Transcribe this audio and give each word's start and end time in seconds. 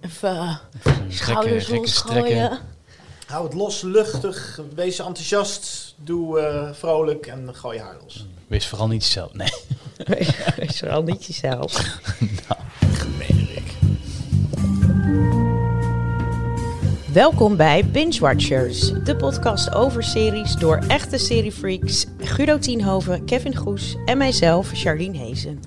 Even 0.00 0.34
uh, 0.34 0.56
Rekken, 0.82 1.12
schouders 1.12 1.68
losgooien. 1.68 1.88
strekken. 1.88 2.58
Hou 3.26 3.44
het 3.44 3.54
los, 3.54 3.82
luchtig, 3.82 4.60
wees 4.74 4.98
enthousiast, 4.98 5.94
doe 5.96 6.40
eh, 6.40 6.72
vrolijk 6.72 7.26
en 7.26 7.54
gooi 7.54 7.76
je 7.76 7.82
haar 7.82 7.96
los. 8.02 8.26
Wees 8.46 8.66
vooral 8.66 8.88
niet 8.88 9.04
jezelf. 9.04 9.32
Nee. 9.32 9.48
Wees 10.56 10.78
vooral 10.78 11.02
niet 11.02 11.24
jezelf. 11.24 11.72
Gemeen, 13.00 13.48
Rick. 13.54 13.72
Welkom 17.12 17.56
bij 17.56 17.86
Binge 17.86 18.20
Watchers, 18.20 18.92
de 19.04 19.16
podcast 19.16 19.74
over 19.74 20.02
series 20.02 20.54
door 20.54 20.76
echte 20.88 21.18
seriefreaks 21.18 22.06
Guido 22.18 22.58
Tienhoven, 22.58 23.24
Kevin 23.24 23.56
Goes 23.56 23.96
en 24.04 24.18
mijzelf, 24.18 24.70
Charlene 24.72 25.18
Hezen. 25.18 25.60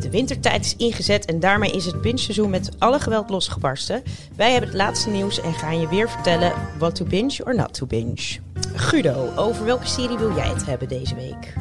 De 0.00 0.10
wintertijd 0.10 0.64
is 0.64 0.76
ingezet 0.76 1.24
en 1.24 1.40
daarmee 1.40 1.70
is 1.70 1.86
het 1.86 2.00
binge-seizoen 2.00 2.50
met 2.50 2.70
alle 2.78 3.00
geweld 3.00 3.30
losgebarsten. 3.30 4.02
Wij 4.36 4.50
hebben 4.50 4.68
het 4.68 4.78
laatste 4.78 5.10
nieuws 5.10 5.40
en 5.40 5.54
gaan 5.54 5.80
je 5.80 5.88
weer 5.88 6.10
vertellen 6.10 6.52
wat 6.78 6.94
to 6.94 7.04
binge 7.04 7.44
or 7.44 7.54
not 7.54 7.74
to 7.74 7.86
binge. 7.86 8.38
Guido, 8.74 9.32
over 9.36 9.64
welke 9.64 9.86
serie 9.86 10.18
wil 10.18 10.34
jij 10.34 10.48
het 10.48 10.66
hebben 10.66 10.88
deze 10.88 11.14
week? 11.14 11.54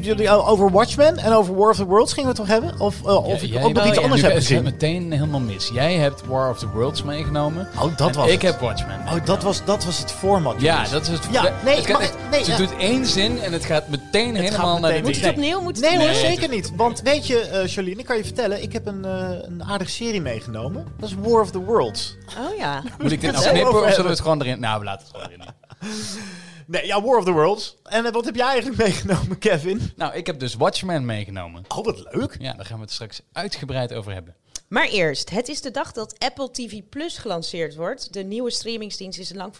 Jullie 0.00 0.30
over 0.30 0.70
Watchmen 0.70 1.18
en 1.18 1.32
over 1.32 1.54
War 1.54 1.70
of 1.70 1.76
the 1.76 1.84
Worlds 1.84 2.12
gingen 2.12 2.34
we 2.34 2.40
het 2.42 2.48
toch 2.48 2.60
hebben? 2.60 2.80
Of, 2.80 3.06
eh, 3.06 3.24
of 3.24 3.42
Ja, 3.42 3.58
ik 3.58 3.64
ook 3.64 3.72
nog 3.72 3.86
iets 3.86 3.96
ja, 3.96 4.02
anders 4.02 4.22
heb 4.22 4.32
gezien? 4.32 4.62
meteen 4.62 5.12
helemaal 5.12 5.40
mis. 5.40 5.70
Jij 5.72 5.94
hebt 5.94 6.26
War 6.26 6.50
of 6.50 6.58
the 6.58 6.68
Worlds 6.68 7.02
meegenomen. 7.02 7.68
Oh, 7.78 7.96
dat 7.96 8.08
en 8.08 8.14
was 8.16 8.26
ik 8.26 8.42
het. 8.42 8.50
heb 8.50 8.60
Watchmen. 8.60 9.00
Oh, 9.06 9.24
dat 9.24 9.42
was, 9.42 9.64
dat 9.64 9.84
was 9.84 9.98
het 9.98 10.12
format. 10.12 10.60
Ja, 10.60 10.84
dat 10.88 11.02
is 11.02 11.08
het. 11.08 11.28
Ja, 11.30 11.42
nee, 11.64 11.84
nee, 12.30 12.44
ze 12.44 12.50
ja. 12.50 12.56
doet 12.56 12.76
één 12.76 13.06
zin 13.06 13.40
en 13.42 13.52
het 13.52 13.64
gaat 13.64 13.88
meteen 13.88 14.34
helemaal 14.34 14.78
naar 14.78 14.80
meteen 14.80 15.02
de 15.02 15.08
Moet 15.08 15.20
het 15.20 15.30
opnieuw? 15.30 15.60
Moet 15.60 15.76
het 15.76 15.84
Nee 15.84 15.96
hoor, 15.98 16.06
Nee, 16.06 16.16
zeker 16.16 16.48
niet. 16.48 16.72
Want 16.76 17.00
weet 17.00 17.26
je, 17.26 17.38
eh 17.38 17.68
Charlene, 17.68 17.98
ik 17.98 18.04
kan 18.06 18.16
je 18.16 18.24
vertellen, 18.24 18.62
ik 18.62 18.72
heb 18.72 18.86
een, 18.86 19.04
eh, 19.04 19.28
een 19.42 19.64
aardige 19.64 19.90
serie 19.90 20.20
meegenomen. 20.20 20.86
Dat 20.98 21.08
is 21.08 21.14
War 21.22 21.40
of 21.40 21.50
the 21.50 21.58
Worlds. 21.60 22.16
Oh 22.38 22.56
ja. 22.58 22.82
Moet 22.98 23.12
ik 23.12 23.20
dit 23.20 23.32
nou 23.32 23.48
knippen 23.48 23.82
of 23.82 23.88
zullen 23.88 24.04
we 24.04 24.10
het 24.10 24.20
gewoon 24.20 24.40
erin? 24.42 24.60
Nou, 24.60 24.78
we 24.78 24.84
laten 24.84 25.06
het 25.06 25.16
gewoon 25.16 25.30
erin. 25.30 25.50
Nee, 26.66 26.86
ja, 26.86 27.02
War 27.02 27.18
of 27.18 27.24
the 27.24 27.32
Worlds. 27.32 27.76
En 27.82 28.06
eh, 28.06 28.12
wat 28.12 28.24
heb 28.24 28.34
jij 28.34 28.46
eigenlijk 28.46 28.82
meegenomen, 28.88 29.38
Kevin? 29.38 29.92
Nou, 29.96 30.14
ik 30.14 30.26
heb 30.26 30.38
dus 30.38 30.54
Watchmen 30.54 31.04
meegenomen. 31.04 31.64
Oh, 31.68 31.84
wat 31.84 32.08
leuk. 32.12 32.36
Ja, 32.40 32.52
daar 32.52 32.66
gaan 32.66 32.76
we 32.76 32.82
het 32.82 32.92
straks 32.92 33.20
uitgebreid 33.32 33.94
over 33.94 34.12
hebben. 34.12 34.36
Maar 34.72 34.88
eerst, 34.88 35.30
het 35.30 35.48
is 35.48 35.60
de 35.60 35.70
dag 35.70 35.92
dat 35.92 36.18
Apple 36.18 36.50
TV 36.50 36.80
Plus 36.88 37.18
gelanceerd 37.18 37.74
wordt. 37.74 38.12
De 38.12 38.22
nieuwe 38.22 38.50
streamingsdienst 38.50 39.18
is 39.18 39.30
een 39.30 39.36
lang 39.36 39.56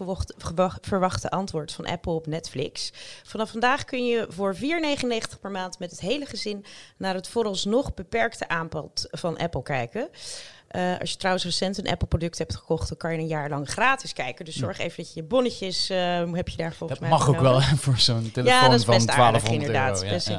verwachte 0.80 1.30
antwoord 1.30 1.72
van 1.72 1.86
Apple 1.86 2.12
op 2.12 2.26
Netflix. 2.26 2.92
Vanaf 3.22 3.50
vandaag 3.50 3.84
kun 3.84 4.06
je 4.06 4.26
voor 4.28 4.56
4,99 4.56 4.60
per 5.40 5.50
maand 5.50 5.78
met 5.78 5.90
het 5.90 6.00
hele 6.00 6.26
gezin 6.26 6.64
naar 6.96 7.14
het 7.14 7.28
vooralsnog 7.28 7.94
beperkte 7.94 8.48
aanbod 8.48 9.06
van 9.10 9.38
Apple 9.38 9.62
kijken. 9.62 10.08
Eh, 10.72 10.98
als 11.00 11.10
je 11.10 11.16
trouwens 11.16 11.44
recent 11.44 11.78
een 11.78 11.88
Apple-product 11.88 12.38
hebt 12.38 12.56
gekocht, 12.56 12.88
dan 12.88 12.96
kan 12.96 13.12
je 13.12 13.18
een 13.18 13.26
jaar 13.26 13.48
lang 13.48 13.68
gratis 13.68 14.12
kijken. 14.12 14.44
Dus 14.44 14.56
zorg 14.56 14.78
even 14.78 14.96
dat 15.02 15.14
je 15.14 15.20
je 15.20 15.26
bonnetjes, 15.26 15.90
eh, 15.90 16.32
heb 16.32 16.48
je 16.48 16.56
daar 16.56 16.72
volgens 16.72 16.98
Dat 16.98 17.08
mij 17.08 17.18
mag 17.18 17.28
ook 17.28 17.40
wel 17.40 17.62
hè, 17.62 17.76
voor 17.84 17.98
zo'n 17.98 18.30
telefoon 18.32 18.60
Ja, 18.60 18.68
dat 18.68 18.78
is 18.78 18.84
van 18.84 18.94
best 18.94 19.06
1200 19.06 19.44
aardig 19.44 19.52
inderdaad. 19.52 19.94
euro. 19.96 20.06
Ja, 20.06 20.12
best 20.12 20.28
ja. 20.28 20.38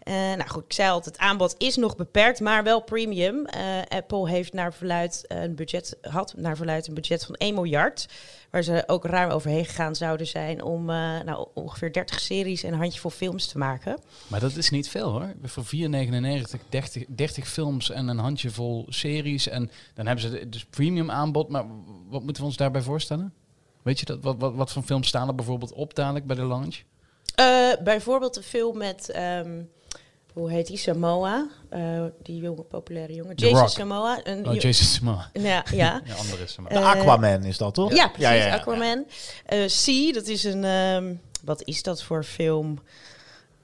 Eh, 0.00 0.14
nou 0.14 0.48
goed, 0.48 0.64
ik 0.64 0.72
zei 0.72 0.90
al, 0.90 1.00
het 1.00 1.18
aanbod 1.18 1.54
is 1.58 1.76
nog 1.76 1.96
beperkt, 1.96 2.40
maar 2.40 2.62
wel 2.62 2.82
premium. 2.82 3.46
Eh, 3.46 3.62
Apple 3.88 4.28
heeft 4.28 4.52
naar 4.52 4.72
verluid 4.72 5.24
een 5.28 5.54
budget, 5.54 5.96
had 6.00 6.34
naar 6.36 6.56
verluid 6.56 6.86
een 6.86 6.94
budget 6.94 7.24
van 7.24 7.34
1 7.34 7.54
miljard. 7.54 8.08
Waar 8.50 8.62
ze 8.62 8.82
ook 8.86 9.04
ruim 9.04 9.30
overheen 9.30 9.64
gegaan 9.64 9.94
zouden 9.94 10.26
zijn 10.26 10.62
om 10.62 10.90
eh, 10.90 11.20
nou, 11.24 11.48
ongeveer 11.54 11.92
30 11.92 12.20
series 12.20 12.62
en 12.62 12.72
een 12.72 12.78
handjevol 12.78 13.10
films 13.10 13.46
te 13.46 13.58
maken. 13.58 13.98
Maar 14.26 14.40
dat 14.40 14.56
is 14.56 14.70
niet 14.70 14.88
veel 14.88 15.10
hoor. 15.10 15.34
Voor 15.42 15.64
4,99, 15.64 16.60
30, 16.68 17.04
30 17.08 17.48
films 17.48 17.90
en 17.90 18.08
een 18.08 18.18
handjevol 18.18 18.86
series. 18.88 19.48
En 19.48 19.70
dan 19.94 20.06
hebben 20.06 20.24
ze 20.24 20.48
dus 20.48 20.64
premium 20.64 21.10
aanbod. 21.10 21.48
Maar 21.48 21.64
wat 22.08 22.22
moeten 22.22 22.42
we 22.42 22.48
ons 22.48 22.56
daarbij 22.56 22.82
voorstellen? 22.82 23.34
Weet 23.82 24.00
je 24.00 24.06
dat? 24.06 24.18
Wat, 24.22 24.36
wat, 24.38 24.54
wat 24.54 24.72
voor 24.72 24.82
films 24.82 25.08
staan 25.08 25.28
er 25.28 25.34
bijvoorbeeld 25.34 25.72
op 25.72 25.94
dadelijk 25.94 26.26
bij 26.26 26.36
de 26.36 26.44
launch? 26.44 26.82
Bijvoorbeeld 27.84 28.36
een 28.36 28.42
film 28.42 28.78
met, 28.78 29.10
ehm, 29.10 29.62
hoe 30.40 30.50
heet 30.50 30.66
die, 30.66 30.76
Samoa. 30.76 31.48
Eh, 31.68 32.04
die 32.22 32.40
jonge, 32.40 32.62
populaire 32.62 33.14
jongen. 33.14 33.36
The 33.36 33.44
Jason 33.44 33.58
Rock. 33.60 33.68
Samoa. 33.70 34.20
Een, 34.24 34.46
Oh, 34.48 34.54
Jason 34.54 35.04
Momoa. 35.06 35.30
Ja, 35.50 35.64
ja. 35.72 36.00
Ja, 36.04 36.14
andere 36.14 36.42
is 36.42 36.56
hem. 36.56 36.64
De 36.68 36.74
Eh, 36.74 36.86
Aquaman 36.90 37.44
is 37.44 37.58
dat, 37.58 37.74
toch? 37.74 37.94
Ja, 37.94 38.08
precies, 38.08 38.28
ja, 38.28 38.32
ja. 38.46 38.54
Aquaman. 38.54 39.04
Eh 39.46 39.68
Sea, 39.68 40.12
dat 40.12 40.26
is 40.26 40.44
een... 40.44 40.64
ehm, 40.64 41.14
wat 41.44 41.62
is 41.64 41.82
dat 41.82 42.02
voor 42.02 42.24
film? 42.24 42.78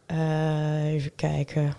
Eh, 0.07 0.85
even 0.93 1.15
kijken. 1.15 1.75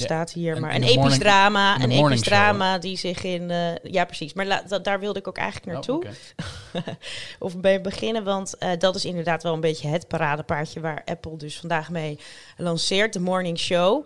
Staat 0.00 0.32
hier? 0.32 0.60
maar 0.60 0.74
een 0.74 0.82
episch 0.82 0.94
morning- 0.96 1.20
drama. 1.22 1.80
Een 1.80 1.90
episch 1.90 2.20
drama 2.20 2.78
die 2.78 2.96
zich 2.96 3.24
in... 3.24 3.50
eh, 3.50 3.58
ja, 3.82 4.04
precies. 4.04 4.32
Maar 4.32 4.46
la- 4.46 4.62
da- 4.68 4.78
daar 4.78 5.00
wilde 5.00 5.18
ik 5.18 5.28
ook 5.28 5.36
eigenlijk 5.38 5.72
naartoe. 5.72 6.04
Oh. 6.04 6.82
Of 7.38 7.56
bij 7.58 7.80
beginnen, 7.80 8.24
want 8.24 8.58
eh, 8.58 8.70
dat 8.78 8.94
is 8.94 9.04
inderdaad 9.04 9.42
wel 9.42 9.54
een 9.54 9.60
beetje 9.60 9.88
het 9.88 10.08
paradepaardje... 10.08 10.80
waar 10.80 11.02
Apple 11.04 11.36
dus 11.36 11.58
vandaag 11.58 11.90
mee 11.90 12.18
lanceert. 12.56 13.12
De 13.12 13.20
Morning 13.20 13.58
Show. 13.58 14.04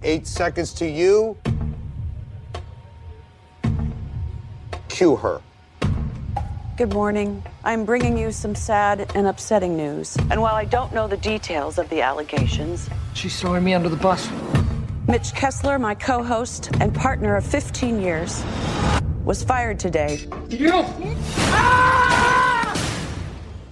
Eight 0.00 0.28
seconds 0.28 0.72
to 0.72 0.84
you. 0.84 1.34
Cue 4.88 5.16
her. 5.16 5.40
Good 6.76 6.92
morning. 6.92 7.42
I'm 7.64 7.84
bringing 7.84 8.18
you 8.18 8.32
some 8.32 8.54
sad 8.54 9.00
and 9.16 9.26
upsetting 9.26 9.76
news. 9.76 10.14
And 10.28 10.40
while 10.40 10.62
I 10.62 10.66
don't 10.68 10.90
know 10.92 11.08
the 11.08 11.18
details 11.18 11.78
of 11.78 11.88
the 11.88 12.02
allegations, 12.02 12.86
She's 13.14 13.38
throwing 13.40 13.64
me 13.64 13.74
under 13.74 13.88
the 13.88 13.96
bus. 13.96 14.28
Mitch 15.08 15.32
Kessler, 15.34 15.78
my 15.78 15.94
co 15.94 16.22
host 16.22 16.68
and 16.80 16.92
partner 16.92 17.36
of 17.36 17.44
15 17.46 18.00
years, 18.00 18.42
was 19.24 19.44
fired 19.44 19.78
today. 19.78 20.18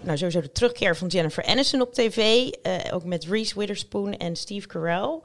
Nou, 0.04 0.16
sowieso 0.16 0.40
de 0.40 0.52
terugkeer 0.52 0.96
van 0.96 1.08
Jennifer 1.08 1.44
Aniston 1.44 1.80
op 1.80 1.94
tv. 1.94 2.48
eh, 2.62 2.94
ook 2.94 3.04
met 3.04 3.24
Reese 3.24 3.58
Witherspoon 3.58 4.16
en 4.16 4.36
Steve 4.36 4.66
Carell. 4.66 5.20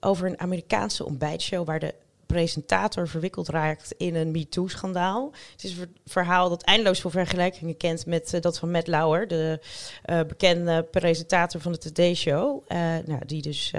Over 0.00 0.26
een 0.26 0.40
Amerikaanse 0.40 1.04
ontbijtshow 1.04 1.66
waar 1.66 1.78
de 1.78 1.94
presentator 2.28 3.08
verwikkeld 3.08 3.48
raakt 3.48 3.94
in 3.96 4.14
een 4.14 4.30
MeToo-schandaal. 4.30 5.32
Het 5.52 5.64
is 5.64 5.70
een 5.70 5.76
ver- 5.76 5.88
verhaal 6.04 6.48
dat 6.48 6.62
eindeloos 6.62 7.00
veel 7.00 7.10
vergelijkingen 7.10 7.76
kent 7.76 8.06
met 8.06 8.34
eh, 8.34 8.40
dat 8.40 8.58
van 8.58 8.70
Matt 8.70 8.86
Lauer, 8.86 9.28
de 9.28 9.60
eh, 10.02 10.20
bekende 10.28 10.82
presentator 10.90 11.60
van 11.60 11.72
de 11.72 11.78
Today 11.78 12.14
Show. 12.14 12.62
Eh, 12.66 12.78
nou, 13.06 13.24
die 13.26 13.42
dus 13.42 13.72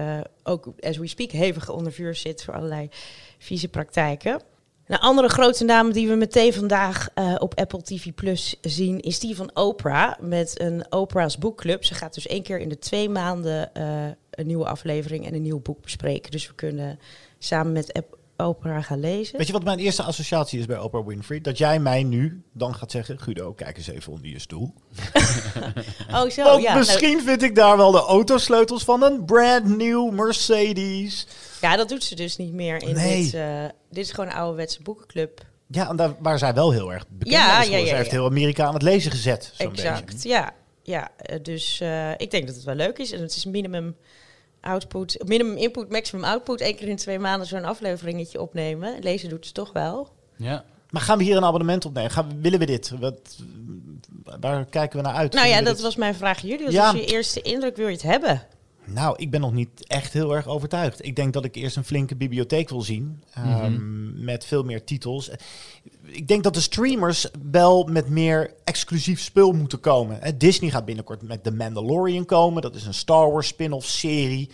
ook, 0.43 0.73
as 0.79 0.97
we 0.97 1.07
speak, 1.07 1.31
hevig 1.31 1.69
onder 1.69 1.91
vuur 1.91 2.15
zit 2.15 2.43
voor 2.43 2.53
allerlei 2.53 2.89
vieze 3.38 3.67
praktijken. 3.67 4.41
Een 4.85 4.99
andere 4.99 5.29
grote 5.29 5.63
naam 5.63 5.91
die 5.91 6.07
we 6.07 6.15
meteen 6.15 6.53
vandaag 6.53 7.09
op 7.38 7.59
Apple 7.59 7.81
TV 7.81 8.13
Plus 8.15 8.55
zien, 8.61 8.99
is 8.99 9.19
die 9.19 9.35
van 9.35 9.55
Oprah. 9.55 10.19
Met 10.19 10.61
een 10.61 10.85
Oprah's 10.89 11.38
Boekclub. 11.38 11.85
Ze 11.85 11.93
gaat 11.93 12.13
dus 12.13 12.27
één 12.27 12.43
keer 12.43 12.59
in 12.59 12.69
de 12.69 12.79
twee 12.79 13.09
maanden 13.09 13.69
een 14.29 14.47
nieuwe 14.47 14.65
aflevering 14.65 15.25
en 15.25 15.33
een 15.33 15.41
nieuw 15.41 15.59
boek 15.59 15.81
bespreken. 15.81 16.31
Dus 16.31 16.47
we 16.47 16.55
kunnen 16.55 16.99
samen 17.39 17.71
met 17.71 18.01
Oprah 18.47 18.83
gaan 18.83 19.00
lezen. 19.00 19.38
Weet 19.38 19.47
je 19.47 19.53
wat 19.53 19.63
mijn 19.63 19.79
eerste 19.79 20.03
associatie 20.03 20.59
is 20.59 20.66
bij 20.66 20.79
Oprah 20.79 21.05
Winfrey? 21.07 21.41
Dat 21.41 21.57
jij 21.57 21.79
mij 21.79 22.03
nu 22.03 22.44
dan 22.53 22.75
gaat 22.75 22.91
zeggen, 22.91 23.19
Guido, 23.19 23.53
kijk 23.53 23.77
eens 23.77 23.88
even 23.88 24.11
onder 24.11 24.27
je 24.29 24.39
stoel. 24.39 24.73
Oh, 26.13 26.29
zo. 26.29 26.44
Want 26.44 26.61
ja. 26.61 26.75
misschien 26.77 27.22
vind 27.22 27.44
ik 27.44 27.55
daar 27.55 27.77
wel 27.77 27.91
de 27.91 27.97
autosleutels 28.00 28.83
van 28.83 29.03
een 29.03 29.25
brand 29.25 29.77
new 29.77 30.11
Mercedes. 30.11 31.27
ja, 31.61 31.75
dat 31.75 31.89
doet 31.89 32.03
ze 32.03 32.16
dus 32.16 32.38
niet 32.38 32.53
meer 32.53 32.81
in 32.83 32.95
Nee. 32.95 33.23
dit. 33.23 33.33
eh, 33.33 33.63
dit 33.91 34.03
is 34.05 34.11
gewoon 34.11 34.29
een 34.29 34.35
ouderwetse 34.35 34.81
boekenclub. 34.81 35.41
Ja, 35.67 35.89
en 35.89 35.95
daar, 35.95 36.16
waar 36.19 36.38
zij 36.38 36.53
wel 36.53 36.71
heel 36.71 36.94
erg 36.94 37.06
bekend 37.09 37.31
Ja, 37.31 37.39
is 37.39 37.45
ja, 37.47 37.53
geworden. 37.61 37.79
ja, 37.79 37.88
Zij 37.88 37.97
heeft 37.97 38.11
heel 38.11 38.25
Amerika 38.25 38.66
aan 38.66 38.73
het 38.73 38.81
lezen 38.81 39.11
gezet. 39.11 39.53
Exact, 39.57 40.06
beetje. 40.06 40.29
ja. 40.29 40.51
ja. 40.83 41.09
eh, 41.17 41.39
Dus 41.44 41.79
eh, 41.79 42.11
ik 42.17 42.31
denk 42.31 42.45
dat 42.47 42.56
het 42.56 42.63
wel 42.66 42.75
leuk 42.75 42.97
is. 42.97 43.11
En 43.11 43.21
het 43.21 43.35
is 43.35 43.45
minimum 43.45 43.95
output, 44.61 45.23
minimum 45.25 45.57
input, 45.57 45.89
maximum 45.89 46.23
output. 46.23 46.61
Eén 46.61 46.75
keer 46.75 46.87
in 46.87 46.95
twee 46.95 47.19
maanden 47.19 47.47
zo'n 47.47 47.65
afleveringetje 47.65 48.41
opnemen. 48.41 48.95
Lezen 49.01 49.29
doet 49.29 49.45
ze 49.45 49.51
toch 49.51 49.73
wel. 49.73 50.09
Ja. 50.38 50.63
Maar 50.89 51.01
gaan 51.01 51.17
we 51.17 51.23
hier 51.23 51.38
een 51.38 51.44
abonnement 51.45 51.85
opnemen? 51.85 52.11
Gaan, 52.11 52.27
we- 52.29 52.35
willen 52.41 52.59
we 52.59 52.65
dit? 52.65 52.91
Wat, 53.00 53.38
waar 54.39 54.65
kijken 54.65 54.97
we 55.00 55.06
naar 55.06 55.15
uit? 55.15 55.33
Nou 55.33 55.47
ja, 55.47 55.61
dat 55.61 55.73
dit- 55.73 55.81
was 55.83 55.95
mijn 55.95 56.15
vraag 56.15 56.41
aan 56.44 56.50
jullie. 56.50 56.65
Dus 56.65 56.73
Ja. 56.73 56.88
als 56.89 56.95
je 57.00 57.06
eerste 57.06 57.41
indruk 57.41 57.75
wil 57.75 57.88
je 57.88 57.94
het 57.94 58.01
hebben? 58.01 58.41
Nou, 58.94 59.15
ik 59.18 59.30
ben 59.31 59.41
nog 59.41 59.53
niet 59.53 59.88
echt 59.88 60.13
heel 60.13 60.36
erg 60.36 60.47
overtuigd. 60.47 61.06
Ik 61.06 61.15
denk 61.15 61.33
dat 61.33 61.45
ik 61.45 61.56
eerst 61.56 61.75
een 61.75 61.83
flinke 61.83 62.15
bibliotheek 62.15 62.69
wil 62.69 62.81
zien. 62.81 63.24
ehm, 63.33 64.24
Met 64.24 64.45
veel 64.45 64.63
meer 64.63 64.83
titels. 64.83 65.30
Ik 66.06 66.27
denk 66.27 66.44
dat 66.44 66.53
de 66.53 66.62
streamers 66.62 67.27
wel 67.51 67.83
met 67.83 68.09
meer 68.09 68.53
exclusief 68.63 69.19
spul 69.21 69.51
moeten 69.51 69.80
komen. 69.80 70.38
Disney 70.38 70.69
gaat 70.69 70.86
binnenkort 70.86 71.21
met 71.21 71.44
The 71.44 71.51
Mandalorian 71.51 72.25
komen. 72.25 72.62
Dat 72.62 72.75
is 72.75 72.86
een 72.86 72.94
Star 72.94 73.31
Wars 73.31 73.47
spin-off 73.47 73.88
serie. 73.88 74.50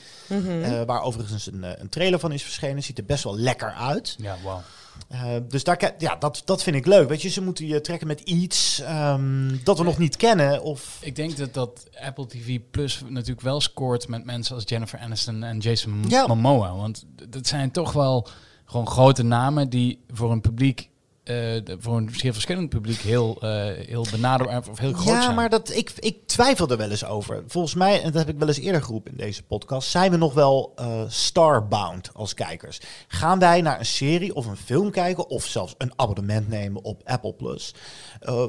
eh, 0.64 0.82
waar 0.86 1.02
overigens 1.02 1.48
een, 1.52 1.64
eh, 1.64 1.72
een 1.82 1.90
trailer 1.90 2.20
van 2.20 2.32
is 2.32 2.44
verschenen. 2.44 2.84
Ziet 2.84 2.98
er 2.98 3.06
best 3.06 3.24
wel 3.24 3.38
lekker 3.38 3.72
uit. 3.72 4.16
Ja, 4.20 4.36
wauw. 4.44 4.62
Eh, 5.08 5.36
dus 5.48 5.64
daar, 5.64 5.94
ja, 5.98 6.16
dat, 6.16 6.42
dat 6.46 6.64
vind 6.64 6.76
ik 6.76 6.86
leuk. 6.86 7.10
Weet 7.10 7.22
je, 7.22 7.30
ze 7.30 7.42
moeten 7.42 7.68
je 7.68 7.82
trekken 7.82 8.08
met 8.08 8.20
iets 8.20 8.80
ehm, 8.82 9.56
dat 9.64 9.78
we 9.78 9.84
nog 9.84 9.98
niet 9.98 10.16
kennen. 10.16 10.62
Of 10.64 10.98
Ik 11.02 11.16
denk 11.16 11.38
dat 11.38 11.54
dat 11.54 11.88
Apple 12.02 12.28
TV 12.28 12.60
Plus 12.72 13.02
natuurlijk 13.08 13.42
wel 13.42 13.62
scoort 13.62 14.08
met 14.08 14.26
mensen 14.26 14.56
als 14.56 14.64
Jennifer 14.68 15.00
Aniston 15.00 15.44
en 15.44 15.58
Jason 15.58 16.04
Ja. 16.08 16.28
Momoa. 16.28 16.76
Want 16.76 17.06
dat 17.30 17.48
zijn 17.48 17.72
toch 17.72 17.92
wel 17.92 18.28
gewoon 18.66 18.88
grote 18.88 19.24
namen 19.24 19.70
die 19.70 20.00
voor 20.10 20.32
een 20.32 20.42
publiek, 20.42 20.90
eh, 21.26 21.76
voor 21.80 21.98
een 21.98 22.10
zeer 22.16 22.34
verschillend 22.34 22.70
publiek 22.70 23.00
heel, 23.00 23.38
eh 23.42 23.66
heel 23.88 24.06
benaderbaar 24.12 24.70
of 24.70 24.80
heel 24.80 24.94
groot 24.94 25.14
ja, 25.14 25.22
zijn. 25.22 25.36
maar 25.36 25.50
dat, 25.50 25.76
ik, 25.76 25.92
ik 26.00 26.28
twijfel 26.28 26.70
er 26.70 26.78
wel 26.78 26.90
eens 26.90 27.06
over. 27.06 27.44
Volgens 27.48 27.74
mij, 27.74 28.02
en 28.02 28.12
dat 28.12 28.26
heb 28.26 28.30
ik 28.34 28.40
wel 28.40 28.48
eens 28.48 28.60
eerder 28.60 28.84
geroepen 28.84 29.12
in 29.12 29.18
deze 29.18 29.44
podcast, 29.44 29.90
zijn 29.90 30.12
we 30.12 30.18
nog 30.18 30.34
wel 30.34 30.72
eh, 30.76 31.02
starbound 31.08 32.10
als 32.14 32.34
kijkers. 32.34 32.80
Gaan 33.08 33.40
wij 33.40 33.62
naar 33.62 33.80
een 33.80 33.86
serie 33.86 34.36
of 34.36 34.46
een 34.46 34.58
film 34.58 34.92
kijken, 34.92 35.30
of 35.30 35.46
zelfs 35.46 35.76
een 35.78 35.94
abonnement 35.96 36.48
nemen 36.48 36.84
op 36.84 37.02
Apple 37.06 37.34
Plus, 37.34 37.74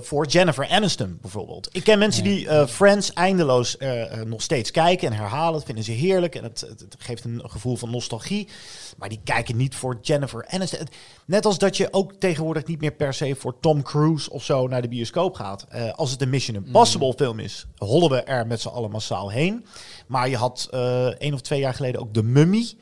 voor 0.00 0.26
Jennifer 0.26 0.69
Aniston 0.69 1.19
bijvoorbeeld. 1.20 1.69
Ik 1.73 1.84
ken 1.84 1.99
mensen 1.99 2.25
die 2.25 2.67
Friends 2.67 3.12
eindeloos 3.12 3.76
nog 4.25 4.43
steeds 4.43 4.70
kijken 4.70 5.08
en 5.08 5.17
herhalen. 5.17 5.52
Dat 5.52 5.64
vinden 5.64 5.84
ze 5.84 5.93
heerlijk 5.93 6.34
en 6.34 6.43
het, 6.43 6.61
het, 6.61 6.81
het 6.81 6.96
geeft 6.99 7.25
een 7.25 7.43
gevoel 7.44 7.76
van 7.76 7.90
nostalgie. 7.90 8.49
Maar 8.96 9.08
die 9.08 9.20
kijken 9.25 9.56
niet 9.56 9.75
voor 9.75 9.99
Jennifer 10.02 10.46
Aniston. 10.46 10.88
Net 11.26 11.46
als 11.46 11.58
dat 11.58 11.76
je 11.76 11.93
ook 11.93 12.12
tegenwoordig 12.12 12.64
niet 12.69 12.81
meer 12.81 12.93
per 12.93 13.15
se 13.15 13.35
voor 13.35 13.61
Tom 13.61 13.83
Cruise 13.83 14.31
of 14.31 14.45
zo 14.45 14.67
naar 14.67 14.83
de 14.83 14.89
bioscoop 14.89 15.35
gaat. 15.35 15.67
Eh, 15.69 15.93
als 15.93 16.11
het 16.11 16.23
een 16.23 16.31
Mission 16.31 16.57
Impossible 16.57 17.13
film 17.17 17.39
is, 17.39 17.67
hollen 17.77 18.11
we 18.11 18.23
er 18.23 18.47
met 18.47 18.61
z'n 18.61 18.69
allen 18.69 18.91
massaal 18.91 19.31
heen. 19.31 19.67
Maar 20.07 20.29
je 20.29 20.37
had 20.37 20.69
eh 20.71 21.07
één 21.07 21.35
of 21.35 21.41
twee 21.41 21.61
jaar 21.61 21.75
geleden 21.75 22.01
ook 22.01 22.15
de 22.15 22.23
Mummy. 22.23 22.73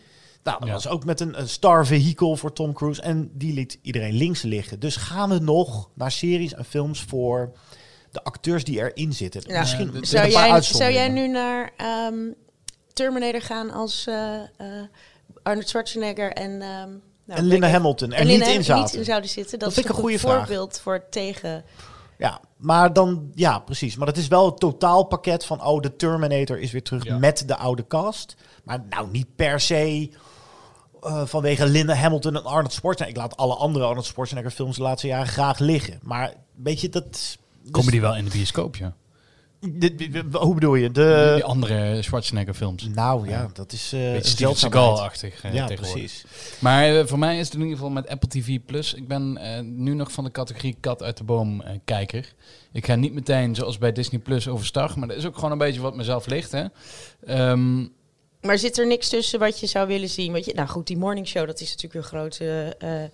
Nou, 0.43 0.59
dat 0.59 0.69
Ja. 0.69 0.75
was 0.75 0.89
ook 0.89 1.05
met 1.05 1.21
een, 1.21 1.39
een 1.41 1.49
star 1.49 1.87
vehicle 1.87 2.37
voor 2.37 2.53
Tom 2.53 2.73
Cruise. 2.73 3.03
En 3.03 3.31
die 3.33 3.55
liet 3.55 3.79
iedereen 3.83 4.15
links 4.15 4.43
liggen. 4.43 4.81
Dus 4.81 4.97
gaan 4.97 5.29
we 5.29 5.39
nog 5.39 5.91
naar 5.95 6.11
series 6.11 6.55
en 6.55 6.65
films 6.65 7.01
voor 7.03 7.53
de 8.11 8.23
acteurs 8.25 8.65
die 8.65 8.79
erin 8.79 9.13
zitten. 9.13 9.43
Ja. 9.47 9.61
Misschien 9.61 9.99
Zou 10.01 10.29
jij, 10.31 10.61
zou 10.63 10.93
jij 10.93 11.09
nu 11.09 11.29
naar 11.29 11.73
ehm, 11.77 12.15
Terminator 12.93 13.41
gaan 13.43 13.71
als 13.71 14.07
eh, 14.07 14.35
eh, 14.35 14.43
Arnold 15.43 15.69
Schwarzenegger 15.69 16.33
en... 16.33 16.63
ehm, 16.63 16.91
nou, 17.25 17.39
En 17.41 17.47
Linda 17.47 17.69
Hamilton 17.69 18.13
er 18.13 18.19
en 18.19 18.27
niet 18.27 18.47
in 18.47 18.57
niet 18.57 18.65
zaten. 18.67 18.99
in 18.99 19.05
zouden 19.05 19.31
zitten. 19.31 19.59
Dat, 19.59 19.69
Dat 19.75 19.79
is 19.85 19.91
een 19.91 19.95
goede 19.97 20.19
vraag. 20.19 20.37
voorbeeld 20.37 20.81
voor 20.81 20.93
het 20.95 21.13
tegen... 21.13 21.65
Ja, 22.19 22.41
maar 22.57 22.93
dan, 22.93 23.31
ja, 23.35 23.59
precies. 23.59 23.97
Maar 23.97 24.07
dat 24.07 24.17
is 24.17 24.29
wel 24.29 24.47
het 24.47 24.59
totaalpakket 24.61 25.45
van, 25.45 25.65
oh, 25.65 25.81
de 25.81 25.97
Terminator 25.97 26.59
is 26.61 26.73
weer 26.73 26.83
terug 26.83 27.05
Ja. 27.05 27.19
met 27.19 27.45
de 27.47 27.57
oude 27.57 27.87
cast. 27.87 28.37
Maar 28.65 28.85
nou, 28.91 29.09
niet 29.11 29.27
per 29.37 29.61
se 29.61 30.11
eh, 31.03 31.23
vanwege 31.27 31.67
Linda 31.67 31.95
Hamilton 31.95 32.37
en 32.37 32.45
Arnold 32.45 32.73
Schwarzenegger. 32.73 33.17
Ik 33.23 33.23
laat 33.31 33.37
alle 33.37 33.55
andere 33.55 33.85
Arnold 33.85 34.07
Schwarzenegger 34.07 34.51
films 34.51 34.77
de 34.77 34.83
laatste 34.83 35.07
jaren 35.07 35.27
graag 35.29 35.59
liggen. 35.59 35.99
Maar 36.03 36.33
weet 36.63 36.81
je, 36.81 36.89
dat... 36.89 37.13
dus- 37.13 37.39
Komen 37.71 37.91
die 37.93 38.01
wel 38.01 38.17
in 38.17 38.25
de 38.25 38.31
bioscoop, 38.31 38.77
ja? 38.77 38.95
De- 39.73 39.95
de- 39.95 40.09
de- 40.29 40.39
hoe 40.39 40.55
bedoel 40.55 40.75
je? 40.75 40.91
De, 40.91 41.31
die 41.35 41.45
andere 41.45 42.03
Schwarzenegger 42.03 42.55
films. 42.55 42.89
nou 42.95 43.29
ja, 43.29 43.49
dat 43.53 43.73
is 43.73 43.93
eh 43.93 44.07
een 44.07 44.13
Beetje 44.13 44.31
Steven. 44.31 44.57
Seagal-achtig 44.57 45.43
eh, 45.45 45.55
Ja, 45.55 45.67
tegenwoordig. 45.67 46.03
precies. 46.05 46.25
Maar 46.59 46.99
eh, 46.99 47.07
voor 47.07 47.19
mij 47.19 47.39
is 47.39 47.45
het 47.47 47.55
in 47.55 47.61
ieder 47.61 47.77
geval 47.77 47.91
met 47.93 48.09
Apple 48.09 48.29
TV 48.29 48.59
Plus. 48.67 48.95
Ik 48.95 49.09
ben 49.09 49.37
eh, 49.37 49.61
nu 49.63 49.95
nog 49.95 50.13
van 50.13 50.25
de 50.25 50.31
categorie 50.31 50.77
kat 50.81 51.03
uit 51.03 51.17
de 51.17 51.25
boom 51.25 51.63
kijker. 51.85 52.33
Ik 52.73 52.87
ga 52.87 52.95
niet 52.95 53.13
meteen 53.13 53.55
zoals 53.55 53.79
bij 53.79 53.93
Disney 53.93 54.21
Plus 54.21 54.49
overstag, 54.49 54.97
maar 54.97 55.09
dat 55.09 55.17
is 55.17 55.27
ook 55.27 55.35
gewoon 55.35 55.53
een 55.53 55.59
beetje 55.59 55.81
wat 55.81 55.97
mezelf 55.97 56.27
ligt. 56.27 56.53
Hè. 56.53 56.65
Ehm, 57.27 57.87
Maar 58.41 58.59
zit 58.59 58.79
er 58.79 58.87
niks 58.87 59.09
tussen 59.09 59.39
wat 59.39 59.61
je 59.61 59.67
zou 59.67 59.87
willen 59.87 60.09
zien? 60.09 60.33
Wat 60.33 60.45
je, 60.45 60.55
nou 60.55 60.69
goed, 60.69 60.87
die 60.87 60.97
morning 60.97 61.27
show, 61.29 61.47
dat 61.47 61.61
is 61.61 61.69
natuurlijk 61.69 61.95
hun 61.95 62.03
grote, 62.21 62.77
eh 62.79 63.05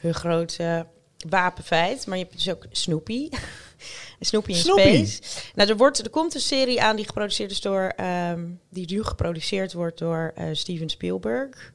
hun 0.00 0.14
grote 0.14 0.86
wapenfeit. 1.28 2.06
Maar 2.06 2.18
je 2.18 2.22
hebt 2.22 2.36
dus 2.36 2.50
ook 2.50 2.66
Snoopy. 2.70 3.28
Snoopy 4.20 4.50
in 4.50 4.56
Snoopy. 4.56 5.04
Space. 5.04 5.20
Nou, 5.54 5.68
er, 5.70 5.76
wordt, 5.76 5.98
er 5.98 6.10
komt 6.10 6.34
een 6.34 6.40
serie 6.40 6.82
aan 6.82 6.96
die 6.96 7.06
geproduceerd 7.06 7.50
is 7.50 7.60
door... 7.60 7.92
ehm, 7.96 8.44
die 8.70 8.92
nu 8.92 9.04
geproduceerd 9.04 9.72
wordt 9.72 9.98
door 9.98 10.32
eh, 10.34 10.46
Steven 10.52 10.88
Spielberg. 10.88 11.72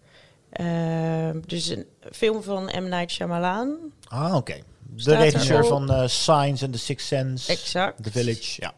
Ehm, 0.49 1.39
dus 1.45 1.67
een 1.67 1.85
film 2.11 2.43
van 2.43 2.63
M. 2.63 2.89
Night 2.89 3.11
Shyamalan. 3.11 3.77
Ah, 4.07 4.35
oké. 4.35 4.57
De 4.79 5.15
regisseur 5.15 5.65
van 5.65 5.91
eh 5.91 6.07
Signs 6.07 6.63
and 6.63 6.73
the 6.73 6.79
Sixth 6.79 7.07
Sense. 7.07 7.51
Exact. 7.51 8.03
The 8.03 8.11
Village, 8.11 8.61
ja. 8.61 8.73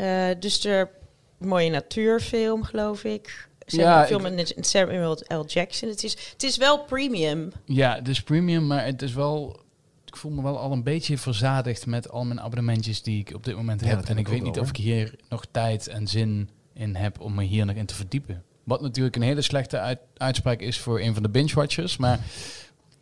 Eh, 0.00 0.36
dus 0.38 0.64
er 0.64 0.90
mooie 1.38 1.70
natuurfilm, 1.70 2.62
geloof 2.62 3.04
ik. 3.04 3.48
Ja, 3.72 4.06
film 4.06 4.22
met 4.34 4.54
Samuel 4.60 5.18
L. 5.28 5.44
Jackson. 5.46 5.88
Het 5.88 6.04
is, 6.04 6.16
het 6.32 6.42
is 6.42 6.56
wel 6.56 6.84
premium. 6.84 7.52
ja, 7.64 7.94
het 7.94 8.08
is 8.08 8.22
premium, 8.22 8.66
maar 8.66 8.84
het 8.84 9.02
is 9.02 9.12
wel... 9.12 9.60
Ik 10.04 10.16
voel 10.16 10.30
me 10.30 10.42
wel 10.42 10.58
al 10.58 10.72
een 10.72 10.82
beetje 10.82 11.18
verzadigd 11.18 11.86
met 11.86 12.10
al 12.10 12.24
mijn 12.24 12.40
abonnementjes 12.40 13.02
die 13.02 13.20
ik 13.20 13.34
op 13.34 13.44
dit 13.44 13.56
moment 13.56 13.80
Ja, 13.80 13.86
heb. 13.86 14.04
En 14.04 14.18
ik 14.18 14.28
weet 14.28 14.42
niet 14.42 14.58
of 14.58 14.68
ik 14.68 14.76
hier 14.76 15.14
nog 15.28 15.44
tijd 15.50 15.86
en 15.88 16.06
zin 16.06 16.48
in 16.74 16.94
heb 16.96 17.20
om 17.20 17.34
me 17.34 17.42
hier 17.44 17.66
nog 17.66 17.76
in 17.76 17.86
te 17.86 17.94
verdiepen. 17.94 18.42
Wat 18.64 18.80
natuurlijk 18.80 19.16
een 19.16 19.22
hele 19.22 19.42
slechte 19.42 19.78
uit- 19.78 19.98
uitspraak 20.16 20.60
is 20.60 20.78
voor 20.78 21.00
een 21.00 21.14
van 21.14 21.22
de 21.22 21.28
binge-watchers. 21.28 21.96
Maar 21.96 22.18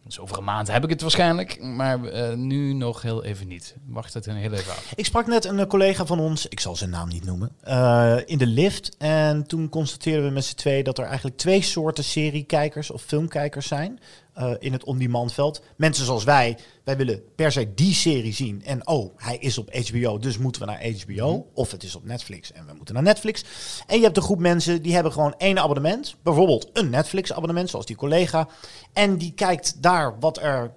dus 0.09 0.21
over 0.21 0.39
een 0.39 0.45
maand 0.45 0.73
heb 0.73 0.85
ik 0.85 0.91
het 0.91 1.01
waarschijnlijk. 1.01 1.63
Maar 1.63 2.05
eh, 2.05 2.35
nu 2.35 2.73
nog 2.73 3.03
heel 3.03 3.25
even 3.25 3.49
niet. 3.49 3.77
Wacht 3.87 4.15
het 4.15 4.27
een 4.27 4.37
heel 4.37 4.53
even 4.53 4.73
af. 4.73 4.93
Ik 4.97 5.05
sprak 5.05 5.27
net 5.27 5.45
een 5.45 5.59
eh, 5.59 5.67
collega 5.67 6.07
van 6.07 6.21
ons, 6.21 6.47
ik 6.47 6.61
zal 6.61 6.77
zijn 6.77 6.91
naam 6.91 7.09
niet 7.09 7.25
noemen, 7.25 7.53
eh, 7.61 8.17
in 8.25 8.39
de 8.39 8.47
lift. 8.47 8.97
En 8.99 9.47
toen 9.47 9.69
constateerden 9.69 10.25
we 10.25 10.31
met 10.31 10.45
z'n 10.45 10.57
twee 10.57 10.83
dat 10.83 10.99
er 10.99 11.05
eigenlijk 11.05 11.37
twee 11.37 11.63
soorten 11.63 12.05
seriekijkers 12.05 12.91
of 12.91 13.03
filmkijkers 13.03 13.67
zijn 13.67 14.01
eh, 14.39 14.51
in 14.59 14.73
het 14.73 14.85
on-demand 14.85 15.33
veld. 15.33 15.63
Mensen 15.77 16.05
zoals 16.05 16.25
wij, 16.25 16.59
wij 16.85 16.97
willen 16.97 17.23
per 17.35 17.53
se 17.53 17.75
die 17.75 17.95
serie 17.95 18.33
zien. 18.33 18.65
En 18.65 18.87
oh, 18.87 19.13
hij 19.17 19.37
is 19.37 19.59
op 19.59 19.75
HBO, 19.75 20.19
dus 20.19 20.39
moeten 20.39 20.63
we 20.63 20.67
naar 20.67 20.91
HBO. 20.91 21.47
Of 21.55 21.71
het 21.71 21.83
is 21.83 21.95
op 21.95 22.05
Netflix 22.05 22.53
en 22.53 22.67
we 22.67 22.73
moeten 22.77 22.95
naar 22.95 23.03
Netflix. 23.03 23.45
En 23.87 23.97
je 23.97 24.05
hebt 24.05 24.17
een 24.17 24.23
groep 24.23 24.39
mensen 24.39 24.83
die 24.83 24.95
hebben 24.95 25.13
gewoon 25.13 25.35
één 25.39 25.59
abonnement. 25.59 26.17
Bijvoorbeeld 26.23 26.71
een 26.73 26.91
Netflix 26.91 27.33
abonnement, 27.33 27.71
zoals 27.71 27.87
die 27.87 27.97
collega. 27.97 28.49
En 28.93 29.17
die 29.17 29.33
kijkt 29.33 29.83
daar 29.83 30.19
wat 30.19 30.39
er, 30.39 30.73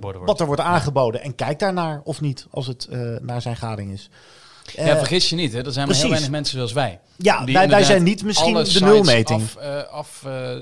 wordt. 0.00 0.18
wat 0.18 0.40
er 0.40 0.46
wordt 0.46 0.60
aangeboden. 0.60 1.22
En 1.22 1.34
kijkt 1.34 1.60
daarnaar 1.60 2.00
of 2.04 2.20
niet, 2.20 2.46
als 2.50 2.66
het 2.66 2.84
eh, 2.84 3.00
naar 3.20 3.42
zijn 3.42 3.56
gading 3.56 3.92
is. 3.92 4.10
Ja, 4.76 4.82
Eh, 4.82 4.96
vergis 4.96 5.28
je 5.28 5.36
niet. 5.36 5.52
Hè. 5.52 5.64
Er 5.64 5.72
zijn 5.72 5.88
maar 5.88 5.96
heel 5.96 6.08
weinig 6.08 6.30
mensen 6.30 6.56
zoals 6.56 6.72
wij. 6.72 7.00
Ja, 7.16 7.44
wij, 7.44 7.68
wij 7.68 7.84
zijn 7.84 8.02
niet 8.02 8.24
misschien 8.24 8.54
de 8.54 8.80
nulmeting. 8.80 9.40
Af, 9.40 9.56
eh, 9.56 9.82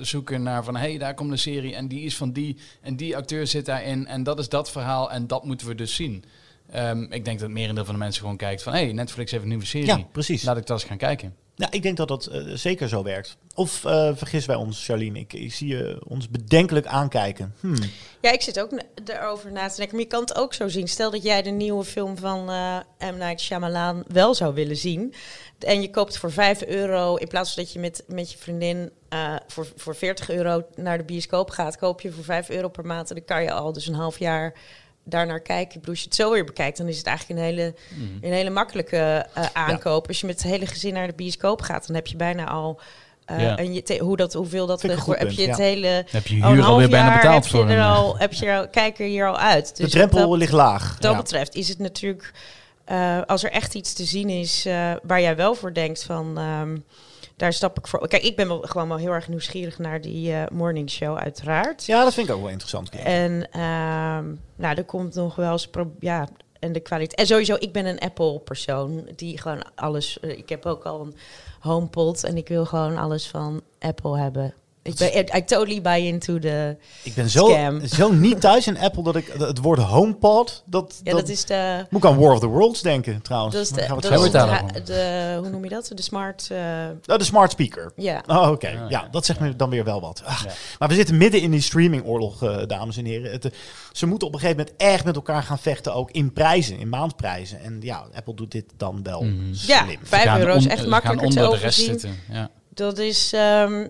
afzoeken 0.00 0.42
naar 0.42 0.64
van, 0.64 0.76
hé, 0.76 0.88
hey, 0.88 0.98
daar 0.98 1.14
komt 1.14 1.30
een 1.30 1.38
serie 1.38 1.74
en 1.74 1.88
die 1.88 2.00
is 2.00 2.16
van 2.16 2.32
die 2.32 2.56
en 2.80 2.96
die 2.96 3.16
acteur 3.16 3.46
zit 3.46 3.66
daarin 3.66 4.06
en 4.06 4.22
dat 4.22 4.38
is 4.38 4.48
dat 4.48 4.70
verhaal 4.70 5.10
en 5.10 5.26
dat 5.26 5.44
moeten 5.44 5.66
we 5.66 5.74
dus 5.74 5.94
zien. 5.94 6.24
Ehm, 6.70 7.02
ik 7.02 7.24
denk 7.24 7.24
dat 7.24 7.40
het 7.40 7.50
merendeel 7.50 7.84
van 7.84 7.94
de 7.94 8.00
mensen 8.00 8.20
gewoon 8.20 8.36
kijkt 8.36 8.62
van, 8.62 8.72
hé, 8.72 8.84
hey, 8.84 8.92
Netflix 8.92 9.30
heeft 9.30 9.42
een 9.42 9.48
nieuwe 9.48 9.66
serie. 9.66 9.86
Ja, 9.86 9.98
precies. 10.12 10.42
Laat 10.42 10.56
ik 10.56 10.66
dat 10.66 10.78
eens 10.78 10.88
gaan 10.88 10.96
kijken. 10.96 11.34
Ja, 11.58 11.70
ik 11.70 11.82
denk 11.82 11.96
dat 11.96 12.08
dat 12.08 12.26
eh, 12.26 12.42
zeker 12.54 12.88
zo 12.88 13.02
werkt. 13.02 13.36
Of 13.54 13.84
eh 13.84 14.10
vergissen 14.14 14.50
wij 14.50 14.60
ons, 14.60 14.84
Charlene? 14.84 15.18
Ik, 15.18 15.52
zie 15.52 15.68
je 15.68 16.00
ons 16.06 16.28
bedenkelijk 16.28 16.86
aankijken. 16.86 17.54
Hmm. 17.60 17.76
Ja, 18.20 18.32
ik 18.32 18.42
zit 18.42 18.60
ook 18.60 18.82
erover 19.04 19.52
na 19.52 19.68
te 19.68 19.76
denken. 19.76 19.94
Maar 19.94 20.04
je 20.04 20.10
kan 20.10 20.20
het 20.20 20.34
ook 20.34 20.54
zo 20.54 20.68
zien. 20.68 20.88
Stel 20.88 21.10
dat 21.10 21.22
jij 21.22 21.42
de 21.42 21.50
nieuwe 21.50 21.84
film 21.84 22.16
van 22.16 22.50
eh 22.50 22.78
M. 23.12 23.16
Night 23.16 23.40
Shyamalan 23.40 24.04
wel 24.08 24.34
zou 24.34 24.54
willen 24.54 24.76
zien. 24.76 25.14
En 25.58 25.80
je 25.82 25.90
koopt 25.90 26.18
voor 26.18 26.32
5 26.32 26.64
euro. 26.64 27.14
In 27.14 27.28
plaats 27.28 27.54
van 27.54 27.62
dat 27.62 27.72
je 27.72 27.78
met, 27.78 28.04
met 28.06 28.32
je 28.32 28.38
vriendin 28.38 28.90
voor, 29.46 29.66
voor 29.76 29.96
40 29.96 30.30
euro 30.30 30.62
naar 30.74 30.98
de 30.98 31.04
bioscoop 31.04 31.50
gaat. 31.50 31.76
Koop 31.76 32.00
je 32.00 32.12
voor 32.12 32.24
5 32.24 32.50
euro 32.50 32.68
per 32.68 32.86
maand. 32.86 33.08
En 33.08 33.16
dan 33.16 33.24
kan 33.24 33.42
je 33.42 33.52
al 33.52 33.72
dus 33.72 33.86
een 33.86 33.94
half 33.94 34.18
jaar 34.18 34.54
daarnaar 35.10 35.40
kijken. 35.40 35.74
Ik 35.74 35.80
bedoel, 35.80 35.90
als 35.90 35.98
je 36.00 36.04
het 36.04 36.14
zo 36.14 36.30
weer 36.32 36.44
bekijkt, 36.44 36.76
dan 36.78 36.86
is 36.88 36.98
het 36.98 37.06
eigenlijk 37.06 37.38
een 37.40 37.44
hele, 37.46 37.74
een 38.20 38.32
hele 38.32 38.50
makkelijke 38.50 39.26
eh, 39.34 39.44
aankoop. 39.52 40.08
Als 40.08 40.20
je 40.20 40.26
met 40.26 40.42
het 40.42 40.50
hele 40.50 40.66
gezin 40.66 40.94
naar 40.94 41.06
de 41.06 41.12
bioscoop 41.12 41.60
gaat, 41.62 41.86
dan 41.86 41.96
heb 41.96 42.06
je 42.06 42.16
bijna 42.16 42.46
al... 42.48 42.80
eh, 43.24 43.40
Ja. 43.40 43.56
en 43.56 43.74
je 43.74 43.82
te- 43.82 43.98
hoe 43.98 44.16
dat, 44.16 44.32
hoeveel 44.32 44.66
dat 44.66 44.80
Vind 44.80 44.92
ik 44.92 44.98
een 44.98 45.04
goed 45.04 45.18
heb 45.18 45.30
je 45.30 45.46
het 45.46 45.56
ja. 45.56 45.62
hele 45.64 46.04
heb 46.10 46.26
je 46.26 46.36
Oh, 46.36 46.42
huur 46.46 46.50
een 46.52 46.58
half 46.58 46.66
alweer 46.72 46.88
bijna 46.88 47.06
jaar 47.06 47.16
betaald 47.20 47.42
heb 47.44 47.52
voor. 47.52 47.68
Je 47.68 47.74
er 47.76 47.82
al, 47.82 48.18
heb 48.18 48.32
je 48.32 48.46
er 48.46 48.58
al, 48.58 48.68
kijk 48.68 48.98
er 48.98 49.06
hier 49.06 49.28
al 49.28 49.38
uit. 49.38 49.76
De 49.76 49.82
Dus 49.82 49.92
drempel 49.92 50.18
wat 50.20 50.28
dat, 50.28 50.38
ligt 50.38 50.52
laag. 50.52 50.92
wat 50.92 51.02
dat 51.02 51.12
Ja. 51.12 51.16
betreft 51.18 51.54
is 51.54 51.68
het 51.68 51.78
natuurlijk... 51.78 52.32
eh, 52.84 53.18
als 53.26 53.44
er 53.44 53.50
echt 53.50 53.74
iets 53.74 53.92
te 53.92 54.04
zien 54.04 54.28
is 54.28 54.66
eh, 54.66 54.92
waar 55.02 55.20
jij 55.20 55.36
wel 55.36 55.54
voor 55.54 55.74
denkt 55.74 56.02
van... 56.04 56.38
ehm, 56.38 56.76
daar 57.38 57.52
stap 57.52 57.78
ik 57.78 57.86
voor. 57.86 58.08
Kijk, 58.08 58.22
ik 58.22 58.36
ben 58.36 58.48
wel, 58.48 58.60
gewoon 58.60 58.88
wel 58.88 58.96
heel 58.96 59.12
erg 59.12 59.28
nieuwsgierig 59.28 59.78
naar 59.78 60.00
die 60.00 60.32
eh 60.32 60.42
morning 60.52 60.90
show 60.90 61.16
uiteraard. 61.16 61.86
ja, 61.86 62.04
dat 62.04 62.14
vind 62.14 62.28
ik 62.28 62.34
ook 62.34 62.40
wel 62.40 62.50
interessant. 62.50 62.90
En 62.90 63.48
ehm, 63.50 64.24
nou, 64.56 64.76
er 64.76 64.84
komt 64.84 65.14
nog 65.14 65.34
wel 65.34 65.52
eens... 65.52 65.68
pro- 65.68 65.92
ja, 66.00 66.28
en 66.58 66.72
de 66.72 66.80
kwaliteit. 66.80 67.18
En 67.20 67.26
sowieso, 67.26 67.56
ik 67.58 67.72
ben 67.72 67.86
een 67.86 67.98
Apple-persoon 67.98 69.08
die 69.16 69.38
gewoon 69.38 69.62
alles... 69.74 70.20
eh, 70.20 70.30
ik 70.38 70.48
heb 70.48 70.66
ook 70.66 70.84
al 70.84 71.00
een 71.00 71.14
HomePod 71.60 72.24
en 72.24 72.36
ik 72.36 72.48
wil 72.48 72.64
gewoon 72.64 72.96
alles 72.96 73.28
van 73.28 73.62
Apple 73.78 74.18
hebben. 74.18 74.54
Ik 74.88 74.96
ben, 74.96 75.36
I 75.36 75.44
totally 75.44 75.80
buy 75.82 75.98
into 76.06 76.38
the... 76.38 76.76
Ik 77.02 77.14
ben 77.14 77.30
zo, 77.30 77.46
Scam. 77.48 77.86
zo 77.86 78.12
niet 78.12 78.40
thuis 78.40 78.66
in 78.66 78.78
Apple 78.78 79.02
dat 79.02 79.16
ik 79.16 79.32
het 79.38 79.58
woord 79.58 79.78
HomePod, 79.78 80.62
dat, 80.66 81.00
Ja, 81.02 81.12
dat, 81.12 81.28
is 81.28 81.44
de... 81.44 81.86
moet 81.90 82.04
ik 82.04 82.10
aan 82.10 82.18
War 82.18 82.32
of 82.32 82.40
the 82.40 82.46
Worlds 82.46 82.82
denken 82.82 83.22
trouwens. 83.22 83.54
Maar 83.54 83.62
de, 83.64 83.86
dat 84.10 84.12
is 84.26 84.32
het 84.32 84.74
de, 84.74 84.82
de, 84.84 85.36
hoe 85.40 85.48
noem 85.48 85.64
je 85.64 85.70
dat? 85.70 85.90
De 85.94 86.02
smart, 86.02 86.48
eh. 86.50 86.58
Oh, 87.06 87.16
de 87.16 87.24
smart 87.24 87.50
speaker. 87.50 87.92
ja. 87.96 88.22
Oh, 88.26 88.50
oké. 88.50 88.66
Ah, 88.66 88.72
ja, 88.72 88.86
ja. 88.88 89.08
dat 89.10 89.24
zegt 89.26 89.40
me 89.40 89.56
dan 89.56 89.70
weer 89.70 89.84
wel 89.84 90.00
wat. 90.00 90.22
Ja. 90.26 90.50
Maar 90.78 90.88
we 90.88 90.94
zitten 90.94 91.16
midden 91.16 91.40
in 91.40 91.50
die 91.50 91.60
streamingoorlog, 91.60 92.42
eh, 92.42 92.56
dames 92.66 92.96
en 92.96 93.04
heren. 93.04 93.30
Het, 93.30 93.44
eh, 93.44 93.50
ze 93.92 94.06
moeten 94.06 94.28
op 94.28 94.34
een 94.34 94.40
gegeven 94.40 94.60
moment 94.60 94.82
echt 94.82 95.04
met 95.04 95.16
elkaar 95.16 95.42
gaan 95.42 95.58
vechten, 95.58 95.94
ook 95.94 96.10
in 96.10 96.32
prijzen, 96.32 96.78
in 96.78 96.88
maandprijzen. 96.88 97.60
En 97.60 97.78
ja, 97.80 98.06
Apple 98.14 98.34
doet 98.34 98.50
dit 98.50 98.64
dan 98.76 99.00
wel 99.02 99.22
Mhm. 99.22 99.46
Ja, 99.52 99.84
slim. 99.84 99.98
vijf 100.02 100.22
Ze 100.22 100.28
gaan 100.28 100.38
euro 100.40 100.54
is 100.54 100.66
echt 100.66 100.86
makkelijker 100.86 101.32
gaan 101.32 101.42
te 101.42 101.48
overzien. 101.56 101.84
zitten. 101.86 102.16
Ja. 102.32 102.50
Dat 102.74 102.98
is 102.98 103.32
ehm, 103.32 103.86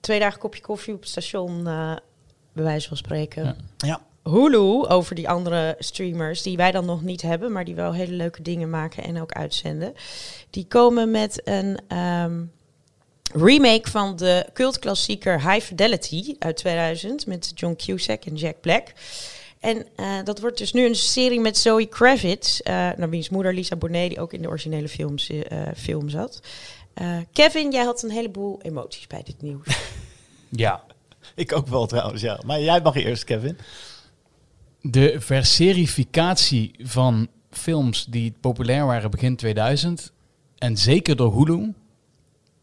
twee 0.00 0.18
dagen 0.18 0.40
kopje 0.40 0.60
koffie 0.60 0.94
op 0.94 1.00
het 1.00 1.08
station 1.08 1.66
eh, 1.66 1.96
bij 2.52 2.64
wijze 2.64 2.88
van 2.88 2.96
spreken. 2.96 3.44
Ja. 3.44 3.56
Ja. 3.76 4.00
Hulu 4.22 4.86
over 4.86 5.14
die 5.14 5.28
andere 5.28 5.76
streamers 5.78 6.42
die 6.42 6.56
wij 6.56 6.70
dan 6.70 6.84
nog 6.84 7.02
niet 7.02 7.22
hebben, 7.22 7.52
maar 7.52 7.64
die 7.64 7.74
wel 7.74 7.92
hele 7.92 8.12
leuke 8.12 8.42
dingen 8.42 8.70
maken 8.70 9.04
en 9.04 9.20
ook 9.20 9.32
uitzenden. 9.32 9.94
Die 10.50 10.66
komen 10.66 11.10
met 11.10 11.40
een 11.44 11.78
ehm, 11.88 12.42
remake 13.32 13.90
van 13.90 14.16
de 14.16 14.46
cultklassieker 14.52 15.50
High 15.50 15.64
Fidelity 15.64 16.34
uit 16.38 16.56
2000 16.56 17.26
met 17.26 17.52
John 17.54 17.76
Cusack 17.76 18.24
en 18.24 18.34
Jack 18.34 18.60
Black. 18.60 18.92
En 19.60 19.86
eh, 19.96 20.18
dat 20.24 20.40
wordt 20.40 20.58
dus 20.58 20.72
nu 20.72 20.86
een 20.86 20.94
serie 20.94 21.40
met 21.40 21.58
Zoe 21.58 21.86
Kravitz, 21.86 22.60
eh 22.60 22.74
naar 22.96 23.10
wiens 23.10 23.28
moeder 23.28 23.54
Lisa 23.54 23.76
Bonet, 23.76 24.08
die 24.08 24.20
ook 24.20 24.32
in 24.32 24.42
de 24.42 24.48
originele 24.48 24.88
films, 24.88 25.30
eh, 25.30 25.58
film 25.76 26.08
zat. 26.08 26.40
Eh, 27.00 27.16
Kevin, 27.32 27.70
jij 27.70 27.84
had 27.84 28.02
een 28.02 28.10
heleboel 28.10 28.62
emoties 28.62 29.06
bij 29.06 29.22
dit 29.22 29.42
nieuws. 29.42 29.66
Ja. 30.48 30.82
Ik 31.34 31.52
ook 31.52 31.66
wel 31.66 31.86
trouwens, 31.86 32.22
ja. 32.22 32.40
Maar 32.46 32.60
jij 32.60 32.80
mag 32.80 32.94
eerst, 32.94 33.24
Kevin. 33.24 33.58
De 34.80 35.20
verserificatie 35.20 36.74
van 36.78 37.28
films 37.50 38.04
die 38.04 38.34
populair 38.40 38.86
waren 38.86 39.10
begin 39.10 39.36
2000 39.36 40.12
en 40.58 40.76
zeker 40.76 41.16
door 41.16 41.32
Hulu, 41.32 41.74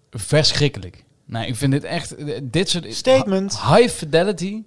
verschrikkelijk. 0.10 1.04
Nou, 1.26 1.46
ik 1.46 1.56
vind 1.56 1.72
dit 1.72 1.84
echt, 1.84 2.16
dit 2.52 2.70
soort... 2.70 2.94
Statement. 2.94 3.62
High 3.62 3.90
Fidelity 3.90 4.64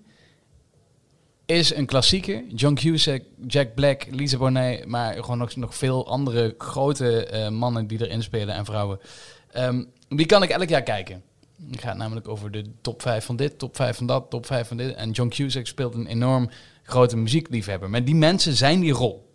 is 1.46 1.74
een 1.74 1.86
klassieker. 1.86 2.44
John 2.54 2.74
Cusack, 2.74 3.22
Jack 3.46 3.74
Black, 3.74 4.06
Lisa 4.10 4.36
Bonet, 4.36 4.86
maar 4.86 5.14
gewoon 5.14 5.38
nog, 5.38 5.56
nog 5.56 5.74
veel 5.74 6.08
andere 6.08 6.54
grote 6.58 7.26
eh, 7.26 7.48
mannen 7.48 7.86
die 7.86 8.06
erin 8.06 8.22
spelen 8.22 8.54
en 8.54 8.64
vrouwen. 8.64 9.00
Ehm, 9.52 9.84
die 10.08 10.26
kan 10.26 10.42
ik 10.42 10.50
elk 10.50 10.68
jaar 10.68 10.82
kijken. 10.82 11.22
Het 11.70 11.80
gaat 11.80 11.96
namelijk 11.96 12.28
over 12.28 12.50
de 12.50 12.64
top 12.80 13.02
5 13.02 13.24
van 13.24 13.36
dit, 13.36 13.58
top 13.58 13.76
5 13.76 13.96
van 13.96 14.06
dat, 14.06 14.30
top 14.30 14.46
5 14.46 14.68
van 14.68 14.76
dit. 14.76 14.94
En 14.94 15.10
John 15.10 15.28
Cusack 15.28 15.66
speelt 15.66 15.94
een 15.94 16.06
enorm 16.06 16.50
grote 16.82 17.16
muziekliefhebber. 17.16 17.90
Maar 17.90 18.04
die 18.04 18.14
mensen 18.14 18.56
zijn 18.56 18.80
die 18.80 18.92
rol. 18.92 19.28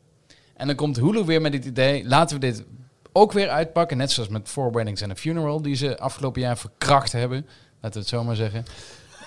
En 0.54 0.68
dan 0.68 0.76
komt 0.76 0.98
Hulu 0.98 1.26
weer 1.26 1.42
met 1.42 1.52
dit 1.52 1.66
idee, 1.66 2.08
laten 2.08 2.40
we 2.40 2.46
dit 2.46 2.64
ook 3.12 3.32
weer 3.32 3.50
uitpakken. 3.50 3.98
Net 3.98 4.12
zoals 4.12 4.30
met 4.30 4.50
Four 4.50 4.72
Weddings 4.72 5.02
and 5.02 5.12
a 5.12 5.16
Funeral, 5.16 5.62
die 5.62 5.76
ze 5.76 6.00
afgelopen 6.00 6.42
jaar 6.42 6.58
verkracht 6.58 7.12
hebben. 7.12 7.46
Laten 7.82 7.92
we 7.92 8.00
het 8.00 8.08
zo 8.08 8.24
maar 8.24 8.36
zeggen. 8.36 8.66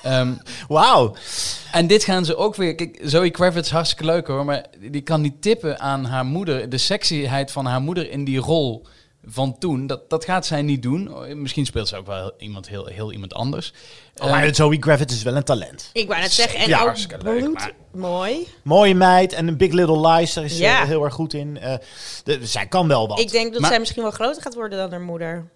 Ehm, 0.02 0.32
Wauw. 0.68 1.16
en 1.72 1.86
dit 1.86 2.04
gaan 2.04 2.24
ze 2.24 2.36
ook 2.36 2.54
weer. 2.54 2.74
Kijk, 2.74 3.00
Zoe 3.02 3.30
Kravitz 3.30 3.70
hartstikke 3.70 4.04
leuk 4.04 4.26
hoor, 4.26 4.44
maar 4.44 4.64
die 4.90 5.00
kan 5.00 5.20
niet 5.20 5.42
tippen 5.42 5.80
aan 5.80 6.04
haar 6.04 6.24
moeder. 6.24 6.68
De 6.68 6.78
sexyheid 6.78 7.50
van 7.50 7.66
haar 7.66 7.80
moeder 7.80 8.10
in 8.10 8.24
die 8.24 8.38
rol 8.38 8.86
van 9.28 9.58
toen. 9.58 9.86
Dat, 9.86 10.10
dat 10.10 10.24
gaat 10.24 10.46
zij 10.46 10.62
niet 10.62 10.82
doen. 10.82 11.14
Oh, 11.14 11.34
Misschien 11.34 11.66
speelt 11.66 11.88
ze 11.88 11.96
ook 11.96 12.06
wel 12.06 12.32
iemand 12.38 12.68
heel, 12.68 12.86
heel 12.86 13.12
iemand 13.12 13.34
anders. 13.34 13.72
Oh, 14.16 14.30
maar 14.30 14.44
Eh, 14.44 14.52
Zoe 14.52 14.78
Kravitz 14.78 15.14
is 15.14 15.22
wel 15.22 15.36
een 15.36 15.42
talent. 15.44 15.90
Ik 15.92 16.08
wou 16.08 16.20
net 16.20 16.32
zeggen, 16.32 16.58
en 16.60 16.68
Ja, 16.68 16.82
ook 16.82 17.18
bloed 17.18 17.52
maar- 17.52 17.72
mooi. 17.92 18.46
Mooie 18.62 18.94
meid 18.94 19.32
en 19.32 19.48
een 19.48 19.56
Big 19.56 19.72
Little 19.72 20.08
Lies, 20.08 20.32
daar 20.34 20.44
is 20.44 20.56
ze 20.56 20.62
Ja. 20.62 20.84
heel 20.84 21.04
erg 21.04 21.14
goed 21.14 21.34
in. 21.34 21.58
Eh, 21.58 21.74
de- 22.24 22.46
zij 22.46 22.66
kan 22.66 22.88
wel 22.88 23.08
wat. 23.08 23.20
Ik 23.20 23.30
denk 23.30 23.52
dat 23.52 23.60
Maar- 23.60 23.70
zij 23.70 23.78
misschien 23.78 24.02
wel 24.02 24.10
groter 24.10 24.42
gaat 24.42 24.54
worden 24.54 24.78
dan 24.78 24.90
haar 24.90 25.00
moeder. 25.00 25.50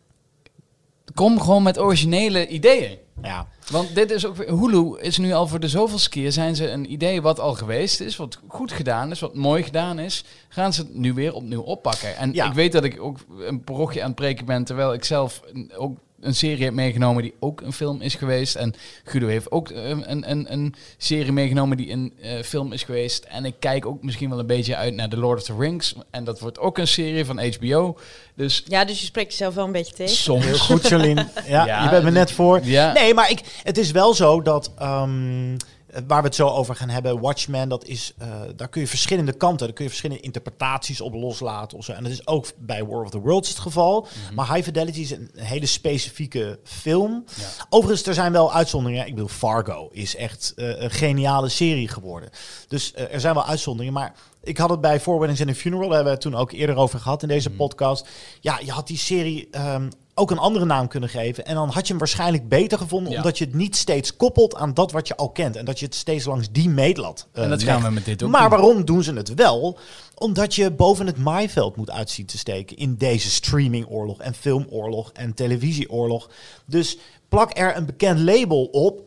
Kom 1.14 1.40
gewoon 1.40 1.62
met 1.62 1.78
originele 1.78 2.46
ideeën. 2.48 2.98
Ja. 3.22 3.46
Want 3.70 3.94
dit 3.94 4.10
is 4.10 4.26
ook 4.26 4.36
Hulu 4.36 4.98
is 5.00 5.18
nu 5.18 5.32
al 5.32 5.46
voor 5.46 5.60
de 5.60 5.68
zoveelste 5.68 6.08
keer 6.08 6.32
zijn 6.32 6.56
ze 6.56 6.68
een 6.70 6.92
idee 6.92 7.22
wat 7.22 7.40
al 7.40 7.54
geweest 7.54 8.00
is, 8.00 8.16
wat 8.16 8.38
goed 8.48 8.72
gedaan 8.72 9.10
is, 9.10 9.20
wat 9.20 9.34
mooi 9.34 9.62
gedaan 9.62 9.98
is, 9.98 10.24
gaan 10.48 10.72
ze 10.72 10.80
het 10.82 10.94
nu 10.94 11.12
weer 11.12 11.34
opnieuw 11.34 11.60
oppakken. 11.60 12.16
En 12.16 12.32
Ja. 12.32 12.46
ik 12.46 12.52
weet 12.52 12.72
dat 12.72 12.84
ik 12.84 13.00
ook 13.02 13.18
een 13.38 13.64
parochje 13.64 14.00
aan 14.00 14.06
het 14.06 14.14
preken 14.16 14.44
ben, 14.46 14.64
terwijl 14.64 14.92
ik 14.92 15.04
zelf 15.04 15.42
ook 15.76 15.98
een 16.22 16.34
serie 16.34 16.64
heb 16.64 16.74
meegenomen 16.74 17.22
die 17.22 17.34
ook 17.40 17.60
een 17.60 17.72
film 17.72 18.00
is 18.00 18.14
geweest. 18.14 18.54
En 18.54 18.74
Guido 19.04 19.26
heeft 19.26 19.50
ook 19.50 19.70
eh, 19.70 19.88
een, 19.88 20.30
een, 20.30 20.52
een 20.52 20.74
serie 20.96 21.32
meegenomen 21.32 21.76
die 21.76 21.90
een 21.90 22.12
eh, 22.20 22.42
film 22.42 22.72
is 22.72 22.82
geweest. 22.82 23.24
En 23.24 23.44
ik 23.44 23.54
kijk 23.58 23.86
ook 23.86 24.02
misschien 24.02 24.30
wel 24.30 24.38
een 24.38 24.46
beetje 24.46 24.76
uit 24.76 24.94
naar 24.94 25.08
The 25.08 25.16
Lord 25.16 25.38
of 25.38 25.44
the 25.44 25.56
Rings. 25.58 25.94
En 26.10 26.24
dat 26.24 26.40
wordt 26.40 26.58
ook 26.58 26.78
een 26.78 26.88
serie 26.88 27.24
van 27.24 27.40
HBO. 27.54 27.98
Dus 28.34 28.62
Ja, 28.66 28.84
dus 28.84 29.00
je 29.00 29.06
spreekt 29.06 29.30
jezelf 29.30 29.54
wel 29.54 29.64
een 29.64 29.72
beetje 29.72 29.94
tegen. 29.94 30.14
soms... 30.16 30.44
Heel 30.44 30.58
goed. 30.58 30.88
Ja, 30.92 31.66
Ja, 31.66 31.84
je 31.84 31.90
bent 31.90 32.04
me 32.04 32.10
net 32.10 32.32
voor. 32.32 32.60
ja. 32.64 32.92
Nee, 32.92 33.14
maar 33.14 33.30
ik, 33.30 33.40
het 33.62 33.78
is 33.78 33.90
wel 33.90 34.14
zo 34.14 34.42
dat... 34.42 34.70
ehm, 34.78 35.56
waar 36.06 36.20
we 36.20 36.26
het 36.26 36.34
zo 36.34 36.48
over 36.48 36.76
gaan 36.76 36.88
hebben, 36.88 37.20
Watchmen, 37.20 37.68
dat 37.68 37.84
is, 37.84 38.12
eh, 38.18 38.28
daar 38.56 38.68
kun 38.68 38.80
je 38.80 38.86
verschillende 38.86 39.32
kanten, 39.32 39.66
daar 39.66 39.74
kun 39.76 39.84
je 39.84 39.90
verschillende 39.90 40.22
interpretaties 40.22 41.00
op 41.00 41.14
loslaten. 41.14 41.78
Of 41.78 41.84
zo. 41.84 41.92
En 41.92 42.02
dat 42.02 42.12
is 42.12 42.26
ook 42.26 42.46
bij 42.58 42.84
War 42.84 43.02
of 43.04 43.10
the 43.10 43.18
Worlds 43.20 43.48
het 43.48 43.58
geval. 43.58 44.00
Mhm. 44.26 44.34
Maar 44.34 44.52
High 44.54 44.64
Fidelity 44.64 45.00
is 45.00 45.10
een 45.10 45.30
hele 45.34 45.66
specifieke 45.66 46.58
film. 46.64 47.24
Overigens, 47.68 48.06
er 48.06 48.14
zijn 48.14 48.32
wel 48.32 48.52
uitzonderingen. 48.52 49.06
Ik 49.06 49.14
bedoel, 49.14 49.28
Fargo 49.28 49.88
is 49.92 50.16
echt 50.16 50.52
eh, 50.56 50.80
een 50.82 50.90
geniale 50.90 51.48
serie 51.48 51.88
geworden. 51.88 52.30
Dus 52.68 52.92
eh, 52.92 53.12
er 53.14 53.20
zijn 53.20 53.34
wel 53.34 53.44
uitzonderingen. 53.46 53.94
Maar 54.00 54.14
ik 54.42 54.58
had 54.58 54.70
het 54.70 54.80
bij 54.80 55.00
Four 55.00 55.18
Weddings 55.18 55.40
and 55.40 55.50
a 55.50 55.54
Funeral, 55.54 55.88
daar 55.88 55.94
hebben 55.96 56.12
we 56.14 56.18
het 56.20 56.30
toen 56.32 56.40
ook 56.40 56.52
eerder 56.52 56.76
over 56.76 56.98
gehad 57.00 57.22
in 57.22 57.28
deze 57.28 57.48
Mhm. 57.48 57.58
podcast. 57.58 58.08
Ja, 58.40 58.58
je 58.64 58.70
had 58.70 58.86
die 58.86 58.98
serie 58.98 59.48
ehm, 59.50 59.90
ook 60.14 60.30
een 60.30 60.38
andere 60.38 60.64
naam 60.64 60.88
kunnen 60.88 61.08
geven. 61.08 61.46
En 61.46 61.54
dan 61.54 61.68
had 61.68 61.82
je 61.82 61.88
hem 61.88 61.98
waarschijnlijk 61.98 62.48
beter 62.48 62.78
gevonden, 62.78 63.12
Ja. 63.12 63.18
omdat 63.18 63.38
je 63.38 63.44
het 63.44 63.54
niet 63.54 63.76
steeds 63.76 64.16
koppelt 64.16 64.54
aan 64.54 64.74
dat 64.74 64.92
wat 64.92 65.08
je 65.08 65.16
al 65.16 65.30
kent. 65.30 65.56
En 65.56 65.64
dat 65.64 65.78
je 65.78 65.84
het 65.84 65.94
steeds 65.94 66.24
langs 66.24 66.50
die 66.50 66.68
meetlat 66.68 67.26
eh, 67.32 67.42
En 67.42 67.50
dat 67.50 67.62
legt. 67.62 67.70
gaan 67.72 67.82
we 67.82 67.90
met 67.90 68.04
dit 68.04 68.22
ook 68.22 68.30
Maar 68.30 68.40
doen. 68.40 68.50
waarom 68.50 68.84
doen 68.84 69.02
ze 69.02 69.12
het 69.12 69.34
wel? 69.34 69.78
Omdat 70.14 70.54
je 70.54 70.70
boven 70.70 71.06
het 71.06 71.18
maaiveld 71.18 71.76
moet 71.76 71.90
uitzien 71.90 72.26
te 72.26 72.38
steken 72.38 72.76
in 72.76 72.96
deze 72.96 73.30
streamingoorlog 73.30 74.20
en 74.20 74.34
filmoorlog 74.34 75.10
en 75.12 75.34
televisieoorlog. 75.34 76.30
Dus 76.66 76.96
plak 77.28 77.58
er 77.58 77.76
een 77.76 77.86
bekend 77.86 78.18
label 78.20 78.64
op. 78.64 79.00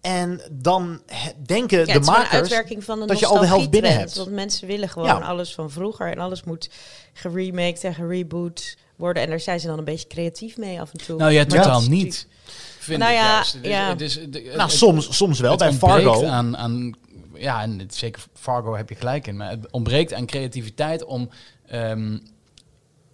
En 0.00 0.40
dan 0.52 1.00
denken 1.46 1.78
Ja, 1.78 1.84
de 1.84 1.92
een 1.94 2.04
makers 2.04 2.30
uitwerking 2.30 2.84
van 2.84 3.00
de 3.00 3.06
dat 3.06 3.18
je 3.18 3.26
al 3.26 3.38
de 3.40 3.46
helft 3.46 3.70
binnen 3.70 3.92
hebt. 3.96 4.16
Want 4.16 4.30
mensen 4.30 4.66
willen 4.66 4.88
gewoon 4.88 5.08
Ja. 5.08 5.18
alles 5.18 5.54
van 5.54 5.70
vroeger. 5.70 6.10
En 6.10 6.18
alles 6.18 6.44
moet 6.44 6.70
geremaked 7.12 7.84
en 7.84 7.94
gereboot 7.94 8.76
worden. 9.00 9.22
En 9.22 9.28
daar 9.28 9.40
zijn 9.40 9.60
ze 9.60 9.66
dan 9.66 9.78
een 9.78 9.84
beetje 9.84 10.06
creatief 10.06 10.56
mee 10.56 10.80
af 10.80 10.92
en 10.92 10.98
toe. 10.98 11.16
Nou 11.18 11.32
ja, 11.32 11.44
totaal 11.44 11.82
niet. 11.82 12.26
Vind 12.78 12.98
Nou 12.98 13.12
ik 13.12 13.18
ja, 13.18 13.24
juist. 13.32 13.52
Het 13.52 13.64
is- 13.64 13.70
ja. 13.70 13.88
het 13.88 14.00
is- 14.00 14.14
het- 14.14 14.34
het- 14.34 14.56
Nou, 14.56 14.70
soms, 14.70 15.16
soms 15.16 15.40
wel. 15.40 15.50
het 15.50 15.58
Bij 15.58 15.72
Fargo. 15.72 16.24
Aan, 16.26 16.56
aan, 16.56 16.92
ja, 17.34 17.62
en 17.62 17.78
het, 17.78 17.94
zeker 17.94 18.22
Fargo 18.34 18.74
heb 18.76 18.88
je 18.88 18.94
gelijk 18.94 19.26
in. 19.26 19.36
Maar 19.36 19.50
het 19.50 19.70
ontbreekt 19.70 20.12
aan 20.12 20.26
creativiteit 20.26 21.04
om... 21.04 21.30
ehm, 21.66 22.18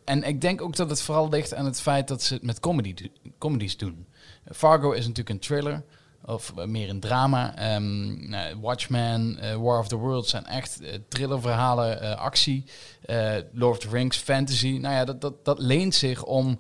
en 0.05 0.23
ik 0.23 0.41
denk 0.41 0.63
ook 0.63 0.77
dat 0.77 0.91
het 0.91 1.03
vooral 1.03 1.29
ligt 1.29 1.55
aan 1.55 1.65
het 1.65 1.81
feit 1.81 2.09
dat 2.09 2.23
ze 2.23 2.35
het 2.35 2.43
met 2.43 2.61
comedy, 2.61 2.95
do- 2.95 3.31
comedies 3.39 3.77
doen. 3.77 4.07
Fargo 4.53 4.91
is 4.93 5.01
natuurlijk 5.07 5.29
een 5.29 5.39
thriller. 5.39 5.83
Of 6.27 6.53
eh, 6.57 6.65
meer 6.65 6.89
een 6.89 7.01
drama. 7.01 7.57
Ehm, 7.57 8.29
nou, 8.29 8.57
Watchmen, 8.61 9.39
eh, 9.39 9.55
War 9.55 9.79
of 9.79 9.89
the 9.89 9.97
Worlds 9.97 10.31
zijn 10.31 10.47
echt 10.47 10.81
eh, 10.81 10.95
thrillerverhalen, 11.09 12.01
eh, 12.01 12.17
actie. 12.17 12.65
Lord 13.53 13.77
of 13.77 13.79
the 13.79 13.89
Rings, 13.89 14.17
fantasy. 14.17 14.79
Nou 14.81 14.95
ja, 14.95 15.05
dat, 15.05 15.21
dat, 15.21 15.45
dat 15.45 15.59
leent 15.59 15.95
zich 15.95 16.25
om 16.25 16.59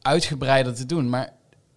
uitgebreider 0.00 0.74
te 0.74 0.86
doen. 0.86 1.08
Maar 1.08 1.32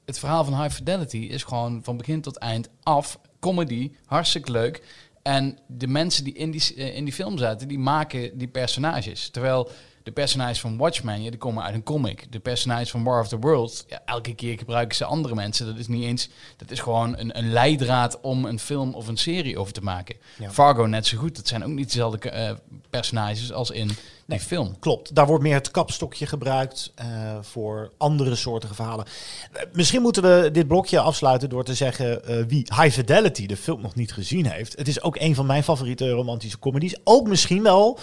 het 0.05 0.19
verhaal 0.19 0.43
van 0.43 0.61
High 0.61 0.75
Fidelity 0.75 1.17
is 1.17 1.43
gewoon 1.43 1.83
van 1.83 1.97
begin 1.97 2.21
tot 2.21 2.37
eind 2.37 2.69
af. 2.83 3.19
Comedy, 3.39 3.91
hartstikke 4.05 4.51
leuk. 4.51 4.83
En 5.21 5.59
de 5.67 5.87
mensen 5.87 6.23
die 6.23 6.33
in 6.33 6.51
die, 6.51 6.73
in 6.73 7.03
die 7.03 7.13
film 7.13 7.37
zaten, 7.37 7.67
die 7.67 7.79
maken 7.79 8.37
die 8.37 8.47
personages. 8.47 9.29
Terwijl 9.29 9.69
de 10.03 10.11
personages 10.11 10.59
van 10.59 10.77
Watchmen, 10.77 11.21
ja, 11.23 11.29
die 11.29 11.39
komen 11.39 11.63
uit 11.63 11.73
een 11.73 11.83
comic. 11.83 12.31
De 12.31 12.39
personages 12.39 12.91
van 12.91 13.03
War 13.03 13.19
of 13.19 13.27
the 13.27 13.39
Worlds, 13.39 13.83
ja, 13.87 14.01
elke 14.05 14.35
keer 14.35 14.57
gebruiken 14.57 14.95
ze 14.95 15.05
andere 15.05 15.35
mensen. 15.35 15.65
Dat 15.65 15.77
is 15.77 15.87
niet 15.87 16.03
eens, 16.03 16.29
dat 16.57 16.71
is 16.71 16.79
gewoon 16.79 17.17
een, 17.17 17.37
een 17.37 17.51
leidraad 17.51 18.21
om 18.21 18.45
een 18.45 18.59
film 18.59 18.93
of 18.93 19.07
een 19.07 19.17
serie 19.17 19.57
over 19.57 19.73
te 19.73 19.81
maken. 19.81 20.15
Ja. 20.39 20.51
Fargo 20.51 20.85
net 20.85 21.07
zo 21.07 21.17
goed. 21.17 21.35
Dat 21.35 21.47
zijn 21.47 21.63
ook 21.63 21.71
niet 21.71 21.87
dezelfde 21.87 22.29
eh, 22.29 22.55
personages 22.89 23.51
als 23.51 23.71
in 23.71 23.89
die 24.25 24.39
film. 24.39 24.79
Klopt, 24.79 25.15
daar 25.15 25.27
wordt 25.27 25.43
meer 25.43 25.53
het 25.53 25.71
kapstokje 25.71 26.25
gebruikt 26.25 26.91
eh, 26.95 27.07
voor 27.41 27.91
andere 27.97 28.35
soorten 28.35 28.75
verhalen. 28.75 29.05
Eh, 29.51 29.61
misschien 29.73 30.01
moeten 30.01 30.23
we 30.23 30.49
dit 30.51 30.67
blokje 30.67 30.99
afsluiten 30.99 31.49
door 31.49 31.63
te 31.63 31.73
zeggen 31.73 32.25
eh, 32.25 32.43
wie 32.47 32.67
High 32.75 32.89
Fidelity 32.93 33.45
de 33.45 33.57
film 33.57 33.81
nog 33.81 33.95
niet 33.95 34.13
gezien 34.13 34.45
heeft. 34.45 34.77
Het 34.77 34.87
is 34.87 35.01
ook 35.01 35.15
een 35.19 35.35
van 35.35 35.45
mijn 35.45 35.63
favoriete 35.63 36.09
romantische 36.09 36.59
comedies. 36.59 36.95
Ook 37.03 37.27
misschien 37.27 37.63
wel, 37.63 37.99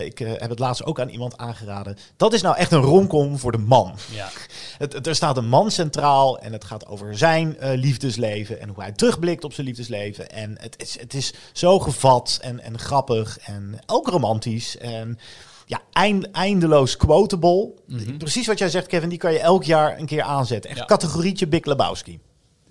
ik 0.00 0.18
heb 0.18 0.48
het 0.50 0.58
laatst 0.58 0.84
ook 0.84 1.00
aan 1.00 1.08
iemand 1.08 1.36
aangeraden. 1.38 1.96
Dat 2.16 2.32
is 2.32 2.42
nou 2.42 2.56
echt 2.56 2.72
een 2.72 2.80
romcom 2.80 3.38
voor 3.38 3.52
de 3.52 3.58
man. 3.58 3.94
Ja. 4.12 4.28
Het, 4.78 4.92
het- 4.92 5.06
er 5.06 5.14
staat 5.14 5.36
een 5.36 5.48
man 5.48 5.70
centraal 5.70 6.38
en 6.38 6.52
het 6.52 6.64
gaat 6.64 6.86
over 6.86 7.16
zijn 7.18 7.56
liefdesleven 7.60 8.60
en 8.60 8.68
hoe 8.68 8.82
hij 8.82 8.92
terugblikt 8.92 9.44
op 9.44 9.52
zijn 9.52 9.66
liefdesleven. 9.66 10.30
En 10.30 10.56
het 10.60 10.74
is, 10.82 11.00
het 11.00 11.14
is 11.14 11.32
zo 11.52 11.78
gevat 11.78 12.38
en, 12.42 12.60
en 12.60 12.78
grappig 12.78 13.38
en 13.38 13.78
ook 13.86 14.08
romantisch. 14.08 14.78
En 14.78 15.18
ja, 15.66 15.80
eind, 15.92 16.30
eindeloos 16.30 16.96
quotable. 16.96 17.72
Precies 18.18 18.46
wat 18.46 18.58
jij 18.58 18.68
zegt, 18.68 18.86
Kevin, 18.86 19.08
die 19.08 19.18
kan 19.18 19.32
je 19.32 19.38
elk 19.38 19.64
jaar 19.64 19.98
een 19.98 20.06
keer 20.06 20.22
aanzetten. 20.22 20.70
Echt 20.70 20.78
Ja. 20.78 20.84
categorietje 20.84 21.46
Big 21.46 21.64
Lebowski. 21.64 22.20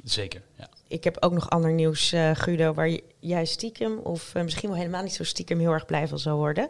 Zeker, 0.03 0.41
ja. 0.57 0.67
Ik 0.87 1.03
heb 1.03 1.17
ook 1.19 1.31
nog 1.31 1.49
ander 1.49 1.71
nieuws, 1.71 2.11
eh, 2.11 2.29
Guido, 2.33 2.73
waar 2.73 2.89
je- 2.89 3.03
jij 3.19 3.45
stiekem, 3.45 3.97
of 3.97 4.31
eh, 4.35 4.43
misschien 4.43 4.69
wel 4.69 4.77
helemaal 4.77 5.03
niet 5.03 5.13
zo 5.13 5.23
stiekem, 5.23 5.59
heel 5.59 5.71
erg 5.71 5.85
blij 5.85 6.07
van 6.07 6.19
zal 6.19 6.37
worden. 6.37 6.67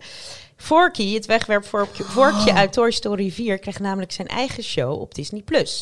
Forky, 0.57 1.13
het 1.13 1.25
wegwerpvorkje 1.25 2.03
vorkje 2.03 2.53
uit 2.53 2.73
Toy 2.73 2.91
Story 2.91 3.31
4, 3.31 3.59
krijgt 3.59 3.79
namelijk 3.79 4.11
zijn 4.11 4.27
eigen 4.27 4.63
show 4.63 5.01
op 5.01 5.15
Disney+. 5.15 5.41
Plus. 5.51 5.81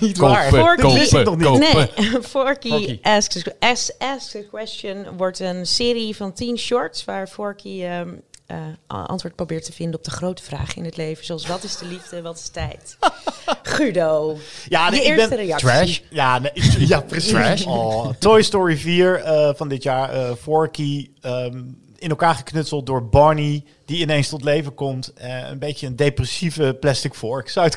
Niet 0.00 0.18
Kopen, 0.18 0.34
waar. 0.34 0.48
Forky. 0.48 0.82
Dat 0.82 0.92
wist 0.92 1.12
ik 1.14 1.24
nog 1.24 1.36
niet. 1.36 1.46
kopen. 1.46 1.60
Nee, 1.74 1.86
Forky, 2.22 2.68
Forky. 2.68 2.98
Asks, 3.02 3.44
Asks, 3.58 3.98
Asks 3.98 4.34
a 4.36 4.40
Question 4.50 5.16
wordt 5.16 5.38
een 5.40 5.66
serie 5.66 6.16
van 6.16 6.32
tien 6.32 6.58
shorts 6.58 7.04
waar 7.04 7.26
Forky 7.28 7.82
ehm, 7.84 8.08
eh, 8.46 8.56
antwoord 8.86 9.34
probeert 9.36 9.64
te 9.64 9.72
vinden 9.72 9.98
op 9.98 10.04
de 10.04 10.10
grote 10.10 10.42
vragen 10.42 10.76
in 10.76 10.84
het 10.84 10.96
leven. 10.96 11.24
Zoals 11.24 11.46
wat 11.46 11.62
is 11.64 11.76
de 11.76 11.86
liefde, 11.86 12.22
wat 12.22 12.38
is 12.38 12.48
tijd? 12.48 12.96
Guido, 13.62 14.36
Ja, 14.68 14.90
nee, 14.90 15.00
je 15.00 15.06
ik 15.06 15.12
eerste 15.12 15.28
ben- 15.28 15.38
reactie. 15.44 15.68
Trash. 15.68 16.00
Ja, 16.10 16.38
nee, 16.38 16.52
ja 16.86 17.00
precies. 17.00 17.30
Trash. 17.30 17.64
Oh, 17.66 18.08
Toy 18.18 18.42
Story 18.42 18.76
4 18.76 19.14
eh, 19.22 19.50
van 19.54 19.68
dit 19.68 19.82
jaar. 19.82 20.10
eh 20.10 20.32
Forky 20.40 21.10
ehm, 21.20 21.62
in 21.98 22.10
elkaar 22.10 22.34
geknutseld 22.34 22.86
door 22.86 23.08
Barney, 23.08 23.64
die 23.84 23.98
ineens 24.00 24.28
tot 24.28 24.44
leven 24.44 24.74
komt. 24.74 25.12
Eh, 25.12 25.48
een 25.48 25.58
beetje 25.58 25.86
een 25.86 25.96
depressieve 25.96 26.76
plastic 26.80 27.14
fork, 27.14 27.48
zou 27.48 27.66
het, 27.66 27.76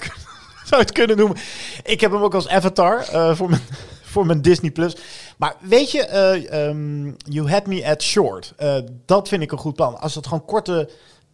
zou 0.65 0.81
het 0.81 0.91
kunnen 0.91 1.17
noemen. 1.17 1.38
Ik 1.84 2.01
heb 2.01 2.12
hem 2.12 2.22
ook 2.24 2.34
als 2.34 2.48
avatar 2.48 3.00
eh, 3.12 3.36
voor, 3.36 3.50
mijn, 3.50 3.62
voor 4.03 4.25
mijn 4.25 4.41
Disney+. 4.41 4.72
Plus. 4.72 4.95
Maar 5.38 5.56
weet 5.60 5.92
je, 5.92 6.06
eh, 6.06 6.68
ehm, 6.68 7.12
You 7.18 7.50
Had 7.50 7.68
Me 7.68 7.86
At 7.88 8.04
Short. 8.04 8.54
Eh, 8.58 8.77
dat 9.06 9.27
vind 9.27 9.42
ik 9.42 9.51
een 9.51 9.58
goed 9.58 9.75
plan. 9.75 10.00
Als 10.00 10.15
het 10.15 10.27
gewoon 10.27 10.46
korte... 10.46 10.89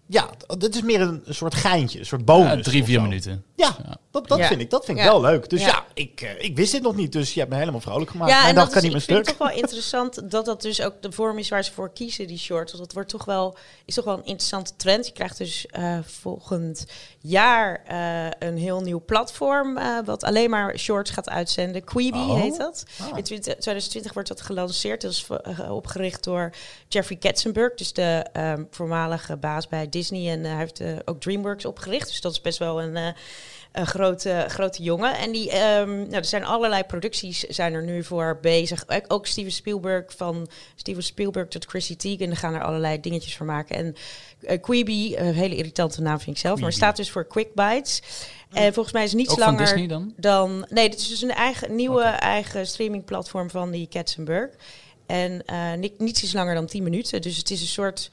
Ja, 0.05 0.29
dit 0.57 0.75
is 0.75 0.81
meer 0.81 1.01
een, 1.01 1.23
soort 1.29 1.55
geintje, 1.55 1.99
een 1.99 2.05
soort 2.05 2.25
bonus. 2.25 2.53
Ja, 2.53 2.61
drie, 2.61 2.83
vier 2.83 3.01
minuten. 3.01 3.43
Ja, 3.61 3.97
dat, 4.11 4.27
dat 4.27 4.37
Ja. 4.37 4.47
vind 4.47 4.61
ik, 4.61 4.69
dat 4.69 4.85
vind 4.85 4.97
ik 4.97 5.03
Ja. 5.03 5.09
wel 5.11 5.21
leuk. 5.21 5.49
Dus 5.49 5.61
Ja. 5.61 5.67
ja, 5.67 5.85
ik, 5.93 6.21
eh, 6.21 6.43
ik 6.43 6.55
wist 6.55 6.71
dit 6.71 6.81
nog 6.81 6.95
niet, 6.95 7.11
dus 7.11 7.33
je 7.33 7.39
hebt 7.39 7.51
me 7.51 7.57
helemaal 7.57 7.81
vrolijk 7.81 8.11
gemaakt. 8.11 8.31
Ja, 8.31 8.37
Mijn 8.37 8.49
en 8.49 8.55
dag 8.55 8.63
dat 8.63 8.73
kan 8.73 8.83
is, 8.83 8.89
niet 8.93 9.01
ik 9.01 9.07
meer 9.07 9.15
vind 9.17 9.27
stuk. 9.27 9.39
het 9.39 9.47
toch 9.47 9.47
wel 9.47 9.63
interessant 9.63 10.31
dat 10.31 10.45
dat 10.45 10.61
dus 10.61 10.81
ook 10.81 11.01
de 11.01 11.11
vorm 11.11 11.37
is 11.37 11.49
waar 11.49 11.63
ze 11.63 11.71
voor 11.71 11.93
kiezen, 11.93 12.27
die 12.27 12.37
shorts. 12.37 12.71
Want 12.71 12.83
dat 12.83 12.93
wordt 12.93 13.09
toch 13.09 13.25
wel, 13.25 13.57
is 13.85 13.95
toch 13.95 14.05
wel 14.05 14.13
een 14.13 14.25
interessante 14.25 14.75
trend. 14.75 15.05
Je 15.05 15.13
krijgt 15.13 15.37
dus 15.37 15.65
eh, 15.65 15.97
volgend 16.05 16.85
jaar 17.19 17.83
eh, 17.87 18.47
een 18.49 18.57
heel 18.57 18.81
nieuw 18.81 19.03
platform, 19.05 19.77
eh, 19.77 19.97
wat 20.05 20.23
alleen 20.23 20.49
maar 20.49 20.77
shorts 20.77 21.11
gaat 21.11 21.29
uitzenden. 21.29 21.83
Quibi 21.83 22.17
Oh. 22.19 22.41
heet 22.41 22.57
dat. 22.57 22.83
Ah. 23.01 23.17
In 23.17 23.23
20 23.23 23.53
2020 23.53 24.13
wordt 24.13 24.29
dat 24.29 24.41
gelanceerd. 24.41 25.01
Dat 25.01 25.11
is 25.11 25.27
opgericht 25.69 26.23
door 26.23 26.53
Jeffrey 26.87 27.17
Katzenberg, 27.17 27.73
dus 27.73 27.93
de 27.93 28.25
ehm, 28.33 28.63
voormalige 28.71 29.37
baas 29.37 29.67
bij 29.67 29.89
Disney. 29.89 30.31
En 30.31 30.43
hij 30.43 30.57
heeft 30.57 30.81
ook 31.05 31.21
DreamWorks 31.21 31.65
opgericht. 31.65 32.07
Dus 32.07 32.21
dat 32.21 32.31
is 32.31 32.41
best 32.41 32.57
wel 32.57 32.81
een... 32.81 33.13
eh, 33.71 33.81
een 33.81 33.87
grote, 33.87 34.45
grote 34.47 34.83
jongen. 34.83 35.17
En 35.17 35.31
die, 35.31 35.51
ehm, 35.51 35.97
nou, 35.97 36.11
er 36.13 36.25
zijn 36.25 36.45
allerlei 36.45 36.83
producties 36.83 37.39
zijn 37.39 37.73
er 37.73 37.83
nu 37.83 38.03
voor 38.03 38.37
bezig. 38.41 38.85
Ook- 39.07 39.25
Steven 39.27 39.51
Spielberg, 39.51 40.13
van 40.15 40.47
Steven 40.75 41.03
Spielberg 41.03 41.47
tot 41.47 41.65
Chrissy 41.65 41.95
Teigen. 41.95 42.29
En 42.29 42.35
gaan 42.35 42.53
er 42.53 42.63
allerlei 42.63 42.99
dingetjes 42.99 43.35
voor 43.35 43.45
maken. 43.45 43.75
En 43.75 43.95
eh, 44.41 44.61
Quibi, 44.61 45.17
een 45.17 45.33
hele 45.33 45.55
irritante 45.55 46.01
naam 46.01 46.19
vind 46.19 46.35
ik 46.35 46.41
zelf, 46.41 46.59
maar 46.59 46.73
staat 46.73 46.95
dus 46.95 47.11
voor 47.11 47.25
Quick 47.27 47.53
Bites. 47.53 48.01
En 48.51 48.73
volgens 48.73 48.93
mij 48.93 49.03
is 49.03 49.09
het 49.11 49.19
niets 49.19 49.37
langer 49.37 49.87
dan? 49.87 50.13
dan... 50.17 50.65
Nee, 50.69 50.89
dit 50.89 50.99
is 50.99 51.07
dus 51.07 51.21
een 51.21 51.31
eigen, 51.31 51.75
nieuwe 51.75 52.03
eigen 52.03 52.67
streamingplatform 52.67 53.49
van 53.49 53.71
die 53.71 53.87
Katzenberg. 53.87 54.49
En 55.05 55.45
eh, 55.45 55.73
ni- 55.73 55.93
niets 55.97 56.23
is 56.23 56.33
langer 56.33 56.55
dan 56.55 56.65
10 56.65 56.83
minuten. 56.83 57.21
Dus 57.21 57.37
het 57.37 57.51
is 57.51 57.61
een 57.61 57.67
soort 57.67 58.11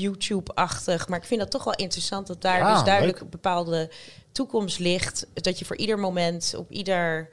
YouTube-achtig. 0.00 1.08
Maar 1.08 1.18
ik 1.18 1.24
vind 1.24 1.40
dat 1.40 1.50
toch 1.50 1.64
wel 1.64 1.74
interessant 1.74 2.26
dat 2.26 2.42
daar 2.42 2.58
Ja, 2.58 2.74
dus 2.74 2.84
duidelijk 2.84 3.14
leuk. 3.16 3.24
een 3.24 3.30
bepaalde 3.30 3.90
toekomst 4.32 4.78
ligt. 4.78 5.26
Dat 5.34 5.58
je 5.58 5.64
voor 5.64 5.76
ieder 5.76 5.98
moment, 5.98 6.54
op 6.56 6.70
ieder... 6.70 7.28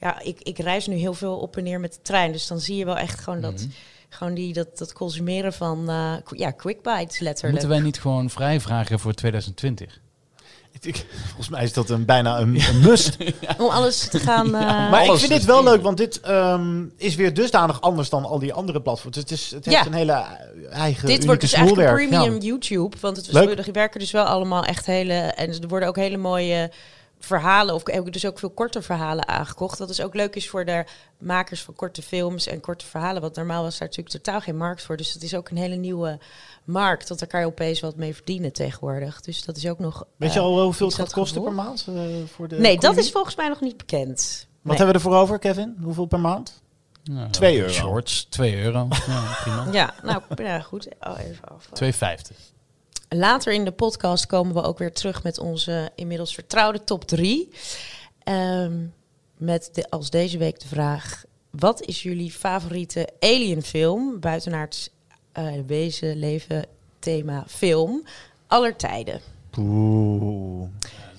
Ja, 0.00 0.20
ik, 0.20 0.40
ik 0.42 0.58
reis 0.58 0.86
nu 0.86 0.94
heel 0.94 1.14
veel 1.14 1.36
op 1.38 1.56
en 1.56 1.64
neer 1.64 1.80
met 1.80 1.92
de 1.92 2.00
trein. 2.02 2.32
Dus 2.32 2.46
dan 2.46 2.60
zie 2.60 2.76
je 2.76 2.84
wel 2.84 2.96
echt 2.98 3.20
gewoon 3.20 3.38
Mhm. 3.40 3.50
dat... 3.50 3.66
Gewoon 4.08 4.34
die, 4.34 4.52
dat, 4.52 4.78
dat 4.78 4.92
consumeren 4.92 5.52
van 5.52 5.84
qu- 6.24 6.36
ja, 6.38 6.50
quick 6.50 6.82
bites 6.82 7.18
letterlijk. 7.18 7.52
Moeten 7.52 7.68
wij 7.68 7.80
niet 7.80 8.00
gewoon 8.00 8.30
vrij 8.30 8.60
vragen 8.60 8.98
voor 8.98 9.12
2020? 9.12 10.00
Ik- 10.80 11.06
Volgens 11.26 11.48
mij 11.48 11.62
is 11.64 11.72
dat 11.72 11.90
een, 11.90 12.04
bijna 12.04 12.38
een, 12.38 12.60
een 12.68 12.80
must. 12.80 13.16
Om 13.58 13.68
alles 13.70 14.08
te 14.08 14.18
gaan... 14.18 14.46
eh, 14.46 14.90
maar 14.90 15.04
ik 15.04 15.12
vind 15.18 15.32
dit 15.32 15.44
wel 15.44 15.62
leuk, 15.64 15.82
want 15.82 15.96
dit 15.96 16.20
ehm, 16.20 16.84
is 16.96 17.14
weer 17.14 17.34
dusdanig 17.34 17.80
anders 17.80 18.08
dan 18.08 18.24
al 18.24 18.38
die 18.38 18.52
andere 18.52 18.80
platforms. 18.82 19.16
Het, 19.16 19.30
is, 19.30 19.50
het 19.50 19.64
heeft 19.64 19.76
Ja. 19.78 19.86
een 19.86 19.92
hele 19.92 20.24
eigen 20.70 21.06
Dit 21.06 21.24
wordt 21.24 21.40
dus 21.40 21.52
eigenlijk 21.52 21.92
premium 21.94 22.38
YouTube. 22.38 22.96
Want 23.00 23.16
het 23.16 23.34
er 23.66 23.72
werken 23.72 24.00
dus 24.00 24.10
wel 24.10 24.24
allemaal 24.24 24.64
echt 24.64 24.86
hele... 24.86 25.14
En 25.14 25.48
er 25.62 25.68
worden 25.68 25.88
ook 25.88 25.96
hele 25.96 26.16
mooie 26.16 26.70
verhalen... 27.26 27.74
Of 27.74 27.86
heb 27.86 28.06
ik 28.06 28.12
dus 28.12 28.26
ook 28.26 28.38
veel 28.38 28.50
korte 28.50 28.82
verhalen 28.82 29.28
aangekocht. 29.28 29.78
Dat 29.78 29.90
is 29.90 30.00
ook 30.00 30.14
leuk 30.14 30.36
is 30.36 30.48
voor 30.48 30.64
de 30.64 30.84
makers 31.18 31.62
van 31.62 31.74
korte 31.74 32.02
films 32.02 32.46
en 32.46 32.60
korte 32.60 32.86
verhalen. 32.86 33.22
Want 33.22 33.36
normaal 33.36 33.62
was 33.62 33.78
daar 33.78 33.88
natuurlijk 33.88 34.16
totaal 34.16 34.40
geen 34.40 34.56
markt 34.56 34.82
voor. 34.82 34.96
Dus 34.96 35.12
het 35.12 35.22
is 35.22 35.34
ook 35.34 35.48
een 35.48 35.56
hele 35.56 35.74
nieuwe 35.74 36.18
markt. 36.64 37.08
Dat 37.08 37.18
daar 37.18 37.28
kan 37.28 37.40
je 37.40 37.46
opeens 37.46 37.80
wat 37.80 37.96
mee 37.96 38.14
verdienen 38.14 38.52
tegenwoordig. 38.52 39.20
Dus 39.20 39.44
dat 39.44 39.56
is 39.56 39.66
ook 39.68 39.78
nog... 39.78 40.04
Weet 40.16 40.32
je 40.32 40.38
eh, 40.38 40.44
al 40.44 40.62
hoeveel 40.62 40.86
het 40.86 40.96
gaat 40.96 41.12
kosten 41.12 41.42
per 41.42 41.52
maand? 41.52 41.84
eh, 41.88 41.94
voor 42.34 42.48
de 42.48 42.56
Nee, 42.58 42.78
dat 42.78 42.96
is 42.96 43.10
volgens 43.10 43.36
mij 43.36 43.48
nog 43.48 43.60
niet 43.60 43.76
bekend. 43.76 44.46
Wat 44.48 44.76
Nee. 44.76 44.76
hebben 44.76 44.86
we 45.02 45.08
ervoor 45.08 45.22
over, 45.22 45.38
Kevin? 45.38 45.76
Hoeveel 45.82 46.06
per 46.06 46.20
maand? 46.20 46.62
Ja, 47.02 47.28
Twee 47.30 47.58
euro. 47.58 47.72
Shorts, 47.72 48.24
2 48.30 48.62
euro. 48.62 48.88
Ja, 49.06 49.36
prima. 49.42 49.66
Ja, 49.72 49.94
nou 50.02 50.22
ja, 50.36 50.60
goed. 50.60 50.88
Oh, 51.00 51.18
even 51.18 51.44
af. 51.48 51.68
2,50. 51.82 52.55
Later 53.08 53.52
in 53.52 53.64
de 53.64 53.72
podcast 53.72 54.26
komen 54.26 54.54
we 54.54 54.62
ook 54.62 54.78
weer 54.78 54.92
terug 54.92 55.22
met 55.22 55.38
onze 55.38 55.90
inmiddels 55.94 56.34
vertrouwde 56.34 56.84
top 56.84 57.04
3. 57.04 57.48
met 59.36 59.68
de, 59.72 59.90
als 59.90 60.10
deze 60.10 60.38
week 60.38 60.60
de 60.60 60.68
vraag: 60.68 61.24
wat 61.50 61.82
is 61.82 62.02
jullie 62.02 62.30
favoriete 62.30 63.08
alienfilm 63.20 64.20
buiten 64.20 64.50
naar 64.50 64.64
het 64.64 64.90
eh, 65.32 65.52
wezen, 65.66 66.16
leven, 66.18 66.64
thema 66.98 67.44
film 67.48 68.04
aller 68.46 68.76
tijden? 68.76 69.20
Oeh. 69.58 70.68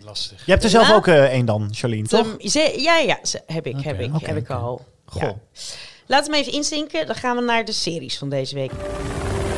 lastig. 0.03 0.45
Je 0.45 0.51
hebt 0.51 0.63
er 0.63 0.69
zelf 0.69 0.87
Ja. 0.87 0.95
ook 0.95 1.07
eh, 1.07 1.23
één 1.23 1.45
dan, 1.45 1.67
Charlene, 1.71 2.07
toch? 2.07 2.35
Ze- 2.39 2.75
ja, 2.77 2.97
ja, 2.97 3.19
ze- 3.23 3.41
heb 3.45 3.67
ik, 3.67 3.79
heb 3.81 3.99
ik, 3.99 4.11
heb 4.21 4.37
ik 4.37 4.49
al. 4.49 4.85
Goh. 5.05 5.21
Ja. 5.21 5.35
Laten 6.05 6.31
we 6.31 6.37
hem 6.37 6.45
even 6.45 6.57
inzinken. 6.57 7.05
Dan 7.05 7.15
gaan 7.15 7.35
we 7.35 7.41
naar 7.41 7.65
de 7.65 7.71
series 7.71 8.17
van 8.17 8.29
deze 8.29 8.55
week. 8.55 8.71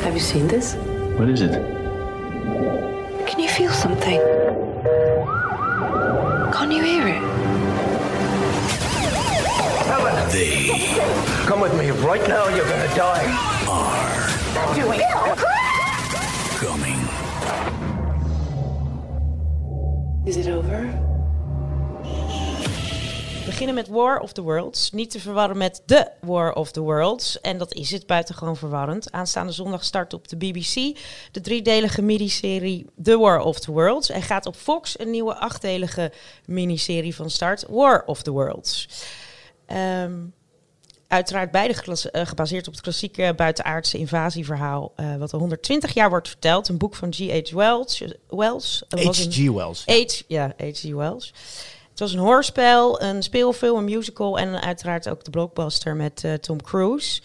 Have 0.01 0.07
you 0.09 0.19
seen 0.19 0.47
this? 0.47 0.73
What 1.17 1.27
is 1.27 1.39
it? 1.39 1.78
Can 3.27 3.39
you 3.39 3.49
feel 3.49 3.71
something? 3.71 4.19
Can't 6.53 6.71
you 6.71 6.83
hear 6.83 7.07
it? 7.07 7.21
Helen! 9.87 10.29
They. 10.31 10.67
Come 11.45 11.61
with 11.61 11.73
me. 11.77 11.91
Right 11.91 12.27
now, 12.27 12.47
you're 12.49 12.67
gonna 12.67 12.95
die. 12.95 13.25
Are. 13.67 14.75
Doing. 14.75 15.01
Coming. 16.59 16.99
Is 20.27 20.37
it 20.37 20.47
over? 20.47 21.08
We 23.49 23.55
beginnen 23.55 23.83
met 23.83 23.87
War 23.95 24.19
of 24.19 24.33
the 24.33 24.41
Worlds. 24.41 24.91
Niet 24.91 25.11
te 25.11 25.19
verwarren 25.19 25.57
met 25.57 25.81
The 25.85 26.11
War 26.21 26.53
of 26.53 26.71
the 26.71 26.79
Worlds. 26.81 27.41
En 27.41 27.57
dat 27.57 27.73
is 27.73 27.91
het 27.91 28.05
buitengewoon 28.07 28.57
verwarrend. 28.57 29.11
Aanstaande 29.11 29.51
zondag 29.51 29.83
start 29.83 30.13
op 30.13 30.27
de 30.27 30.37
BBC 30.37 30.97
de 31.31 31.41
driedelige 31.41 32.01
miniserie 32.01 32.85
The 33.03 33.17
War 33.17 33.39
of 33.41 33.59
the 33.59 33.71
Worlds. 33.71 34.09
En 34.09 34.21
gaat 34.21 34.45
op 34.45 34.55
Fox 34.55 34.99
een 34.99 35.09
nieuwe 35.09 35.35
achtdelige 35.35 36.11
miniserie 36.45 37.15
van 37.15 37.29
start, 37.29 37.65
War 37.69 38.03
of 38.05 38.21
the 38.23 38.31
Worlds. 38.31 38.87
Ehm, 39.65 40.17
uiteraard 41.07 41.51
beide 41.51 41.73
eh, 42.11 42.25
gebaseerd 42.25 42.67
op 42.67 42.73
het 42.73 42.81
klassieke 42.81 43.33
buitenaardse 43.35 43.97
invasieverhaal... 43.97 44.91
eh, 44.95 45.15
wat 45.15 45.33
al 45.33 45.39
120 45.39 45.93
jaar 45.93 46.09
wordt 46.09 46.27
verteld. 46.27 46.67
Een 46.67 46.77
boek 46.77 46.95
van 46.95 47.13
G.H. 47.13 47.51
Wells. 47.51 48.03
Wells 48.27 48.83
een- 48.89 49.05
H.G. 49.07 49.51
Wells. 49.51 49.83
H, 49.85 50.21
ja, 50.27 50.53
H.G. 50.57 50.81
Wells. 50.83 51.33
Het 51.99 52.07
was 52.07 52.17
een 52.17 52.25
hoorspel, 52.25 53.01
een 53.01 53.23
speelfilm, 53.23 53.77
een 53.77 53.83
musical 53.83 54.39
en 54.39 54.61
uiteraard 54.61 55.09
ook 55.09 55.23
de 55.23 55.29
blockbuster 55.29 55.95
met 55.95 56.23
eh, 56.23 56.33
Tom 56.33 56.61
Cruise. 56.61 57.21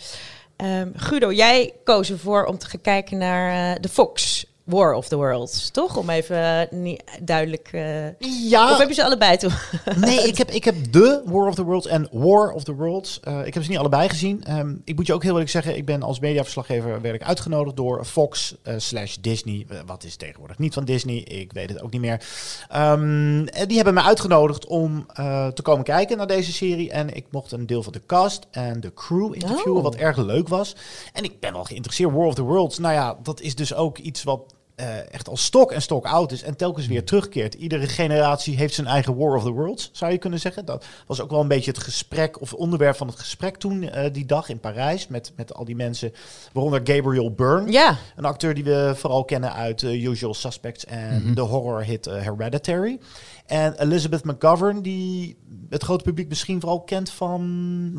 Ehm, 0.57 0.89
Guido, 0.95 1.33
jij 1.33 1.75
koos 1.85 2.11
ervoor 2.11 2.45
om 2.45 2.59
te 2.59 2.67
gaan 2.67 2.81
kijken 2.81 3.19
naar 3.19 3.75
eh, 3.75 3.83
de 3.83 3.89
Fox 3.89 4.45
War 4.65 4.95
of 4.95 5.09
the 5.09 5.17
Worlds, 5.17 5.71
toch? 5.71 5.97
Om 5.97 6.11
even 6.11 6.61
eh, 6.61 6.71
niet 6.79 7.03
duidelijk... 7.23 7.69
eh, 7.73 8.19
Ja, 8.51 8.73
Of 8.73 8.79
heb 8.79 8.89
je 8.89 8.95
ze 8.95 9.05
allebei 9.05 9.37
toe? 9.37 9.51
Nee, 9.97 10.19
ik 10.29 10.39
heb, 10.39 10.51
ik 10.51 10.65
heb 10.65 10.75
The 10.91 11.23
War 11.27 11.49
of 11.49 11.55
the 11.55 11.65
Worlds 11.65 11.87
en 11.87 12.09
War 12.13 12.51
of 12.53 12.65
the 12.65 12.75
Worlds. 12.75 13.21
Eh, 13.21 13.47
ik 13.47 13.55
heb 13.55 13.63
ze 13.63 13.69
niet 13.71 13.79
allebei 13.79 14.09
gezien. 14.09 14.45
Ehm, 14.45 14.75
ik 14.85 14.97
moet 14.97 15.07
je 15.07 15.13
ook 15.15 15.23
heel 15.23 15.33
eerlijk 15.33 15.51
zeggen, 15.51 15.77
ik 15.77 15.85
ben 15.85 16.03
als 16.03 16.21
mediaverslaggever 16.21 17.01
werd 17.01 17.15
ik 17.15 17.23
uitgenodigd 17.23 17.77
door 17.77 18.05
Fox 18.05 18.55
slash 18.77 19.17
Disney. 19.21 19.67
Wat 19.87 20.05
is 20.05 20.17
tegenwoordig 20.17 20.59
niet 20.59 20.75
van 20.75 20.85
Disney? 20.85 21.17
Ik 21.17 21.53
weet 21.53 21.69
het 21.69 21.83
ook 21.83 21.91
niet 21.91 22.01
meer. 22.01 22.23
En 22.69 23.49
die 23.67 23.77
hebben 23.77 23.95
me 23.95 24.03
uitgenodigd 24.03 24.67
om 24.67 25.07
te 25.55 25.63
komen 25.63 25.85
kijken 25.85 26.17
naar 26.17 26.27
deze 26.27 26.53
serie. 26.53 26.91
En 26.91 27.15
ik 27.17 27.27
mocht 27.31 27.53
een 27.53 27.67
deel 27.67 27.83
van 27.83 27.93
de 27.93 28.03
cast 28.07 28.47
en 28.51 28.81
de 28.81 28.95
crew 28.95 29.35
interviewen, 29.35 29.77
Oh. 29.77 29.83
wat 29.83 29.95
erg 29.95 30.17
leuk 30.17 30.49
was. 30.49 30.77
En 31.13 31.25
ik 31.25 31.41
ben 31.41 31.53
wel 31.53 31.65
geïnteresseerd. 31.65 32.13
War 32.13 32.27
of 32.27 32.35
the 32.35 32.43
Worlds, 32.43 32.79
nou 32.79 32.95
ja, 32.95 33.17
dat 33.23 33.41
is 33.41 33.55
dus 33.55 33.75
ook 33.75 33.99
iets 33.99 34.23
wat 34.23 34.54
eh, 34.75 35.13
echt 35.13 35.29
al 35.29 35.37
stok 35.37 35.73
en 35.73 35.83
stok 35.83 36.07
oud 36.07 36.33
is 36.33 36.43
en 36.43 36.57
telkens 36.57 36.87
weer 36.87 37.05
terugkeert. 37.05 37.55
Iedere 37.55 37.87
generatie 37.87 38.57
heeft 38.57 38.75
zijn 38.75 38.87
eigen 38.87 39.17
War 39.17 39.37
of 39.37 39.43
the 39.43 39.51
Worlds, 39.51 39.91
zou 39.93 40.13
je 40.13 40.19
kunnen 40.19 40.41
zeggen. 40.41 40.65
Dat 40.65 40.85
was 41.07 41.21
ook 41.21 41.31
wel 41.31 41.41
een 41.41 41.49
beetje 41.49 41.71
het 41.71 41.81
gesprek 41.81 42.41
of 42.41 42.53
onderwerp 42.53 42.97
van 42.97 43.07
het 43.07 43.19
gesprek 43.19 43.57
toen 43.57 43.89
eh, 43.89 44.13
die 44.13 44.27
dag 44.27 44.49
in 44.49 44.61
Parijs 44.61 45.07
met, 45.07 45.33
met 45.37 45.55
al 45.55 45.65
die 45.65 45.77
mensen, 45.77 46.13
waaronder 46.53 46.81
Gabriel 46.85 47.33
Byrne. 47.33 47.73
Ja, 47.73 47.97
Een 48.17 48.25
acteur 48.25 48.55
die 48.55 48.65
we 48.65 48.93
vooral 48.97 49.25
kennen 49.25 49.53
uit 49.53 49.83
eh, 49.83 50.05
Usual 50.05 50.35
Suspects 50.35 50.85
en 50.85 51.35
de 51.35 51.41
horror-hit 51.41 52.05
Hereditary. 52.05 52.99
En 53.47 53.81
Elizabeth 53.81 54.25
McGovern, 54.25 54.83
die 54.83 55.37
het 55.69 55.83
grote 55.83 56.05
publiek 56.05 56.29
misschien 56.29 56.61
vooral 56.61 56.81
kent 56.81 57.11
van 57.11 57.41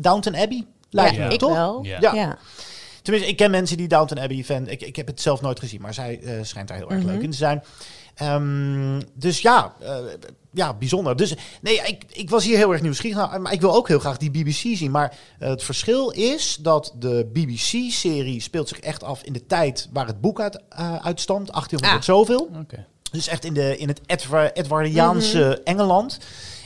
Downton 0.00 0.36
Abbey. 0.36 0.66
Lijkt 0.90 1.16
ja, 1.16 1.26
me, 1.26 1.32
ik 1.32 1.38
toch? 1.38 1.52
wel. 1.52 1.84
Ja. 1.84 1.98
Ja. 2.00 2.38
Tenminste, 3.06 3.30
ik 3.30 3.36
ken 3.36 3.50
mensen 3.50 3.76
die 3.76 3.88
Downton 3.88 4.18
Abbey 4.18 4.44
fan. 4.44 4.68
Ik, 4.68 4.82
ik 4.82 4.96
heb 4.96 5.06
het 5.06 5.20
zelf 5.20 5.40
nooit 5.40 5.58
gezien, 5.58 5.80
maar 5.80 5.94
zij 5.94 6.20
eh, 6.20 6.32
schijnt 6.42 6.68
daar 6.68 6.76
heel 6.76 6.90
erg 6.90 7.04
leuk 7.04 7.22
in 7.22 7.30
te 7.30 7.36
zijn. 7.36 7.62
Ehm, 8.14 9.00
dus 9.14 9.40
ja, 9.40 9.74
eh, 9.80 9.96
ja, 10.52 10.74
bijzonder. 10.74 11.16
Dus 11.16 11.34
nee, 11.60 11.74
ik, 11.86 12.04
ik 12.12 12.30
was 12.30 12.44
hier 12.44 12.56
heel 12.56 12.72
erg 12.72 12.82
nieuwsgierig 12.82 13.18
naar, 13.18 13.40
maar 13.40 13.52
ik 13.52 13.60
wil 13.60 13.74
ook 13.74 13.88
heel 13.88 13.98
graag 13.98 14.16
die 14.16 14.30
BBC 14.30 14.76
zien. 14.76 14.90
Maar 14.90 15.16
eh, 15.38 15.48
het 15.48 15.62
verschil 15.62 16.10
is 16.10 16.58
dat 16.60 16.94
de 16.98 17.30
BBC-serie 17.32 18.40
speelt 18.40 18.68
zich 18.68 18.78
echt 18.80 19.02
af 19.04 19.22
in 19.22 19.32
de 19.32 19.46
tijd 19.46 19.88
waar 19.92 20.06
het 20.06 20.20
boek 20.20 20.40
uit, 20.40 20.60
uitstamt, 21.02 21.52
1800 21.52 21.92
Ah. 21.92 22.02
zoveel. 22.02 22.50
Oké. 22.60 22.86
Dus 23.10 23.28
echt 23.28 23.44
in, 23.44 23.54
de, 23.54 23.76
in 23.78 23.88
het 23.88 24.00
Edwa- 24.06 24.50
Edwardiaanse 24.52 25.60
Engeland. 25.64 26.18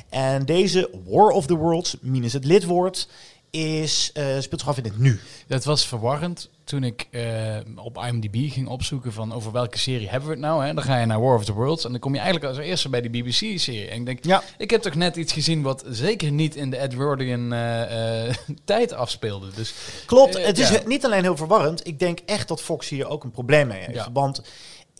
En 0.08 0.44
deze 0.44 0.90
War 1.06 1.28
of 1.28 1.46
the 1.46 1.54
Worlds, 1.54 1.96
minus 2.00 2.32
het 2.32 2.44
lidwoord, 2.44 3.08
is, 3.50 4.10
eh, 4.12 4.24
speelt 4.40 4.60
zich 4.60 4.68
af 4.68 4.78
in 4.78 4.84
het 4.84 4.98
nu. 4.98 5.20
Dat 5.46 5.64
was 5.64 5.86
verwarrend 5.86 6.48
toen 6.64 6.84
ik 6.84 7.06
eh, 7.10 7.56
op 7.76 7.96
IMDb 7.96 8.50
ging 8.52 8.68
opzoeken 8.68 9.12
van 9.12 9.32
over 9.32 9.52
welke 9.52 9.78
serie 9.78 10.08
hebben 10.08 10.28
we 10.28 10.34
het 10.34 10.44
nou. 10.44 10.64
Hè? 10.64 10.74
Dan 10.74 10.84
ga 10.84 10.98
je 10.98 11.06
naar 11.06 11.20
War 11.20 11.34
of 11.34 11.44
the 11.44 11.52
Worlds 11.52 11.84
en 11.84 11.90
dan 11.90 12.00
kom 12.00 12.14
je 12.14 12.20
eigenlijk 12.20 12.48
als 12.56 12.66
eerste 12.66 12.88
bij 12.88 13.00
die 13.00 13.22
BBC-serie. 13.22 13.88
En 13.88 13.96
ik 13.98 14.06
denk, 14.06 14.24
Ja. 14.24 14.42
ik 14.58 14.70
heb 14.70 14.82
toch 14.82 14.94
net 14.94 15.16
iets 15.16 15.32
gezien 15.32 15.62
wat 15.62 15.84
zeker 15.88 16.30
niet 16.32 16.56
in 16.56 16.70
de 16.70 16.78
Edwardian 16.78 17.52
eh, 17.52 18.34
tijd 18.64 18.92
afspeelde. 18.92 19.46
Dus 19.54 19.74
Klopt, 20.06 20.46
het 20.46 20.58
is 20.58 20.68
ja. 20.68 20.80
niet 20.86 21.04
alleen 21.04 21.22
heel 21.22 21.36
verwarrend. 21.36 21.86
Ik 21.86 21.98
denk 21.98 22.18
echt 22.26 22.48
dat 22.48 22.62
Fox 22.62 22.88
hier 22.88 23.08
ook 23.08 23.24
een 23.24 23.30
probleem 23.30 23.66
mee 23.66 23.80
heeft. 23.80 23.94
Ja. 23.94 24.12
Want 24.12 24.42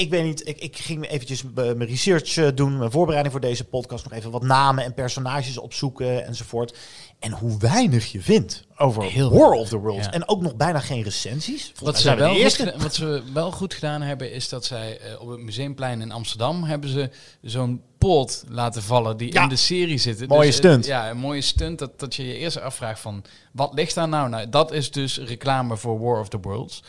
ik 0.01 0.11
weet 0.11 0.25
niet, 0.25 0.49
ik, 0.49 0.59
ik 0.59 0.77
ging 0.77 1.09
eventjes 1.09 1.43
eh, 1.43 1.55
mijn 1.55 1.87
research 1.87 2.37
eh, 2.37 2.49
doen, 2.55 2.79
mijn 2.79 2.91
voorbereiding 2.91 3.33
voor 3.33 3.43
deze 3.45 3.65
podcast, 3.65 4.05
nog 4.05 4.13
even 4.13 4.31
wat 4.31 4.43
namen 4.43 4.85
en 4.85 4.95
personages 4.95 5.59
opzoeken 5.59 6.27
enzovoort. 6.27 6.79
En 7.19 7.33
hoe 7.33 7.59
weinig 7.59 8.13
je 8.13 8.21
vindt 8.21 8.65
over 8.77 9.03
Heel 9.03 9.31
War 9.31 9.39
weinig, 9.41 9.61
of 9.61 9.69
the 9.69 9.79
Worlds. 9.79 10.05
ja. 10.07 10.13
En 10.13 10.29
ook 10.29 10.41
nog 10.43 10.57
bijna 10.57 10.79
geen 10.81 11.03
recensies. 11.03 11.73
Wat 11.81 11.99
ze, 11.99 12.15
wel 12.15 12.35
eerste. 12.35 12.75
wat 12.79 12.95
ze 12.95 13.23
wel 13.33 13.51
goed 13.53 13.75
gedaan 13.75 14.03
hebben, 14.03 14.33
is 14.33 14.49
dat 14.49 14.65
zij 14.65 14.99
eh, 14.99 15.21
op 15.21 15.29
het 15.29 15.41
Museumplein 15.41 16.01
in 16.01 16.13
Amsterdam 16.13 16.65
hebben 16.65 16.91
ze 16.91 17.11
zo'n 17.43 17.83
poot 17.99 18.45
laten 18.49 18.83
vallen 18.83 19.17
die 19.17 19.33
Ja. 19.33 19.43
in 19.43 19.49
de 19.49 19.57
serie 19.57 19.99
zit. 19.99 20.29
Mooie 20.29 20.49
eh, 20.49 20.55
stunt. 20.55 20.87
ja, 20.87 21.11
een 21.11 21.19
mooie 21.19 21.41
stunt. 21.41 21.79
Dat, 21.79 21.99
dat 22.01 22.15
je 22.15 22.27
je 22.27 22.35
eerst 22.37 22.61
afvraagt 22.61 23.01
van, 23.01 23.25
wat 23.53 23.75
ligt 23.75 23.95
daar 23.95 24.09
nou? 24.09 24.29
Nou, 24.29 24.49
dat 24.49 24.73
is 24.73 24.91
dus 24.91 25.19
reclame 25.19 25.77
voor 25.77 26.01
War 26.01 26.21
of 26.21 26.29
the 26.29 26.39
Worlds. 26.41 26.83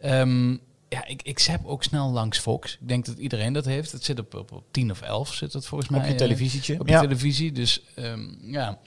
Ehm, 0.00 0.56
ja, 0.88 1.06
ik, 1.06 1.22
ik 1.22 1.38
zap 1.38 1.66
ook 1.66 1.82
snel 1.82 2.10
langs 2.10 2.38
Fox. 2.38 2.72
Ik 2.80 2.88
denk 2.88 3.04
dat 3.06 3.18
iedereen 3.18 3.52
dat 3.52 3.64
heeft. 3.64 3.92
Het 3.92 4.04
zit 4.04 4.18
op, 4.18 4.34
op, 4.34 4.52
op 4.52 4.64
10 4.70 4.90
of 4.90 5.00
11 5.02 5.34
zit 5.34 5.52
het 5.52 5.66
volgens 5.66 5.90
mij. 5.90 5.98
Op 6.00 6.06
je 6.06 6.12
eh, 6.12 6.18
televisietje. 6.18 6.80
op 6.80 6.86
je 6.86 6.92
Ja. 6.92 7.00
televisie. 7.00 7.52
Dus 7.52 7.82
ehm, 7.94 8.28
ja, 8.42 8.78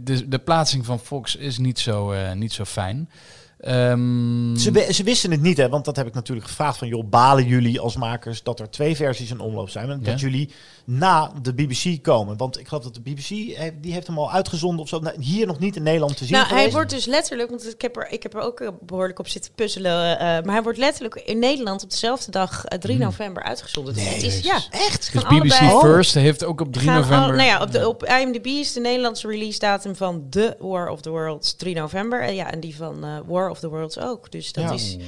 de, 0.00 0.28
de 0.28 0.38
plaatsing 0.38 0.84
van 0.84 0.98
Fox 1.00 1.36
is 1.36 1.58
niet 1.58 1.78
zo, 1.78 2.10
eh, 2.12 2.32
niet 2.32 2.52
zo 2.52 2.64
fijn. 2.64 3.10
Ehm, 3.58 4.56
Ze, 4.56 4.88
ze 4.92 5.02
wisten 5.02 5.30
het 5.30 5.40
niet, 5.40 5.56
hè, 5.56 5.68
want 5.68 5.84
dat 5.84 5.96
heb 5.96 6.06
ik 6.06 6.14
natuurlijk 6.14 6.46
gevraagd 6.48 6.78
van... 6.78 6.88
joh, 6.88 7.08
balen 7.08 7.46
jullie 7.46 7.80
als 7.80 7.96
makers 7.96 8.42
dat 8.42 8.60
er 8.60 8.70
twee 8.70 8.96
versies 8.96 9.30
in 9.30 9.40
omloop 9.40 9.70
zijn? 9.70 9.90
En 9.90 10.02
dat 10.02 10.20
Ja. 10.20 10.28
jullie 10.28 10.50
na 10.90 11.32
de 11.42 11.54
BBC 11.54 12.02
komen. 12.02 12.36
Want 12.36 12.58
ik 12.58 12.68
geloof 12.68 12.82
dat 12.84 12.94
de 12.94 13.00
BBC, 13.00 13.26
heeft, 13.56 13.72
die 13.82 13.92
heeft 13.92 14.06
hem 14.06 14.18
al 14.18 14.32
uitgezonden 14.32 14.80
of 14.80 14.88
zo. 14.88 14.98
Nou, 14.98 15.22
Hier 15.22 15.46
nog 15.46 15.58
niet 15.58 15.76
in 15.76 15.82
Nederland 15.82 16.16
te 16.16 16.24
zien 16.24 16.36
Nou, 16.36 16.48
hij 16.54 16.70
wordt 16.70 16.90
dus 16.90 17.04
letterlijk, 17.04 17.50
want 17.50 17.66
ik 17.72 17.80
heb 17.82 17.96
er, 17.96 18.06
ik 18.10 18.22
heb 18.22 18.34
er 18.34 18.40
ook 18.40 18.60
eh, 18.60 18.68
behoorlijk 18.80 19.18
op 19.18 19.28
zitten 19.28 19.52
puzzelen. 19.54 20.18
eh, 20.18 20.26
maar 20.26 20.52
hij 20.54 20.62
wordt 20.62 20.78
letterlijk 20.78 21.14
in 21.14 21.38
Nederland 21.38 21.82
op 21.82 21.90
dezelfde 21.90 22.30
dag, 22.30 22.64
eh, 22.64 22.78
3 22.78 22.98
november, 22.98 23.42
uitgezonden. 23.42 23.94
Dus 23.94 24.04
het 24.14 24.22
is, 24.22 24.40
ja, 24.40 24.60
Echt? 24.70 25.12
Dus 25.12 25.22
BBC 25.22 25.52
allebei- 25.60 25.80
First 25.80 26.14
heeft 26.14 26.44
ook 26.44 26.60
op 26.60 26.72
3 26.72 26.86
gaan 26.88 26.94
november... 27.00 27.28
Al, 27.30 27.34
nou 27.36 27.48
ja, 27.48 27.62
op, 27.62 27.72
de, 27.72 27.88
op 27.88 28.04
IMDb 28.04 28.46
is 28.46 28.72
de 28.72 28.80
Nederlandse 28.80 29.28
release 29.28 29.58
datum 29.58 29.96
van 29.96 30.26
The 30.30 30.56
War 30.58 30.88
of 30.88 31.00
the 31.00 31.10
Worlds 31.10 31.54
3 31.56 31.74
november. 31.74 32.22
En 32.22 32.34
ja, 32.34 32.50
en 32.52 32.60
die 32.60 32.76
van 32.76 33.04
eh, 33.04 33.18
War 33.26 33.50
of 33.50 33.58
the 33.58 33.68
Worlds 33.68 33.98
ook. 33.98 34.30
Dus 34.30 34.52
dat 34.52 34.64
Ja. 34.64 34.72
is, 34.72 34.96
ja, 34.98 35.04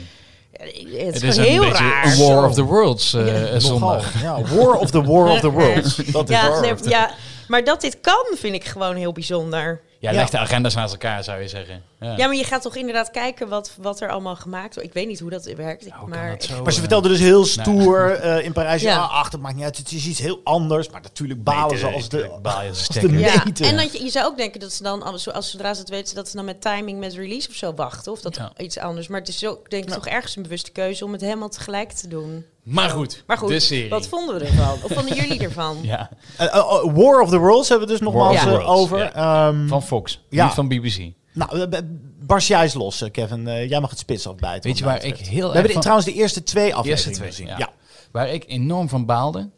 het 0.53 1.23
is, 1.23 1.37
een 1.37 1.45
heel 1.45 1.63
beetje 1.63 1.85
raar. 1.85 2.05
een 2.05 2.19
War 2.19 2.47
of 2.47 2.55
the 2.55 2.63
Worlds 2.63 3.15
eh, 3.15 3.27
Ja, 3.27 3.47
eh, 3.47 3.59
zondag. 3.59 4.23
Ja, 4.23 4.43
War 4.55 4.75
of 4.75 4.91
the 4.91 5.03
War 5.03 5.31
of 5.31 5.41
the 5.41 5.51
Worlds. 5.59 5.97
Dat 5.97 6.31
is 6.31 6.37
nee, 6.61 6.75
ja, 6.83 7.11
maar 7.49 7.65
dat 7.65 7.81
dit 7.81 7.99
kan, 8.01 8.27
vind 8.37 8.55
ik 8.55 8.65
gewoon 8.65 8.97
heel 8.97 9.13
bijzonder. 9.13 9.81
Ja, 10.01 10.11
Ja. 10.11 10.17
leg 10.17 10.31
de 10.31 10.39
agendas 10.39 10.75
naast 10.75 10.93
elkaar, 10.93 11.25
zou 11.25 11.41
je 11.41 11.49
zeggen. 11.49 11.83
Ja. 12.01 12.17
Ja, 12.17 12.27
maar 12.27 12.37
je 12.37 12.45
gaat 12.45 12.63
toch 12.63 12.77
inderdaad 12.77 13.11
kijken 13.11 13.49
wat, 13.49 13.73
wat 13.81 14.01
er 14.01 14.11
allemaal 14.11 14.37
gemaakt 14.37 14.75
wordt. 14.75 14.89
Ik 14.89 14.95
weet 14.95 15.07
niet 15.07 15.21
hoe 15.21 15.31
dat 15.31 15.45
werkt. 15.45 15.87
Ik, 15.87 15.93
maar 16.07 16.31
dat 16.31 16.43
zo, 16.45 16.55
Maar 16.63 16.65
ze 16.65 16.75
eh, 16.75 16.79
vertelde 16.79 17.09
dus 17.09 17.19
heel 17.19 17.45
stoer 17.45 18.11
eh, 18.15 18.45
in 18.45 18.53
Parijs. 18.53 18.83
Ja, 18.83 18.91
Ja. 18.91 19.01
ach, 19.01 19.31
dat 19.31 19.41
maakt 19.41 19.55
niet 19.55 19.65
uit. 19.65 19.77
Het 19.77 19.93
is 19.93 20.07
iets 20.07 20.19
heel 20.19 20.41
anders. 20.45 20.89
Maar 20.91 21.01
natuurlijk 21.01 21.43
balen 21.45 21.79
ze 21.79 21.87
als 21.87 22.09
de, 22.09 22.29
als 22.43 22.89
de. 22.89 23.09
Ja, 23.19 23.45
en 23.69 23.77
dat 23.77 23.93
je, 23.93 24.05
je 24.05 24.11
zou 24.11 24.27
ook 24.27 24.37
denken 24.37 24.61
dat 24.61 24.73
ze 24.73 24.83
dan, 24.83 25.03
als, 25.03 25.33
als 25.33 25.51
zodra 25.51 25.75
ze 25.75 25.81
het 25.81 25.91
weten, 25.91 26.15
dat 26.15 26.29
ze 26.29 26.37
dan 26.37 26.45
met 26.45 26.61
timing 26.61 26.99
met 26.99 27.15
release 27.15 27.49
of 27.49 27.55
zo 27.55 27.75
wachten. 27.75 28.13
Of 28.13 28.21
dat 28.21 28.37
Ja. 28.37 28.53
iets 28.57 28.79
anders. 28.79 29.09
Maar 29.09 29.21
het 29.21 29.29
is 29.29 29.45
ook, 29.47 29.71
denk 29.71 29.85
ik, 29.85 29.91
toch 29.91 30.07
ergens 30.07 30.37
een 30.37 30.43
bewuste 30.43 30.71
keuze 30.71 31.05
om 31.05 31.13
het 31.13 31.21
helemaal 31.21 31.49
tegelijk 31.49 31.93
te 31.93 32.09
doen. 32.09 32.47
Maar 32.63 32.91
goed, 32.91 33.25
Maar 33.27 33.39
goed, 33.39 33.49
de 33.49 33.61
serie. 33.61 33.89
wat 33.91 34.07
vonden 34.09 34.39
we 34.39 34.45
ervan? 34.45 34.73
Of 34.83 34.93
vonden 34.93 35.15
jullie 35.17 35.41
ervan? 35.49 35.79
ja, 35.83 36.11
Eh, 36.37 36.47
eh, 36.47 36.55
eh, 36.57 36.83
War 36.95 37.21
of 37.21 37.31
the 37.31 37.39
Worlds 37.39 37.69
hebben 37.69 37.87
we 37.87 37.93
dus 37.93 38.03
nogmaals 38.03 38.45
eh, 38.45 38.71
over. 38.71 38.99
ja. 38.99 39.13
Ehm, 39.49 39.67
van 39.69 39.83
Fox, 39.83 40.25
Ja. 40.31 40.45
niet 40.45 40.55
van 40.55 40.69
BBC. 40.69 41.13
nou, 41.33 41.61
eh, 41.71 41.79
barst 42.23 42.49
jij 42.49 42.63
eens 42.63 42.75
los, 42.75 43.05
Kevin. 43.13 43.43
Jij 43.69 43.81
mag 43.81 43.91
het 43.91 43.99
spits 43.99 44.27
afbijten. 44.27 44.63
Weet 44.71 44.79
je 44.79 44.85
waar 44.85 45.05
ik 45.05 45.17
heel 45.17 45.49
We 45.53 45.59
hebben 45.59 45.81
trouwens 45.81 46.07
de 46.07 46.13
eerste 46.15 46.43
twee 46.43 46.63
De 46.63 46.69
eerste 46.69 46.79
afleveringen 46.91 47.19
twee, 47.19 47.29
gezien. 47.31 47.47
ja. 47.47 47.57
Ja. 47.59 47.69
Waar 48.13 48.29
ik 48.29 48.45
enorm 48.47 48.89
van 48.89 49.07
baalde, 49.07 49.51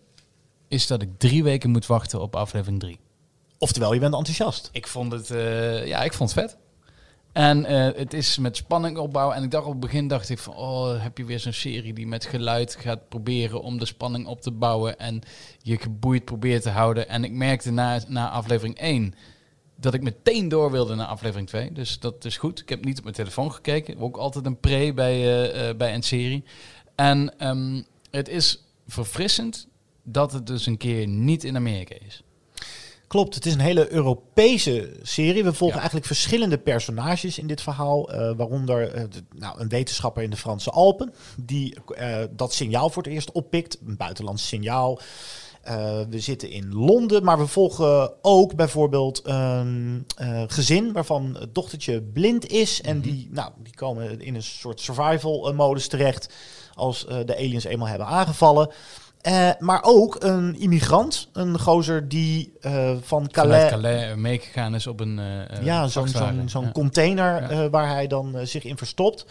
is 0.68 0.86
dat 0.86 1.02
ik 1.02 1.08
drie 1.18 1.42
weken 1.42 1.70
moet 1.70 1.86
wachten 1.86 2.20
op 2.20 2.36
aflevering 2.36 2.80
drie. 2.80 2.98
Oftewel, 3.58 3.92
je 3.92 4.00
bent 4.00 4.14
enthousiast. 4.14 4.68
Ik 4.72 4.86
vond 4.86 5.12
het, 5.12 5.30
eh, 5.30 5.86
ja, 5.86 6.02
ik 6.02 6.12
vond 6.12 6.34
het 6.34 6.40
vet. 6.44 6.56
En 7.32 7.64
eh, 7.64 7.98
het 7.98 8.14
is 8.14 8.38
met 8.38 8.56
spanning 8.56 8.98
opbouwen. 8.98 9.36
En 9.36 9.42
ik 9.42 9.50
dacht 9.50 9.66
op 9.66 9.70
het 9.70 9.80
begin 9.80 10.08
dacht 10.08 10.28
ik 10.28 10.38
van, 10.38 10.54
oh, 10.54 11.02
heb 11.02 11.18
je 11.18 11.24
weer 11.24 11.40
zo'n 11.40 11.52
serie 11.52 11.92
die 11.92 12.06
met 12.06 12.24
geluid 12.24 12.74
gaat 12.74 13.08
proberen 13.08 13.62
om 13.62 13.78
de 13.78 13.86
spanning 13.86 14.26
op 14.26 14.40
te 14.40 14.50
bouwen 14.50 14.98
en 14.98 15.22
je 15.62 15.78
geboeid 15.78 16.24
probeert 16.24 16.62
te 16.62 16.70
houden. 16.70 17.08
En 17.08 17.24
ik 17.24 17.32
merkte 17.32 17.70
na, 17.70 18.00
na 18.08 18.30
aflevering 18.30 18.78
1 18.78 19.14
dat 19.76 19.94
ik 19.94 20.02
meteen 20.02 20.48
door 20.48 20.70
wilde 20.70 20.94
naar 20.94 21.06
aflevering 21.06 21.48
2. 21.48 21.72
Dus 21.72 21.98
dat 21.98 22.24
is 22.24 22.36
goed. 22.36 22.60
Ik 22.60 22.68
heb 22.68 22.84
niet 22.84 22.98
op 22.98 23.02
mijn 23.02 23.16
telefoon 23.16 23.52
gekeken. 23.52 23.98
Ook 23.98 24.16
altijd 24.16 24.46
een 24.46 24.60
pre 24.60 24.92
bij, 24.94 25.14
eh, 25.14 25.68
eh, 25.68 25.76
bij 25.76 25.94
een 25.94 26.02
serie. 26.02 26.44
En 26.94 27.38
ehm, 27.38 27.82
het 28.10 28.28
is 28.28 28.64
verfrissend 28.86 29.68
dat 30.02 30.32
het 30.32 30.46
dus 30.46 30.66
een 30.66 30.76
keer 30.76 31.06
niet 31.06 31.44
in 31.44 31.56
Amerika 31.56 31.94
is. 32.06 32.22
Klopt, 33.12 33.34
het 33.34 33.46
is 33.46 33.52
een 33.54 33.60
hele 33.60 33.92
Europese 33.92 34.92
serie. 35.02 35.44
We 35.44 35.52
volgen 35.52 35.66
Ja. 35.66 35.74
eigenlijk 35.76 36.06
verschillende 36.06 36.58
personages 36.58 37.38
in 37.38 37.46
dit 37.46 37.60
verhaal. 37.62 38.10
eh, 38.12 38.32
waaronder 38.36 38.92
eh, 38.92 39.04
de- 39.10 39.24
nou, 39.38 39.60
een 39.60 39.68
wetenschapper 39.68 40.22
in 40.22 40.30
de 40.30 40.36
Franse 40.36 40.70
Alpen. 40.70 41.12
Die 41.36 41.74
eh, 41.94 42.16
dat 42.30 42.52
signaal 42.54 42.90
voor 42.90 43.02
het 43.02 43.12
eerst 43.12 43.32
oppikt. 43.32 43.78
Een 43.86 43.96
buitenlands 43.96 44.48
signaal. 44.48 45.00
We 46.08 46.20
zitten 46.20 46.50
in 46.50 46.74
Londen, 46.74 47.24
maar 47.24 47.38
we 47.38 47.46
volgen 47.46 48.12
ook 48.22 48.54
bijvoorbeeld 48.54 49.20
een 49.24 50.06
gezin 50.46 50.92
waarvan 50.92 51.36
het 51.40 51.54
dochtertje 51.54 52.02
blind 52.02 52.46
is. 52.46 52.80
En 52.80 53.00
die, 53.00 53.28
nou, 53.30 53.50
die 53.62 53.74
komen 53.74 54.20
in 54.20 54.34
een 54.34 54.42
soort 54.42 54.80
survival 54.80 55.52
modus 55.54 55.88
terecht 55.88 56.28
als 56.74 57.06
de 57.24 57.36
aliens 57.36 57.64
eenmaal 57.64 57.88
hebben 57.88 58.06
aangevallen. 58.06 58.70
Eh, 59.22 59.50
maar 59.58 59.80
ook 59.82 60.16
een 60.18 60.56
immigrant, 60.60 61.28
een 61.32 61.58
gozer 61.60 62.08
die 62.08 62.52
eh, 62.60 62.92
van 63.02 63.28
Calais, 63.30 63.70
Calais 63.70 64.02
eh, 64.02 64.14
meegegaan 64.14 64.74
is 64.74 64.86
op 64.86 65.00
een 65.00 65.20
ja, 65.62 65.86
zo'n 65.88 66.08
zo'n 66.46 66.64
Ja. 66.64 66.70
container 66.72 67.52
Ja. 67.52 67.70
waar 67.70 67.88
hij 67.88 68.06
dan 68.06 68.36
zich 68.46 68.64
in 68.64 68.76
verstopt. 68.76 69.26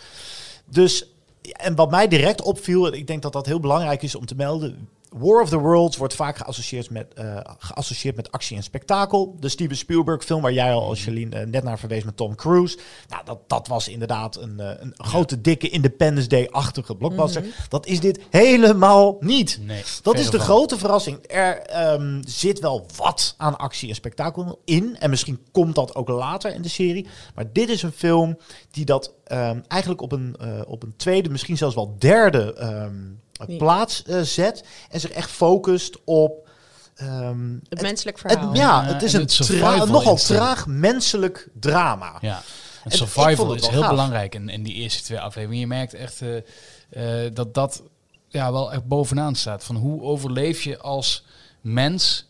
Dus, 0.65 1.05
en 1.41 1.75
wat 1.75 1.91
mij 1.91 2.07
direct 2.07 2.41
opviel, 2.41 2.87
en 2.87 2.93
ik 2.93 3.07
denk 3.07 3.21
dat 3.21 3.33
dat 3.33 3.45
heel 3.45 3.59
belangrijk 3.59 4.01
is 4.01 4.15
om 4.15 4.25
te 4.25 4.35
melden. 4.35 4.87
War 5.17 5.41
of 5.41 5.49
the 5.49 5.57
Worlds 5.59 5.97
wordt 5.97 6.13
vaak 6.13 6.37
geassocieerd 6.37 6.89
met, 6.89 7.13
eh, 7.13 7.37
geassocieerd 7.57 8.15
met 8.15 8.31
actie 8.31 8.57
en 8.57 8.63
spektakel. 8.63 9.35
De 9.39 9.49
Steven 9.49 9.77
Spielberg 9.77 10.23
film 10.23 10.41
waar 10.41 10.53
jij 10.53 10.73
al 10.73 10.83
als 10.83 11.03
Jolien 11.03 11.33
eh, 11.33 11.45
net 11.45 11.63
naar 11.63 11.79
verwees 11.79 12.03
met 12.03 12.17
Tom 12.17 12.35
Cruise. 12.35 12.77
Nou, 13.09 13.25
dat, 13.25 13.39
dat 13.49 13.67
was 13.67 13.87
inderdaad 13.87 14.37
een, 14.37 14.59
eh, 14.59 14.71
een 14.79 14.93
grote, 14.97 15.41
dikke 15.41 15.69
Independence 15.69 16.27
Day-achtige 16.27 16.95
blockbuster. 16.95 17.45
Dat 17.69 17.85
is 17.85 17.99
dit 17.99 18.19
helemaal 18.29 19.17
niet. 19.19 19.59
Nee, 19.61 19.83
Dat 20.01 20.19
is 20.19 20.29
de 20.29 20.37
van. 20.37 20.45
grote 20.45 20.77
verrassing. 20.77 21.17
Er 21.27 21.59
ehm, 21.59 22.21
zit 22.27 22.59
wel 22.59 22.85
wat 22.95 23.33
aan 23.37 23.57
actie 23.57 23.89
en 23.89 23.95
spektakel 23.95 24.61
in. 24.65 24.97
En 24.99 25.09
misschien 25.09 25.45
komt 25.51 25.75
dat 25.75 25.95
ook 25.95 26.07
later 26.07 26.53
in 26.53 26.61
de 26.61 26.69
serie. 26.69 27.07
Maar 27.35 27.45
dit 27.53 27.69
is 27.69 27.83
een 27.83 27.91
film 27.91 28.37
die 28.71 28.85
dat 28.85 29.13
ehm, 29.23 29.59
eigenlijk 29.67 30.01
op 30.01 30.11
een, 30.11 30.35
op 30.67 30.83
een 30.83 30.93
tweede, 30.95 31.29
misschien 31.29 31.57
zelfs 31.57 31.75
wel 31.75 31.95
derde 31.99 32.53
ehm. 32.53 33.19
Plaats 33.57 34.03
eh, 34.03 34.21
zet 34.21 34.63
en 34.89 34.99
zich 34.99 35.11
echt 35.11 35.29
focust 35.29 35.97
op. 36.03 36.49
ehm, 36.95 37.53
Het 37.69 37.81
menselijk 37.81 38.17
verhaal. 38.19 38.53
ja, 38.55 38.83
Ja, 38.83 38.93
het 38.93 39.01
is 39.03 39.13
en 39.13 39.19
een 39.21 39.25
het 39.25 39.45
tra- 39.47 39.85
nogal 39.85 40.15
traag 40.15 40.67
menselijk 40.67 41.47
drama. 41.59 42.17
Ja. 42.21 42.41
En 42.83 42.91
survival 42.91 43.49
het 43.49 43.61
is 43.61 43.67
heel 43.67 43.81
gaaf. 43.81 43.89
belangrijk 43.89 44.35
in, 44.35 44.49
in 44.49 44.63
die 44.63 44.73
eerste 44.73 45.03
twee 45.03 45.19
afleveringen. 45.19 45.59
Je 45.61 45.67
merkt 45.67 45.93
echt 45.93 46.21
eh, 46.21 47.25
eh, 47.25 47.33
dat 47.33 47.53
dat 47.53 47.81
ja, 48.27 48.51
wel 48.51 48.71
echt 48.71 48.85
bovenaan 48.87 49.35
staat. 49.35 49.63
Van 49.63 49.75
hoe 49.75 50.01
overleef 50.01 50.61
je 50.61 50.77
als 50.79 51.25
mens 51.61 52.25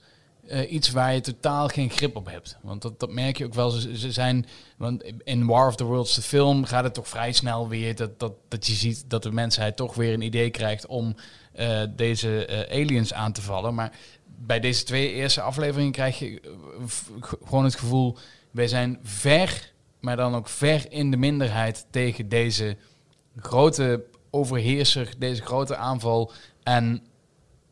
eh, 0.51 0.71
iets 0.71 0.91
waar 0.91 1.13
je 1.13 1.21
totaal 1.21 1.67
geen 1.67 1.89
grip 1.89 2.15
op 2.15 2.25
hebt. 2.25 2.57
Want 2.61 2.81
dat, 2.81 2.99
dat 2.99 3.11
merk 3.11 3.37
je 3.37 3.45
ook 3.45 3.53
wel. 3.53 3.69
Ze, 3.69 4.11
zijn, 4.11 4.45
want 4.77 5.03
in 5.23 5.45
War 5.45 5.67
of 5.67 5.75
the 5.75 5.83
Worlds, 5.83 6.15
de 6.15 6.21
film, 6.21 6.65
gaat 6.65 6.83
het 6.83 6.93
toch 6.93 7.07
vrij 7.07 7.31
snel 7.31 7.67
weer 7.67 7.95
dat, 7.95 8.19
dat, 8.19 8.33
dat 8.47 8.67
je 8.67 8.73
ziet 8.73 9.03
dat 9.07 9.23
de 9.23 9.31
mensheid 9.31 9.75
toch 9.75 9.95
weer 9.95 10.13
een 10.13 10.21
idee 10.21 10.49
krijgt 10.49 10.85
om 10.85 11.15
eh, 11.53 11.81
deze 11.95 12.45
eh, 12.45 12.79
aliens 12.81 13.13
aan 13.13 13.31
te 13.31 13.41
vallen. 13.41 13.73
Maar 13.73 13.91
bij 14.25 14.59
deze 14.59 14.83
twee 14.83 15.11
eerste 15.11 15.41
afleveringen 15.41 15.91
krijg 15.91 16.19
je 16.19 16.41
gewoon 17.45 17.63
het 17.63 17.75
gevoel, 17.75 18.17
wij 18.51 18.67
zijn 18.67 18.99
ver, 19.03 19.71
maar 19.99 20.15
dan 20.15 20.35
ook 20.35 20.49
ver 20.49 20.91
in 20.91 21.11
de 21.11 21.17
minderheid 21.17 21.85
tegen 21.89 22.29
deze 22.29 22.77
grote 23.35 24.03
overheerser, 24.29 25.13
deze 25.17 25.41
grote 25.41 25.75
aanval. 25.75 26.31
En 26.63 27.05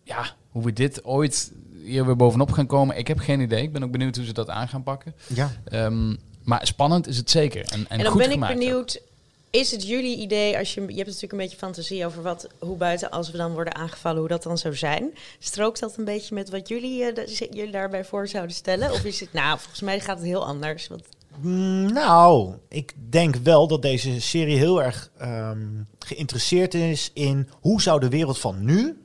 ja, 0.03 0.35
hoe 0.49 0.63
we 0.63 0.73
dit 0.73 1.05
ooit 1.05 1.51
hier 1.83 2.05
weer 2.05 2.15
bovenop 2.15 2.51
gaan 2.51 2.65
komen, 2.67 2.97
ik 2.97 3.07
heb 3.07 3.19
geen 3.19 3.39
idee. 3.39 3.61
Ik 3.63 3.73
ben 3.73 3.83
ook 3.83 3.91
benieuwd 3.91 4.15
hoe 4.15 4.25
ze 4.25 4.33
dat 4.33 4.49
aan 4.49 4.67
gaan 4.67 4.83
pakken. 4.83 5.13
Ja. 5.27 5.51
Ehm, 5.63 6.15
maar 6.43 6.67
spannend 6.67 7.07
is 7.07 7.17
het 7.17 7.29
zeker. 7.29 7.61
En, 7.61 7.79
en, 7.79 7.85
En 7.89 7.97
dan 8.03 8.11
goed 8.11 8.21
ben 8.21 8.31
ik 8.31 8.41
ook. 8.43 8.47
benieuwd, 8.47 9.01
is 9.49 9.71
het 9.71 9.87
jullie 9.87 10.17
idee, 10.17 10.57
als 10.57 10.73
je, 10.73 10.81
je 10.81 10.87
hebt 10.87 11.05
natuurlijk 11.05 11.31
een 11.31 11.37
beetje 11.37 11.57
fantasie 11.57 12.05
over 12.05 12.21
wat, 12.21 12.47
hoe 12.59 12.77
buiten 12.77 13.09
als 13.09 13.31
we 13.31 13.37
dan 13.37 13.53
worden 13.53 13.75
aangevallen, 13.75 14.19
hoe 14.19 14.27
dat 14.27 14.43
dan 14.43 14.57
zou 14.57 14.75
zijn. 14.75 15.13
Strookt 15.39 15.79
dat 15.79 15.97
een 15.97 16.05
beetje 16.05 16.35
met 16.35 16.49
wat 16.49 16.67
jullie, 16.67 17.03
eh, 17.13 17.35
jullie 17.51 17.71
daarbij 17.71 18.05
voor 18.05 18.27
zouden 18.27 18.55
stellen? 18.55 18.91
Of 18.91 19.03
is 19.05 19.19
het, 19.19 19.33
nou, 19.33 19.59
volgens 19.59 19.81
mij 19.81 19.99
gaat 19.99 20.17
het 20.17 20.25
heel 20.27 20.45
anders. 20.45 20.87
Want, 20.87 21.03
Mm, 21.41 21.93
Nou, 21.93 22.53
ik 22.67 22.93
denk 23.09 23.35
wel 23.35 23.67
dat 23.67 23.81
deze 23.81 24.21
serie 24.21 24.57
heel 24.57 24.83
erg 24.83 25.09
ehm, 25.17 25.67
geïnteresseerd 25.99 26.73
is 26.73 27.11
in 27.13 27.49
hoe 27.59 27.81
zou 27.81 27.99
de 27.99 28.09
wereld 28.09 28.39
van 28.39 28.65
nu, 28.65 28.97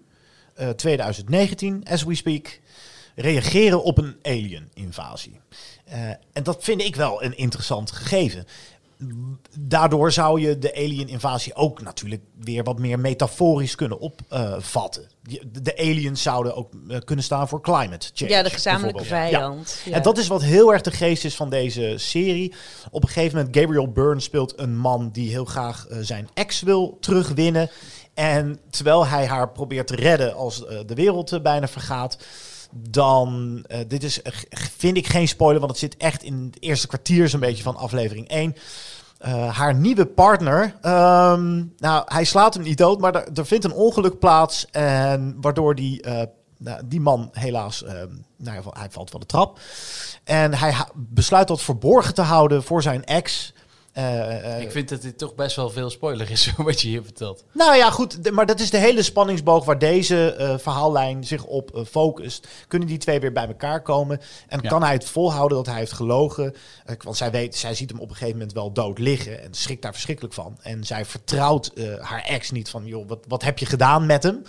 eh, 0.55 0.69
2019, 0.69 1.85
as 1.91 2.05
we 2.05 2.15
speak, 2.15 2.61
reageren 3.15 3.83
op 3.83 3.99
een 3.99 4.17
alien-invasie. 4.23 5.41
Eh, 5.85 6.09
en 6.09 6.43
dat 6.43 6.65
vind 6.65 6.83
ik 6.83 6.97
wel 6.97 7.23
een 7.23 7.37
interessant 7.37 7.91
gegeven. 7.91 8.47
Daardoor 9.59 10.13
zou 10.13 10.41
je 10.41 10.59
de 10.59 10.75
alien-invasie 10.75 11.55
ook 11.55 11.83
natuurlijk 11.83 12.23
weer 12.41 12.63
wat 12.63 12.79
meer 12.79 13.01
metaforisch 13.01 13.75
kunnen 13.75 13.99
opvatten. 13.99 15.09
de, 15.23 15.63
de 15.63 15.77
aliens 15.77 16.23
zouden 16.23 16.57
ook 16.57 16.73
eh, 16.89 16.99
kunnen 17.05 17.25
staan 17.25 17.49
voor 17.49 17.61
climate 17.61 18.11
change. 18.15 18.31
ja, 18.31 18.43
de 18.43 18.51
gezamenlijke. 18.51 19.03
Ja. 19.03 19.09
vijand. 19.09 19.81
Ja. 19.85 19.93
En 19.93 20.03
dat 20.03 20.19
is 20.19 20.27
wat 20.27 20.43
heel 20.43 20.73
erg 20.73 20.83
de 20.83 20.91
geest 20.91 21.25
is 21.25 21.37
van 21.37 21.51
deze 21.51 21.95
serie. 21.97 22.55
Op 22.91 23.03
een 23.03 23.09
gegeven 23.09 23.37
moment, 23.37 23.57
Gabriel 23.57 23.93
Byrne 23.93 24.21
speelt 24.21 24.59
een 24.59 24.77
man 24.77 25.11
die 25.11 25.31
heel 25.31 25.45
graag 25.45 25.87
eh, 25.87 25.99
zijn 26.01 26.29
ex 26.35 26.63
wil 26.63 26.97
terugwinnen. 27.01 27.71
En 28.15 28.61
terwijl 28.71 29.07
hij 29.07 29.27
haar 29.27 29.49
probeert 29.49 29.87
te 29.87 29.97
redden 29.97 30.35
als 30.35 30.67
eh, 30.67 30.79
de 30.87 30.95
wereld 30.95 31.33
eh, 31.33 31.41
bijna 31.41 31.69
vergaat, 31.69 32.17
dan, 32.77 33.59
eh, 33.67 33.79
dit 33.89 34.03
is, 34.03 34.21
vind 34.77 34.97
ik 34.97 35.07
geen 35.07 35.29
spoiler, 35.29 35.59
want 35.61 35.71
het 35.71 35.81
zit 35.81 35.97
echt 35.97 36.23
in 36.23 36.51
het 36.53 36.63
eerste 36.63 36.87
kwartier 36.87 37.29
zo'n 37.29 37.41
beetje 37.41 37.63
van 37.63 37.77
aflevering 37.77 38.29
1. 38.29 38.57
Eh, 39.19 39.57
haar 39.57 39.75
nieuwe 39.75 40.07
partner, 40.07 40.75
ehm, 40.81 41.63
nou, 41.77 42.03
hij 42.07 42.25
slaat 42.25 42.55
hem 42.55 42.63
niet 42.63 42.79
dood, 42.79 43.01
maar 43.01 43.15
er, 43.15 43.29
er 43.35 43.47
vindt 43.47 43.65
een 43.65 43.73
ongeluk 43.73 44.19
plaats. 44.19 44.67
En 44.71 45.37
waardoor 45.41 45.75
die, 45.75 46.05
nou, 46.59 46.81
die 46.85 47.01
man 47.01 47.29
helaas, 47.33 47.85
ehm, 47.85 48.09
nou, 48.37 48.63
hij 48.71 48.91
valt 48.91 49.11
van 49.11 49.21
de 49.21 49.27
trap. 49.27 49.59
En 50.25 50.55
hij 50.55 50.75
besluit 50.95 51.49
dat 51.49 51.63
verborgen 51.63 52.15
te 52.15 52.23
houden 52.23 52.63
voor 52.63 52.83
zijn 52.83 53.05
ex. 53.05 53.54
Eh, 53.95 54.55
eh, 54.57 54.61
Ik 54.63 54.71
vind 54.71 54.89
dat 54.89 55.03
dit 55.03 55.19
toch 55.19 55.35
best 55.35 55.57
wel 55.57 55.71
veel 55.71 55.91
spoiler 55.91 56.31
is, 56.31 56.53
wat 56.57 56.81
je 56.81 56.89
hier 56.89 57.03
vertelt. 57.03 57.45
nou 57.53 57.77
ja, 57.77 57.91
goed, 57.91 58.31
maar 58.31 58.47
dat 58.47 58.61
is 58.61 58.71
de 58.71 58.79
hele 58.79 59.03
spanningsboog 59.03 59.65
waar 59.65 59.79
deze 59.79 60.35
eh, 60.35 60.59
verhaallijn 60.59 61.25
zich 61.25 61.45
op 61.45 61.83
focust. 61.91 62.49
Kunnen 62.69 62.89
die 62.89 62.99
twee 62.99 63.21
weer 63.21 63.33
bij 63.33 63.47
elkaar 63.47 63.83
komen? 63.83 64.21
En 64.49 64.59
Ja. 64.63 64.69
kan 64.69 64.83
hij 64.83 64.93
het 64.93 65.05
volhouden 65.05 65.57
dat 65.57 65.67
hij 65.67 65.77
heeft 65.77 65.93
gelogen? 65.93 66.55
Eh, 66.85 66.97
want 67.03 67.17
zij, 67.17 67.31
weet, 67.31 67.57
zij 67.57 67.75
ziet 67.75 67.91
hem 67.91 68.01
op 68.01 68.09
een 68.09 68.15
gegeven 68.17 68.39
moment 68.39 68.53
wel 68.53 68.73
dood 68.73 68.99
liggen 68.99 69.43
en 69.43 69.55
schrikt 69.55 69.83
daar 69.83 69.93
verschrikkelijk 69.93 70.35
van. 70.35 70.59
En 70.63 70.85
zij 70.85 71.05
vertrouwt 71.05 71.67
eh, 71.67 71.85
haar 72.01 72.23
ex 72.25 72.51
niet 72.51 72.69
van, 72.69 72.87
joh, 72.87 73.09
wat, 73.09 73.25
wat 73.29 73.43
heb 73.43 73.59
je 73.59 73.67
gedaan 73.67 74.07
met 74.07 74.23
hem? 74.23 74.43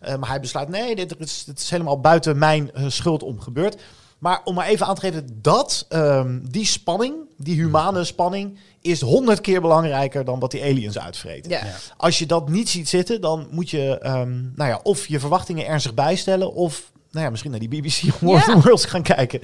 Eh, 0.00 0.16
maar 0.16 0.28
hij 0.28 0.40
besluit, 0.40 0.68
nee, 0.68 0.96
dit 0.96 1.14
is, 1.18 1.44
dit 1.44 1.58
is 1.58 1.70
helemaal 1.70 2.00
buiten 2.00 2.38
mijn 2.38 2.70
schuld 2.86 3.22
om 3.22 3.40
gebeurd. 3.40 3.76
Maar 4.20 4.40
om 4.44 4.54
maar 4.54 4.66
even 4.66 4.86
aan 4.86 4.94
te 4.94 5.00
geven, 5.00 5.38
dat, 5.42 5.86
ehm, 5.88 6.38
die 6.42 6.66
spanning, 6.66 7.14
die 7.36 7.54
humane 7.56 8.04
spanning, 8.04 8.58
is 8.80 9.00
honderd 9.00 9.40
keer 9.40 9.60
belangrijker 9.60 10.24
dan 10.24 10.38
wat 10.38 10.50
die 10.50 10.62
aliens 10.62 10.98
uitvreten. 10.98 11.50
Ja. 11.50 11.64
Ja. 11.64 11.74
Als 11.96 12.18
je 12.18 12.26
dat 12.26 12.48
niet 12.48 12.68
ziet 12.68 12.88
zitten, 12.88 13.20
dan 13.20 13.48
moet 13.50 13.70
je 13.70 13.98
ehm, 13.98 14.40
nou 14.54 14.70
ja, 14.70 14.80
of 14.82 15.06
je 15.06 15.20
verwachtingen 15.20 15.66
ernstig 15.66 15.94
bijstellen, 15.94 16.52
of 16.52 16.90
nou 17.10 17.24
ja, 17.24 17.30
misschien 17.30 17.50
naar 17.50 17.60
die 17.60 17.68
BBC 17.68 18.02
War 18.20 18.34
of 18.34 18.44
the 18.44 18.60
Worlds 18.60 18.84
gaan 18.84 19.02
kijken. 19.02 19.40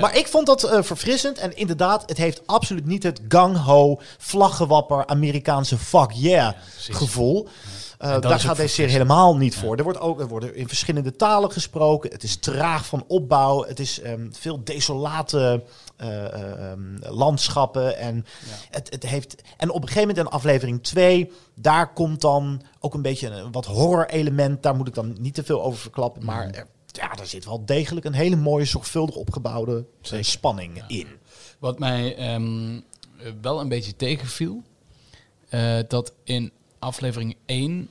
Maar 0.00 0.16
ik 0.16 0.26
vond 0.26 0.46
dat 0.46 0.64
eh, 0.64 0.82
verfrissend. 0.82 1.38
En 1.38 1.56
inderdaad, 1.56 2.02
het 2.06 2.16
heeft 2.16 2.42
absoluut 2.46 2.86
niet 2.86 3.02
het 3.02 3.20
gang-ho, 3.28 4.00
vlaggewapper, 4.18 5.06
Amerikaanse 5.06 5.78
fuck 5.78 6.10
yeah 6.12 6.52
gevoel. 6.76 7.48
Eh, 7.98 8.20
daar 8.20 8.40
gaat 8.40 8.56
deze 8.56 8.74
serie 8.74 8.92
helemaal 8.92 9.36
niet 9.36 9.56
voor. 9.56 9.76
Er, 9.76 9.82
wordt 9.82 10.00
ook, 10.00 10.20
er 10.20 10.28
worden 10.28 10.54
in 10.54 10.68
verschillende 10.68 11.16
talen 11.16 11.52
gesproken. 11.52 12.10
Het 12.10 12.22
is 12.22 12.36
traag 12.36 12.86
van 12.86 13.04
opbouw. 13.06 13.64
Het 13.64 13.80
is 13.80 14.00
ehm, 14.00 14.26
veel 14.30 14.64
desolate 14.64 15.62
eh, 15.96 16.24
eh, 16.24 16.70
ehm, 16.70 16.96
landschappen. 17.00 17.98
En, 17.98 18.26
het, 18.70 18.90
het 18.90 19.02
heeft, 19.02 19.42
en 19.56 19.70
op 19.70 19.82
een 19.82 19.88
gegeven 19.88 20.08
moment 20.08 20.26
in 20.26 20.32
aflevering 20.32 20.82
2, 20.82 21.32
daar 21.54 21.92
komt 21.92 22.20
dan 22.20 22.62
ook 22.80 22.94
een 22.94 23.02
beetje 23.02 23.28
een 23.28 23.52
wat 23.52 23.66
horror 23.66 24.06
element. 24.06 24.62
Daar 24.62 24.76
moet 24.76 24.88
ik 24.88 24.94
dan 24.94 25.16
niet 25.20 25.34
te 25.34 25.44
veel 25.44 25.62
over 25.62 25.78
verklappen. 25.78 26.24
Maar 26.24 26.50
er, 26.50 26.66
ja, 26.86 27.14
daar 27.14 27.26
zit 27.26 27.44
wel 27.44 27.64
degelijk 27.64 28.06
een 28.06 28.12
hele 28.12 28.36
mooie, 28.36 28.64
zorgvuldig 28.64 29.14
opgebouwde 29.14 29.84
spanning 30.20 30.82
in. 30.86 31.06
Wat 31.58 31.78
mij 31.78 32.16
ehm, 32.16 32.74
eh, 32.76 33.32
wel 33.40 33.60
een 33.60 33.68
beetje 33.68 33.96
tegenviel, 33.96 34.62
eh, 35.48 35.78
dat 35.88 36.12
in 36.24 36.52
aflevering 36.78 37.36
1, 37.46 37.88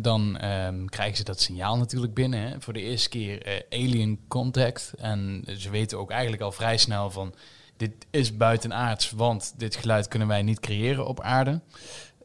dan 0.00 0.38
ehm, 0.38 0.84
krijgen 0.86 1.16
ze 1.16 1.24
dat 1.24 1.40
signaal 1.40 1.76
natuurlijk 1.76 2.14
binnen. 2.14 2.40
Hè, 2.40 2.60
voor 2.60 2.72
de 2.72 2.80
eerste 2.80 3.08
keer 3.08 3.42
eh, 3.42 3.82
alien 3.82 4.20
contact. 4.28 4.92
En 4.98 5.44
ze 5.56 5.70
weten 5.70 5.98
ook 5.98 6.10
eigenlijk 6.10 6.42
al 6.42 6.52
vrij 6.52 6.76
snel 6.76 7.10
van, 7.10 7.34
dit 7.76 7.92
is 8.10 8.36
buitenaards, 8.36 9.10
want 9.10 9.54
dit 9.56 9.76
geluid 9.76 10.08
kunnen 10.08 10.28
wij 10.28 10.42
niet 10.42 10.60
creëren 10.60 11.06
op 11.06 11.20
aarde. 11.20 11.60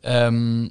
Ehm, 0.01 0.69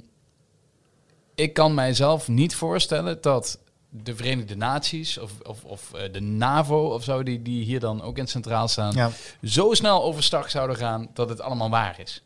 ik 1.35 1.53
kan 1.53 1.73
mijzelf 1.73 2.27
niet 2.27 2.55
voorstellen 2.55 3.21
dat 3.21 3.59
de 3.89 4.15
Verenigde 4.15 4.55
Naties 4.55 5.17
of, 5.17 5.31
of, 5.43 5.63
of 5.63 5.93
eh, 5.93 6.11
de 6.13 6.19
NAVO 6.21 6.93
of 6.93 7.03
zo, 7.03 7.23
die, 7.23 7.41
die 7.41 7.63
hier 7.63 7.79
dan 7.79 8.01
ook 8.01 8.17
in 8.17 8.27
centraal 8.27 8.67
staan, 8.67 8.93
Ja. 8.95 9.09
zo 9.43 9.73
snel 9.73 10.03
overstag 10.03 10.49
zouden 10.49 10.75
gaan 10.75 11.07
dat 11.13 11.29
het 11.29 11.41
allemaal 11.41 11.69
waar 11.69 11.99
is. 11.99 12.23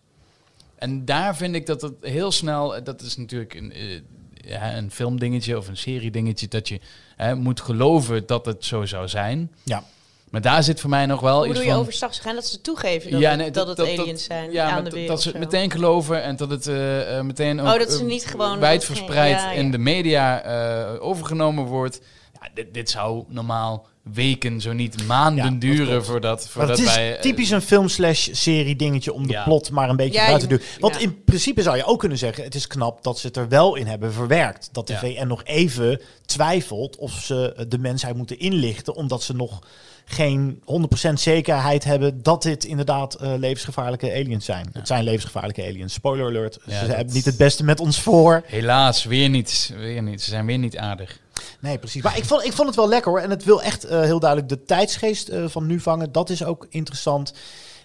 En 0.77 1.05
daar 1.05 1.35
vind 1.35 1.55
ik 1.55 1.65
dat 1.65 1.81
het 1.81 1.93
heel 2.01 2.31
snel, 2.31 2.75
eh, 2.75 2.83
dat 2.83 3.01
is 3.01 3.17
natuurlijk 3.17 3.53
een, 3.53 3.71
eh, 3.73 3.99
ja, 4.33 4.75
een 4.77 4.91
filmdingetje 4.91 5.57
of 5.57 5.67
een 5.67 5.77
seriedingetje, 5.77 6.47
dat 6.47 6.67
je 6.67 6.79
hè, 7.15 7.35
moet 7.35 7.61
geloven 7.61 8.25
dat 8.25 8.45
het 8.45 8.65
zo 8.65 8.85
zou 8.85 9.07
zijn. 9.07 9.51
Ja. 9.63 9.83
Maar 10.29 10.41
daar 10.41 10.63
zit 10.63 10.79
voor 10.79 10.89
mij 10.89 11.05
nog 11.05 11.19
wel 11.19 11.37
Hoe 11.37 11.45
iets 11.47 11.55
doe 11.55 11.63
je 11.65 11.71
van... 11.71 11.79
overstag 11.79 12.21
gaan 12.21 12.35
dat 12.35 12.45
ze 12.47 12.61
toegeven 12.61 13.11
dat, 13.11 13.19
Ja, 13.19 13.29
het, 13.29 13.39
nee, 13.39 13.51
dat, 13.51 13.67
het 13.67 13.79
aliens 13.79 14.23
zijn 14.23 14.51
ja, 14.51 14.69
aan 14.69 14.77
de 14.77 14.83
dat- 14.83 14.93
wereld? 14.93 15.09
Dat 15.09 15.21
ze 15.21 15.29
het 15.29 15.39
meteen 15.39 15.71
geloven 15.71 16.23
en 16.23 16.35
dat 16.35 16.49
het 16.49 16.67
eh, 16.67 17.17
eh, 17.17 17.23
meteen 17.25 17.59
ook 17.61 17.67
Oh, 17.73 17.79
dat 17.79 17.91
ze 17.91 18.03
niet 18.03 18.25
gewoon- 18.25 18.59
wijdverspreid 18.59 19.39
ja, 19.39 19.51
ja. 19.51 19.57
in 19.57 19.71
de 19.71 19.77
media 19.77 20.41
eh, 20.41 21.01
overgenomen 21.03 21.63
wordt. 21.65 22.01
Ja, 22.41 22.49
dit, 22.53 22.73
dit 22.73 22.89
zou 22.89 23.23
normaal 23.27 23.87
weken, 24.13 24.61
zo 24.61 24.73
niet 24.73 25.05
maanden 25.07 25.43
Ja, 25.43 25.49
dat 25.51 25.61
duren 25.61 26.05
voordat, 26.05 26.49
het 26.57 26.79
is 26.79 26.85
wij... 26.95 27.15
eh, 27.15 27.21
typisch 27.21 27.49
een 27.49 27.61
film 27.61 27.87
slash 27.89 28.27
serie 28.31 28.75
dingetje 28.75 29.13
om 29.13 29.27
de 29.27 29.41
plot 29.43 29.71
maar 29.71 29.89
een 29.89 29.95
beetje 29.95 30.19
Ja, 30.19 30.25
uit 30.27 30.39
te 30.39 30.47
doen. 30.47 30.61
Want 30.79 30.93
ja. 30.95 30.99
in 31.01 31.23
principe 31.23 31.61
zou 31.61 31.77
je 31.77 31.85
ook 31.85 31.99
kunnen 31.99 32.17
zeggen, 32.17 32.43
het 32.43 32.55
is 32.55 32.67
knap 32.67 33.03
dat 33.03 33.19
ze 33.19 33.27
het 33.27 33.37
er 33.37 33.47
wel 33.47 33.75
in 33.75 33.87
hebben 33.87 34.13
verwerkt. 34.13 34.69
Dat 34.71 34.87
de 34.87 34.93
Ja. 34.93 34.99
VN 34.99 35.27
nog 35.27 35.43
even 35.43 36.01
twijfelt 36.25 36.95
of 36.97 37.11
ze 37.11 37.65
de 37.67 37.77
mensheid 37.77 38.15
moeten 38.15 38.39
inlichten, 38.39 38.95
omdat 38.95 39.23
ze 39.23 39.33
nog 39.35 39.59
geen 40.05 40.61
100% 41.09 41.13
zekerheid 41.13 41.83
hebben 41.83 42.23
dat 42.23 42.43
dit 42.43 42.63
inderdaad 42.63 43.13
eh, 43.13 43.33
levensgevaarlijke 43.37 44.11
aliens 44.13 44.45
zijn. 44.45 44.69
Het 44.73 44.87
zijn 44.87 45.03
levensgevaarlijke 45.03 45.63
aliens. 45.65 45.93
Spoiler 45.93 46.25
alert, 46.25 46.57
Ja, 46.65 46.79
ze 46.79 46.87
dat- 46.87 46.95
hebben 46.95 47.13
niet 47.13 47.25
het 47.25 47.37
beste 47.37 47.63
met 47.63 47.79
ons 47.79 47.99
voor. 48.01 48.43
Helaas, 48.45 49.03
weer 49.03 49.29
niet, 49.29 49.73
weer 49.77 50.01
niet. 50.03 50.21
Ze 50.21 50.29
zijn 50.29 50.45
weer 50.45 50.57
niet 50.57 50.77
aardig. 50.77 51.19
Nee, 51.59 51.77
precies. 51.77 52.03
Maar 52.03 52.17
ik 52.17 52.25
vond, 52.25 52.45
ik 52.45 52.53
vond 52.53 52.67
het 52.67 52.77
wel 52.77 52.87
lekker 52.87 53.11
hoor. 53.11 53.19
En 53.19 53.29
het 53.29 53.43
wil 53.43 53.61
echt 53.61 53.83
eh, 53.83 54.01
heel 54.01 54.19
duidelijk 54.19 54.49
de 54.49 54.63
tijdsgeest 54.63 55.29
eh, 55.29 55.47
van 55.47 55.65
nu 55.65 55.79
vangen. 55.79 56.11
Dat 56.11 56.29
is 56.29 56.43
ook 56.43 56.67
interessant. 56.69 57.33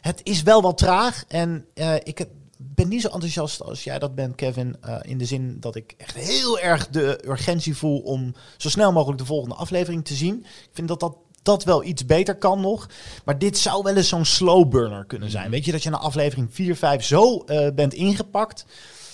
Het 0.01 0.21
is 0.23 0.43
wel 0.43 0.63
wat 0.63 0.79
traag. 0.79 1.25
En 1.29 1.67
eh, 1.75 1.95
ik 1.95 2.27
ben 2.59 2.89
niet 2.89 3.01
zo 3.01 3.09
enthousiast 3.09 3.63
als 3.63 3.85
jij 3.85 3.99
dat 3.99 4.15
bent, 4.15 4.35
Kevin. 4.35 4.77
in 5.03 5.19
de 5.19 5.25
zin 5.25 5.57
dat 5.61 5.77
ik 5.77 5.95
echt 5.97 6.15
heel 6.17 6.59
erg 6.59 6.89
de 6.89 7.21
urgentie 7.27 7.77
voel 7.77 7.99
om 7.99 8.35
zo 8.57 8.69
snel 8.69 8.93
mogelijk 8.93 9.19
de 9.19 9.27
volgende 9.27 9.55
aflevering 9.55 10.05
te 10.05 10.15
zien. 10.15 10.39
Ik 10.45 10.71
vind 10.73 10.89
dat 10.89 11.01
dat, 11.01 11.17
dat 11.43 11.65
wel 11.65 11.85
iets 11.85 12.07
beter 12.07 12.35
kan 12.35 12.61
nog. 12.61 12.89
Maar 13.25 13.39
dit 13.39 13.59
zou 13.59 13.83
wel 13.83 13.97
eens 13.97 14.09
zo'n 14.09 14.25
slow 14.25 14.69
burner 14.69 15.05
kunnen 15.05 15.31
zijn. 15.31 15.51
Weet 15.51 15.65
je, 15.65 15.73
dat 15.73 15.83
je 15.83 15.91
na 15.91 15.99
aflevering 15.99 16.49
4, 16.55 16.77
5 16.77 17.05
zo 17.05 17.45
bent 17.75 17.95
ingepakt 17.95 18.65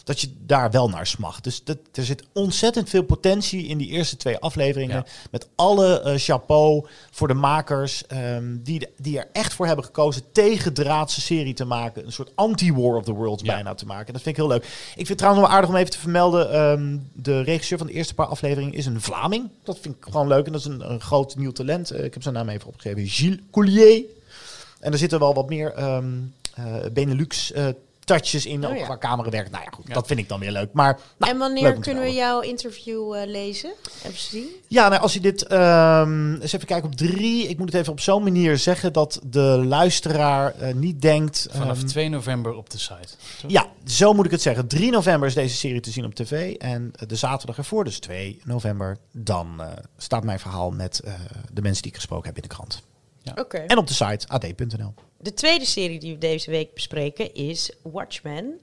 dat 0.08 0.20
je 0.20 0.28
daar 0.46 0.70
wel 0.70 0.88
naar 0.88 1.06
smacht. 1.06 1.44
Dus 1.44 1.64
dat, 1.64 1.78
er 1.92 2.04
zit 2.04 2.22
ontzettend 2.32 2.88
veel 2.88 3.02
potentie 3.02 3.66
in 3.66 3.78
die 3.78 3.88
eerste 3.88 4.16
twee 4.16 4.38
afleveringen. 4.38 4.96
Ja. 4.96 5.04
Met 5.30 5.48
alle 5.54 6.00
eh, 6.00 6.14
chapeau 6.16 6.86
voor 7.10 7.28
de 7.28 7.34
makers 7.34 8.06
ehm, 8.06 8.56
die, 8.62 8.88
die 8.96 9.18
er 9.18 9.28
echt 9.32 9.54
voor 9.54 9.66
hebben 9.66 9.84
gekozen 9.84 10.22
tegen 10.32 10.72
draadse 10.74 11.20
serie 11.20 11.54
te 11.54 11.64
maken. 11.64 12.04
Een 12.04 12.12
soort 12.12 12.32
anti-War 12.34 12.96
of 12.96 13.04
the 13.04 13.12
Worlds 13.12 13.42
Ja. 13.42 13.52
bijna 13.54 13.74
te 13.74 13.86
maken. 13.86 14.12
Dat 14.12 14.22
vind 14.22 14.36
ik 14.36 14.42
heel 14.42 14.50
leuk. 14.52 14.64
Ik 14.64 14.92
vind 14.94 15.08
het 15.08 15.18
trouwens 15.18 15.44
nog 15.46 15.54
aardig 15.54 15.70
om 15.70 15.76
even 15.76 15.90
te 15.90 15.98
vermelden. 15.98 16.52
ehm, 16.52 16.96
de 17.12 17.40
regisseur 17.42 17.78
van 17.78 17.86
de 17.86 17.92
eerste 17.92 18.14
paar 18.14 18.26
afleveringen 18.26 18.74
is 18.74 18.86
een 18.86 19.00
Vlaming. 19.00 19.48
Dat 19.62 19.78
vind 19.80 19.94
ik 19.94 20.04
gewoon 20.04 20.28
leuk. 20.28 20.46
En 20.46 20.52
dat 20.52 20.60
is 20.60 20.66
een, 20.66 20.90
een 20.90 21.00
groot 21.00 21.36
nieuw 21.36 21.52
talent. 21.52 21.90
Eh, 21.90 22.04
ik 22.04 22.12
heb 22.14 22.22
zijn 22.22 22.34
naam 22.34 22.48
even 22.48 22.68
opgegeven. 22.68 23.06
Gilles 23.06 23.38
Coulier. 23.50 24.02
En 24.80 24.92
er 24.92 24.98
zitten 24.98 25.18
wel 25.18 25.34
wat 25.34 25.48
meer 25.48 25.72
ehm, 25.72 26.06
eh, 26.54 26.64
Benelux 26.92 27.52
touches 28.08 28.46
in. 28.46 28.64
Oh 28.64 28.70
ook 28.70 28.76
ja. 28.76 28.84
qua 28.84 28.98
camerawerk. 28.98 29.50
Nou 29.50 29.64
ja, 29.64 29.70
goed. 29.70 29.94
Dat 29.94 30.06
vind 30.06 30.18
ik 30.20 30.28
dan 30.28 30.40
weer 30.40 30.52
leuk. 30.52 30.72
Maar 30.72 30.98
nou, 31.18 31.32
en 31.32 31.38
wanneer 31.38 31.78
kunnen 31.78 32.02
we 32.02 32.12
jouw 32.12 32.40
interview 32.40 33.14
eh, 33.14 33.26
lezen? 33.26 33.72
Even 34.04 34.18
zien. 34.18 34.48
Ja, 34.68 34.88
nou, 34.88 35.02
als 35.02 35.12
je 35.12 35.20
dit 35.20 35.46
ehm, 35.46 36.34
eens 36.34 36.52
even 36.52 36.66
kijken 36.66 36.90
op 36.90 36.96
drie. 36.96 37.48
Ik 37.48 37.58
moet 37.58 37.72
het 37.72 37.80
even 37.80 37.92
op 37.92 38.00
zo'n 38.00 38.22
manier 38.22 38.58
zeggen 38.58 38.92
dat 38.92 39.20
de 39.26 39.62
luisteraar 39.66 40.54
eh, 40.54 40.74
niet 40.74 41.02
denkt. 41.02 41.48
Vanaf 41.50 41.78
ehm, 41.78 41.86
2 41.86 42.08
november 42.08 42.54
op 42.54 42.70
de 42.70 42.78
site. 42.78 43.14
Ja, 43.46 43.66
zo 43.84 44.12
moet 44.12 44.24
ik 44.24 44.30
het 44.30 44.42
zeggen. 44.42 44.66
3 44.66 44.90
november 44.90 45.28
is 45.28 45.34
deze 45.34 45.56
serie 45.56 45.80
te 45.80 45.90
zien 45.90 46.04
op 46.04 46.14
tv. 46.14 46.54
En 46.54 46.92
eh, 46.94 47.08
de 47.08 47.16
zaterdag 47.16 47.56
ervoor, 47.56 47.84
dus 47.84 47.98
2 47.98 48.40
november, 48.44 48.96
dan 49.12 49.62
eh, 49.62 49.72
staat 49.96 50.24
mijn 50.24 50.38
verhaal 50.38 50.70
met 50.70 51.00
eh, 51.00 51.12
de 51.52 51.62
mensen 51.62 51.82
die 51.82 51.90
ik 51.90 51.96
gesproken 51.96 52.26
heb 52.26 52.36
in 52.36 52.42
de 52.42 52.48
krant. 52.48 52.82
Oké. 53.34 53.56
En 53.56 53.78
op 53.78 53.86
de 53.86 53.94
site 53.94 54.28
ad.nl. 54.28 54.94
De 55.20 55.34
tweede 55.34 55.64
serie 55.64 55.98
die 55.98 56.12
we 56.12 56.18
deze 56.18 56.50
week 56.50 56.74
bespreken 56.74 57.34
is 57.34 57.72
Watchmen. 57.82 58.60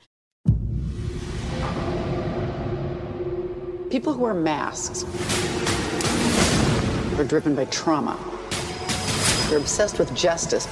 People 3.90 4.14
who 4.14 4.22
wear 4.22 4.34
masks 4.34 5.04
are 7.18 7.26
driven 7.26 7.56
by 7.56 7.66
trauma. 7.66 8.16
They're 9.50 9.60
obsessed 9.60 9.98
with 9.98 10.16
justice 10.16 10.68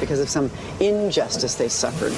because 0.00 0.20
of 0.20 0.28
some 0.28 0.50
injustice 0.78 1.56
they 1.56 1.68
suffered. 1.68 2.12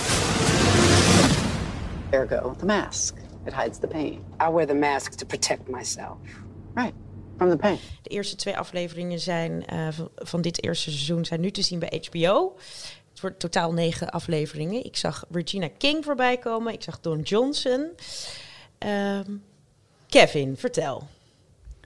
Ergo, 2.12 2.54
the 2.58 2.66
mask. 2.66 3.16
It 3.46 3.52
hides 3.54 3.78
the 3.78 3.88
pain. 3.88 4.22
I 4.38 4.48
wear 4.50 4.66
the 4.66 4.74
mask 4.74 5.16
to 5.16 5.24
protect 5.24 5.68
myself. 5.68 6.18
Right. 6.76 6.94
From 7.38 7.50
the 7.50 7.56
pain. 7.56 7.78
De 8.02 8.10
eerste 8.10 8.36
twee 8.36 8.56
afleveringen 8.56 9.20
zijn, 9.20 9.66
eh, 9.66 9.88
van, 9.90 10.10
van 10.14 10.40
dit 10.40 10.62
eerste 10.64 10.90
seizoen 10.90 11.24
zijn 11.24 11.40
nu 11.40 11.50
te 11.50 11.62
zien 11.62 11.78
bij 11.78 12.02
HBO. 12.06 12.56
Het 13.10 13.20
wordt 13.20 13.38
totaal 13.38 13.72
negen 13.72 14.10
afleveringen. 14.10 14.84
Ik 14.84 14.96
zag 14.96 15.24
Regina 15.30 15.68
King 15.78 16.04
voorbij 16.04 16.38
komen. 16.38 16.72
Ik 16.72 16.82
zag 16.82 17.00
Don 17.00 17.20
Johnson. 17.20 17.88
Ehm, 18.78 19.32
Kevin, 20.06 20.56
vertel. 20.56 21.06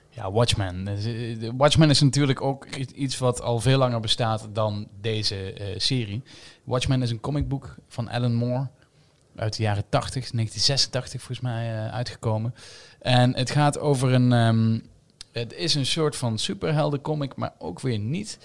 Ja, 0.08 0.32
Watchmen. 0.32 0.88
Eh, 0.88 1.02
de 1.38 1.52
Watchmen 1.56 1.90
is 1.90 2.00
natuurlijk 2.00 2.40
ook 2.42 2.66
iets 2.76 3.18
wat 3.18 3.40
al 3.42 3.60
veel 3.60 3.78
langer 3.78 4.00
bestaat 4.00 4.48
dan 4.52 4.88
deze 5.00 5.52
eh, 5.52 5.66
serie. 5.76 6.22
Watchmen 6.64 7.02
is 7.02 7.10
een 7.10 7.20
comicboek 7.20 7.74
van 7.88 8.08
Alan 8.08 8.34
Moore 8.34 8.68
uit 9.36 9.56
de 9.56 9.62
jaren 9.62 9.84
80, 9.88 10.30
1986 10.30 11.20
volgens 11.22 11.40
mij 11.40 11.86
eh, 11.86 11.94
uitgekomen. 11.94 12.54
En 13.00 13.36
het 13.36 13.50
gaat 13.50 13.78
over 13.78 14.12
een... 14.12 14.32
ehm, 14.32 14.78
het 15.32 15.54
is 15.54 15.74
een 15.74 15.86
soort 15.86 16.16
van 16.16 16.38
superheldencomic, 16.38 17.36
maar 17.36 17.52
ook 17.58 17.80
weer 17.80 17.98
niet. 17.98 18.38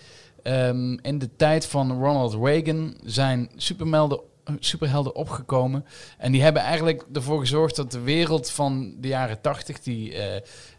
Ehm, 0.44 0.98
in 1.02 1.20
de 1.20 1.36
tijd 1.36 1.66
van 1.66 1.92
Ronald 1.92 2.34
Reagan 2.34 2.96
zijn 3.04 3.50
supermelden, 3.56 4.20
superhelden 4.60 5.16
opgekomen. 5.16 5.86
En 6.18 6.32
die 6.32 6.42
hebben 6.42 6.62
eigenlijk 6.62 7.06
ervoor 7.14 7.40
gezorgd 7.40 7.76
dat 7.76 7.92
de 7.92 8.00
wereld 8.00 8.50
van 8.50 8.96
de 9.00 9.08
jaren 9.08 9.42
80, 9.42 9.80
die, 9.80 10.14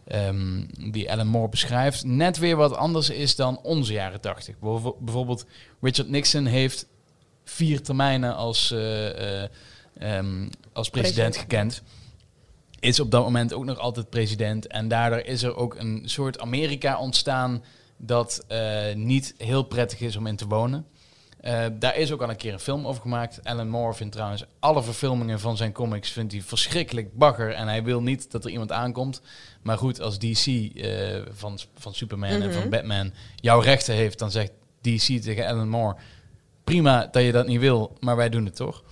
ehm, 0.07 0.63
die 0.91 1.11
Alan 1.11 1.27
Moore 1.27 1.49
beschrijft, 1.49 2.05
net 2.05 2.37
weer 2.37 2.55
wat 2.55 2.75
anders 2.75 3.09
is 3.09 3.35
dan 3.35 3.59
onze 3.63 3.93
jaren 3.93 4.21
80. 4.21 4.59
Bijvo- 4.59 4.97
Bijvoorbeeld 4.99 5.45
Richard 5.81 6.09
Nixon 6.09 6.45
heeft 6.45 6.87
vier 7.43 7.81
termijnen 7.81 8.35
als, 8.35 8.71
eh, 8.71 9.43
eh, 9.43 9.49
ehm, 9.97 10.47
als 10.73 10.89
president 10.89 11.33
President. 11.33 11.35
gekend. 11.37 11.83
Is 12.79 12.99
op 12.99 13.11
dat 13.11 13.23
moment 13.23 13.53
ook 13.53 13.65
nog 13.65 13.77
altijd 13.77 14.09
president. 14.09 14.67
En 14.67 14.87
daardoor 14.87 15.19
is 15.19 15.43
er 15.43 15.55
ook 15.55 15.75
een 15.75 16.01
soort 16.05 16.39
Amerika 16.39 16.99
ontstaan 16.99 17.63
dat 17.97 18.43
eh, 18.47 18.95
niet 18.95 19.33
heel 19.37 19.63
prettig 19.63 19.99
is 19.99 20.15
om 20.15 20.27
in 20.27 20.35
te 20.35 20.47
wonen. 20.47 20.85
Eh, 21.39 21.65
daar 21.73 21.95
is 21.95 22.11
ook 22.11 22.21
al 22.21 22.29
een 22.29 22.35
keer 22.35 22.53
een 22.53 22.59
film 22.59 22.87
over 22.87 23.01
gemaakt. 23.01 23.39
Alan 23.43 23.69
Moore 23.69 23.93
vindt 23.93 24.13
trouwens 24.13 24.45
alle 24.59 24.83
verfilmingen 24.83 25.39
van 25.39 25.57
zijn 25.57 25.71
comics 25.71 26.11
vindt 26.11 26.31
hij 26.31 26.41
verschrikkelijk 26.41 27.17
bagger. 27.17 27.53
En 27.53 27.67
hij 27.67 27.83
wil 27.83 28.01
niet 28.01 28.31
dat 28.31 28.45
er 28.45 28.51
iemand 28.51 28.71
aankomt. 28.71 29.21
Maar 29.61 29.77
goed, 29.77 30.01
als 30.01 30.19
DC 30.19 30.45
eh, 30.45 31.21
van, 31.31 31.59
van 31.77 31.93
Superman 31.93 32.41
en 32.41 32.53
van 32.53 32.69
Batman 32.69 33.13
jouw 33.35 33.59
rechten 33.59 33.93
heeft, 33.93 34.19
dan 34.19 34.31
zegt 34.31 34.51
DC 34.81 35.21
tegen 35.21 35.47
Alan 35.47 35.69
Moore: 35.69 35.95
prima 36.63 37.07
dat 37.11 37.23
je 37.23 37.31
dat 37.31 37.47
niet 37.47 37.59
wil, 37.59 37.97
maar 37.99 38.15
wij 38.15 38.29
doen 38.29 38.45
het 38.45 38.55
toch. 38.55 38.83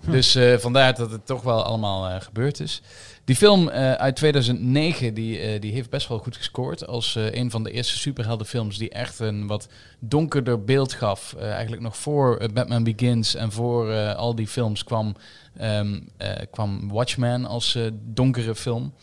Dus 0.00 0.34
eh, 0.34 0.58
vandaar 0.58 0.94
dat 0.94 1.10
het 1.10 1.26
toch 1.26 1.42
wel 1.42 1.62
allemaal 1.62 2.20
gebeurd 2.20 2.60
is. 2.60 2.82
Die 3.24 3.36
film 3.36 3.68
eh, 3.68 3.92
uit 3.92 4.16
2009 4.16 5.14
die, 5.14 5.38
eh, 5.38 5.60
die 5.60 5.72
heeft 5.72 5.90
best 5.90 6.08
wel 6.08 6.18
goed 6.18 6.36
gescoord. 6.36 6.86
Als 6.86 7.16
eh, 7.16 7.34
een 7.34 7.50
van 7.50 7.62
de 7.62 7.70
eerste 7.70 7.98
superheldenfilms 7.98 8.78
die 8.78 8.90
echt 8.90 9.18
een 9.18 9.46
wat 9.46 9.68
donkerder 9.98 10.64
beeld 10.64 10.92
gaf. 10.92 11.34
Eigenlijk 11.34 11.82
nog 11.82 11.96
voor 11.96 12.50
Batman 12.52 12.84
Begins 12.84 13.34
en 13.34 13.52
voor 13.52 14.14
al 14.14 14.34
die 14.34 14.46
films 14.46 14.84
kwam, 14.84 15.14
ehm, 15.56 16.00
eh, 16.16 16.32
kwam 16.50 16.88
Watchmen 16.92 17.44
als 17.44 17.78
donkere 18.02 18.54
film. 18.54 18.94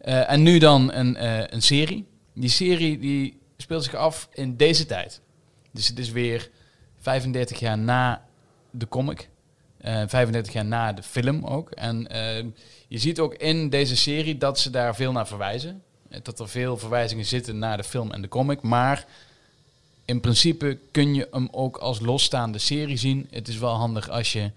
En 0.00 0.42
nu 0.42 0.58
dan 0.58 0.92
een, 0.92 1.24
een 1.54 1.62
serie. 1.62 2.06
Die 2.34 2.48
serie 2.48 2.98
die 2.98 3.40
speelt 3.56 3.84
zich 3.84 3.94
af 3.94 4.28
in 4.32 4.56
deze 4.56 4.86
tijd. 4.86 5.20
Dus 5.72 5.88
het 5.88 5.98
is 5.98 6.10
weer 6.10 6.50
35 6.98 7.58
jaar 7.60 7.78
na 7.78 8.24
de 8.70 8.88
comic. 8.88 9.28
Eh, 9.80 10.02
35 10.06 10.52
jaar 10.52 10.64
na 10.64 10.92
de 10.92 11.02
film 11.02 11.44
ook. 11.44 11.70
En 11.70 12.08
eh, 12.08 12.44
je 12.90 12.98
ziet 12.98 13.18
ook 13.18 13.34
in 13.34 13.68
deze 13.68 13.96
serie 13.96 14.38
dat 14.38 14.58
ze 14.58 14.70
daar 14.70 14.94
veel 14.94 15.12
naar 15.12 15.26
verwijzen. 15.26 15.82
Eh, 16.08 16.18
Dat 16.22 16.40
er 16.40 16.48
veel 16.48 16.76
verwijzingen 16.76 17.24
zitten 17.24 17.58
naar 17.58 17.76
de 17.76 17.84
film 17.84 18.10
en 18.12 18.22
de 18.22 18.28
comic. 18.28 18.62
Maar 18.62 19.06
in 20.04 20.20
principe 20.20 20.78
kun 20.90 21.14
je 21.14 21.28
hem 21.30 21.48
ook 21.50 21.76
als 21.76 22.00
losstaande 22.00 22.58
serie 22.58 22.96
zien. 22.96 23.28
Het 23.30 23.48
is 23.48 23.58
wel 23.58 23.74
handig 23.74 24.08
als 24.08 24.32
je 24.32 24.50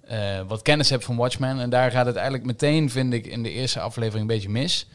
eh, 0.00 0.40
wat 0.46 0.62
kennis 0.62 0.90
hebt 0.90 1.04
van 1.04 1.16
Watchmen. 1.16 1.60
En 1.60 1.70
daar 1.70 1.90
gaat 1.90 2.06
het 2.06 2.14
eigenlijk 2.14 2.46
meteen, 2.46 2.90
vind 2.90 3.12
ik, 3.12 3.26
in 3.26 3.42
de 3.42 3.50
eerste 3.50 3.80
aflevering 3.80 4.20
een 4.20 4.34
beetje 4.36 4.48
mis. 4.48 4.86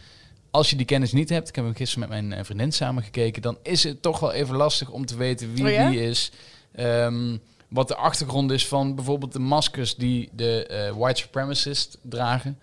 Als 0.51 0.69
je 0.69 0.75
die 0.75 0.85
kennis 0.85 1.11
niet 1.11 1.29
hebt, 1.29 1.49
ik 1.49 1.55
heb 1.55 1.65
hem 1.65 1.75
gisteren 1.75 2.09
met 2.09 2.19
mijn 2.19 2.39
eh, 2.39 2.45
vriendin 2.45 2.71
samen 2.71 3.03
gekeken, 3.03 3.41
dan 3.41 3.57
is 3.63 3.83
het 3.83 4.01
toch 4.01 4.19
wel 4.19 4.31
even 4.31 4.55
lastig 4.55 4.89
om 4.89 5.05
te 5.05 5.15
weten 5.15 5.53
wie 5.53 5.63
Oh 5.65 5.71
ja? 5.71 5.89
die 5.89 6.01
is. 6.01 6.31
Ehm, 6.75 7.37
wat 7.73 7.87
de 7.87 7.95
achtergrond 7.95 8.51
is 8.51 8.67
van 8.67 8.95
bijvoorbeeld 8.95 9.33
de 9.33 9.39
maskers 9.39 9.95
die 9.95 10.29
de 10.33 10.65
eh, 10.65 10.95
white 10.95 11.21
supremacists 11.21 11.97
dragen. 12.01 12.59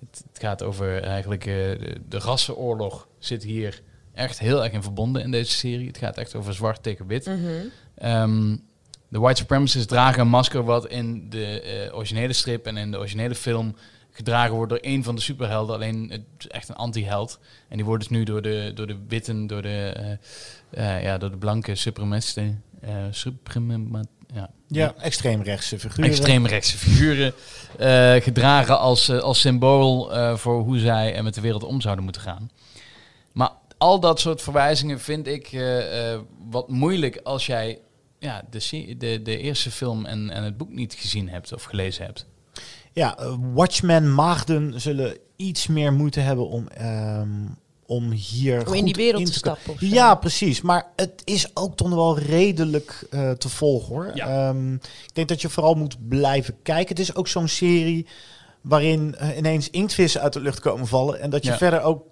Het, 0.00 0.24
het 0.32 0.42
gaat 0.42 0.62
over 0.62 1.02
eigenlijk 1.02 1.46
eh, 1.46 1.54
de, 1.54 2.00
de 2.08 2.18
rassenoorlog 2.18 3.08
zit 3.18 3.42
hier 3.42 3.82
echt 4.14 4.38
heel 4.38 4.64
erg 4.64 4.72
in 4.72 4.82
verbonden 4.82 5.22
in 5.22 5.30
deze 5.30 5.52
serie. 5.52 5.86
Het 5.86 5.98
gaat 5.98 6.18
echt 6.18 6.34
over 6.34 6.54
zwart 6.54 6.82
tegen 6.82 7.06
wit. 7.06 7.30
Ehm, 7.94 8.56
de 9.08 9.18
white 9.18 9.40
supremacists 9.40 9.86
dragen 9.86 10.20
een 10.20 10.28
masker 10.28 10.64
wat 10.64 10.86
in 10.86 11.30
de 11.30 11.60
eh, 11.60 11.94
originele 11.96 12.32
strip 12.32 12.66
en 12.66 12.76
in 12.76 12.90
de 12.90 12.98
originele 12.98 13.34
film 13.34 13.76
gedragen 14.10 14.54
wordt 14.54 14.70
door 14.70 14.80
een 14.82 15.04
van 15.04 15.14
de 15.14 15.20
superhelden. 15.20 15.74
Alleen 15.74 16.10
het 16.10 16.22
is 16.38 16.48
echt 16.48 16.68
een 16.68 16.74
anti-held. 16.74 17.38
En 17.68 17.76
die 17.76 17.86
wordt 17.86 18.08
dus 18.08 18.18
nu 18.18 18.24
door 18.24 18.42
de, 18.42 18.72
door 18.74 18.86
de 18.86 18.96
witten, 19.08 19.46
door 19.46 19.62
de, 19.62 20.18
ja, 20.76 21.18
door 21.18 21.30
de 21.30 21.36
blanke 21.36 21.74
supremacisten. 21.74 22.62
eh 22.80 23.04
suprema, 23.10 24.02
ja, 24.34 24.50
Ja, 24.66 24.94
extreemrechtse 24.98 25.78
figuren. 25.78 26.10
extreemrechtse 26.10 26.78
figuren 26.78 27.32
eh, 27.78 28.14
gedragen 28.14 28.78
als, 28.78 29.08
eh, 29.08 29.18
als 29.18 29.40
symbool 29.40 30.14
eh, 30.14 30.36
voor 30.36 30.60
hoe 30.62 30.78
zij 30.78 31.14
eh, 31.14 31.22
met 31.22 31.34
de 31.34 31.40
wereld 31.40 31.64
om 31.64 31.80
zouden 31.80 32.04
moeten 32.04 32.22
gaan. 32.22 32.50
Maar 33.32 33.50
al 33.78 34.00
dat 34.00 34.20
soort 34.20 34.42
verwijzingen 34.42 35.00
vind 35.00 35.26
ik 35.26 35.58
wat 36.50 36.68
moeilijk 36.68 37.20
als 37.22 37.46
jij 37.46 37.78
ja, 38.18 38.42
de, 38.50 38.94
de, 38.98 39.22
de 39.22 39.38
eerste 39.38 39.70
film 39.70 40.04
en, 40.06 40.30
en 40.30 40.44
het 40.44 40.56
boek 40.56 40.70
niet 40.70 40.94
gezien 40.94 41.28
hebt 41.28 41.52
of 41.52 41.62
gelezen 41.62 42.04
hebt. 42.04 42.26
Ja, 42.92 43.18
Watchmen 43.52 44.14
maagden 44.14 44.80
zullen 44.80 45.18
iets 45.36 45.66
meer 45.66 45.92
moeite 45.92 46.20
hebben 46.20 46.48
om, 46.48 46.68
ehm, 46.68 47.28
om 47.90 48.10
hier 48.10 48.58
Om 48.58 48.66
goed 48.66 48.76
in 48.76 48.84
die 48.84 48.94
wereld 48.94 49.26
te 49.26 49.32
stappen 49.32 49.72
of 49.72 49.78
zo. 49.78 49.86
Ja, 49.86 50.14
precies. 50.14 50.60
Maar 50.60 50.86
het 50.96 51.22
is 51.24 51.56
ook 51.56 51.76
toch 51.76 51.88
wel 51.88 52.18
redelijk 52.18 53.06
eh, 53.10 53.30
te 53.30 53.48
volgen 53.48 53.94
hoor. 53.94 54.10
Ja. 54.14 54.48
Ehm, 54.48 54.74
ik 54.74 55.10
denk 55.12 55.28
dat 55.28 55.40
je 55.40 55.48
vooral 55.48 55.74
moet 55.74 56.08
blijven 56.08 56.56
kijken. 56.62 56.88
Het 56.88 56.98
is 56.98 57.14
ook 57.14 57.28
zo'n 57.28 57.48
serie 57.48 58.06
waarin 58.60 59.14
eh, 59.14 59.36
ineens 59.36 59.70
inktvissen 59.70 60.20
uit 60.20 60.32
de 60.32 60.40
lucht 60.40 60.60
komen 60.60 60.86
vallen. 60.86 61.20
En 61.20 61.30
dat 61.30 61.44
je 61.44 61.50
Ja. 61.50 61.56
verder 61.56 61.82
ook 61.82 62.02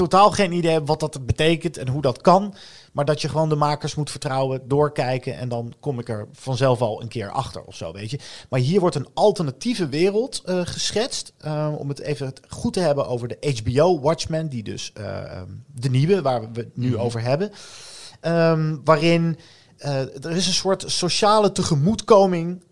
totaal 0.00 0.30
geen 0.30 0.52
idee 0.52 0.72
hebt 0.72 0.88
wat 0.88 1.00
dat 1.00 1.26
betekent 1.26 1.76
en 1.76 1.88
hoe 1.88 2.02
dat 2.02 2.20
kan. 2.20 2.54
Maar 2.92 3.04
dat 3.04 3.20
je 3.20 3.28
gewoon 3.28 3.48
de 3.48 3.54
makers 3.54 3.94
moet 3.94 4.10
vertrouwen, 4.10 4.68
doorkijken 4.68 5.38
en 5.38 5.48
dan 5.48 5.74
kom 5.80 5.98
ik 5.98 6.08
er 6.08 6.28
vanzelf 6.32 6.80
al 6.80 7.02
een 7.02 7.08
keer 7.08 7.30
achter 7.30 7.62
of 7.62 7.76
zo, 7.76 7.92
weet 7.92 8.10
je. 8.10 8.18
Maar 8.48 8.60
hier 8.60 8.80
wordt 8.80 8.96
een 8.96 9.08
alternatieve 9.14 9.88
wereld 9.88 10.42
eh, 10.44 10.60
geschetst. 10.64 11.32
eh, 11.38 11.74
om 11.78 11.88
het 11.88 12.00
even 12.00 12.32
goed 12.48 12.72
te 12.72 12.80
hebben 12.80 13.06
over 13.06 13.28
de 13.28 13.60
HBO 13.62 14.00
Watchmen, 14.00 14.48
die 14.48 14.62
dus 14.62 14.92
eh, 14.94 15.42
de 15.74 15.90
nieuwe, 15.90 16.22
waar 16.22 16.52
we 16.52 16.60
het 16.60 16.76
nu 16.76 16.96
over 16.96 17.20
hebben. 17.20 17.50
Ehm, 18.20 18.76
waarin 18.84 19.38
er 20.22 20.30
is 20.30 20.46
een 20.46 20.52
soort 20.52 20.84
sociale 20.86 21.52
tegemoetkoming 21.52 22.62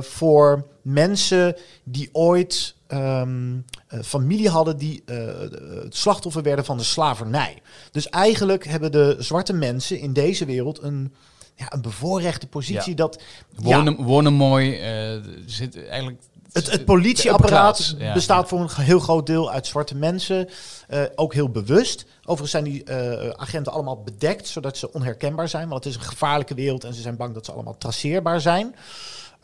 voor 0.00 0.66
mensen 0.82 1.56
die 1.84 2.08
ooit 2.12 2.75
ehm, 2.86 3.56
eh, 3.88 4.00
familie 4.02 4.48
hadden 4.48 4.76
die 4.76 5.02
eh, 5.06 5.16
het 5.82 5.96
slachtoffer 5.96 6.42
werden 6.42 6.64
van 6.64 6.76
de 6.76 6.84
slavernij. 6.84 7.62
Dus 7.90 8.08
eigenlijk 8.08 8.64
hebben 8.64 8.92
de 8.92 9.16
zwarte 9.18 9.52
mensen 9.52 9.98
in 9.98 10.12
deze 10.12 10.44
wereld 10.44 10.82
een, 10.82 11.14
ja, 11.54 11.72
een 11.72 11.82
bevoorrechte 11.82 12.46
positie 12.46 12.90
Ja. 12.90 12.96
dat 12.96 13.22
ja, 13.56 13.62
Wonen, 13.62 14.02
wonen 14.02 14.32
mooi, 14.32 14.76
eh, 14.76 15.20
zit 15.46 15.86
eigenlijk... 15.88 16.20
het, 16.52 16.70
het 16.70 16.84
politieapparaat 16.84 17.94
ja. 17.98 18.12
bestaat 18.12 18.48
voor 18.48 18.60
een 18.60 18.70
heel 18.84 19.00
groot 19.00 19.26
deel 19.26 19.50
uit 19.50 19.66
zwarte 19.66 19.96
mensen. 19.96 20.48
ook 21.14 21.34
heel 21.34 21.50
bewust. 21.50 22.06
Overigens 22.20 22.50
zijn 22.50 22.64
die 22.64 22.90
agenten 23.36 23.72
allemaal 23.72 24.02
bedekt, 24.02 24.48
zodat 24.48 24.76
ze 24.76 24.92
onherkenbaar 24.92 25.48
zijn. 25.48 25.68
Want 25.68 25.84
het 25.84 25.92
is 25.92 25.98
een 25.98 26.06
gevaarlijke 26.06 26.54
wereld 26.54 26.84
en 26.84 26.94
ze 26.94 27.00
zijn 27.00 27.16
bang 27.16 27.34
dat 27.34 27.44
ze 27.44 27.52
allemaal 27.52 27.78
traceerbaar 27.78 28.40
zijn. 28.40 28.74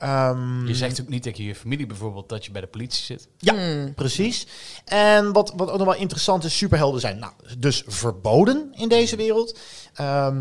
Ehm, 0.03 0.67
Je 0.67 0.75
zegt 0.75 1.01
ook 1.01 1.09
niet 1.09 1.23
tegen 1.23 1.45
je 1.45 1.55
familie 1.55 1.87
bijvoorbeeld 1.87 2.29
dat 2.29 2.45
je 2.45 2.51
bij 2.51 2.61
de 2.61 2.67
politie 2.67 3.05
zit. 3.05 3.29
Ja, 3.39 3.55
Hmm. 3.55 3.95
precies. 3.95 4.47
En 4.85 5.33
wat, 5.33 5.53
wat 5.57 5.71
ook 5.71 5.79
nog 5.79 5.87
wel 5.87 5.97
interessant 5.97 6.45
is, 6.45 6.57
superhelden 6.57 7.01
zijn 7.01 7.19
nou, 7.19 7.33
dus 7.59 7.83
verboden 7.87 8.73
in 8.77 8.89
deze 8.89 9.17
wereld. 9.17 9.59
Ehm, 9.95 10.37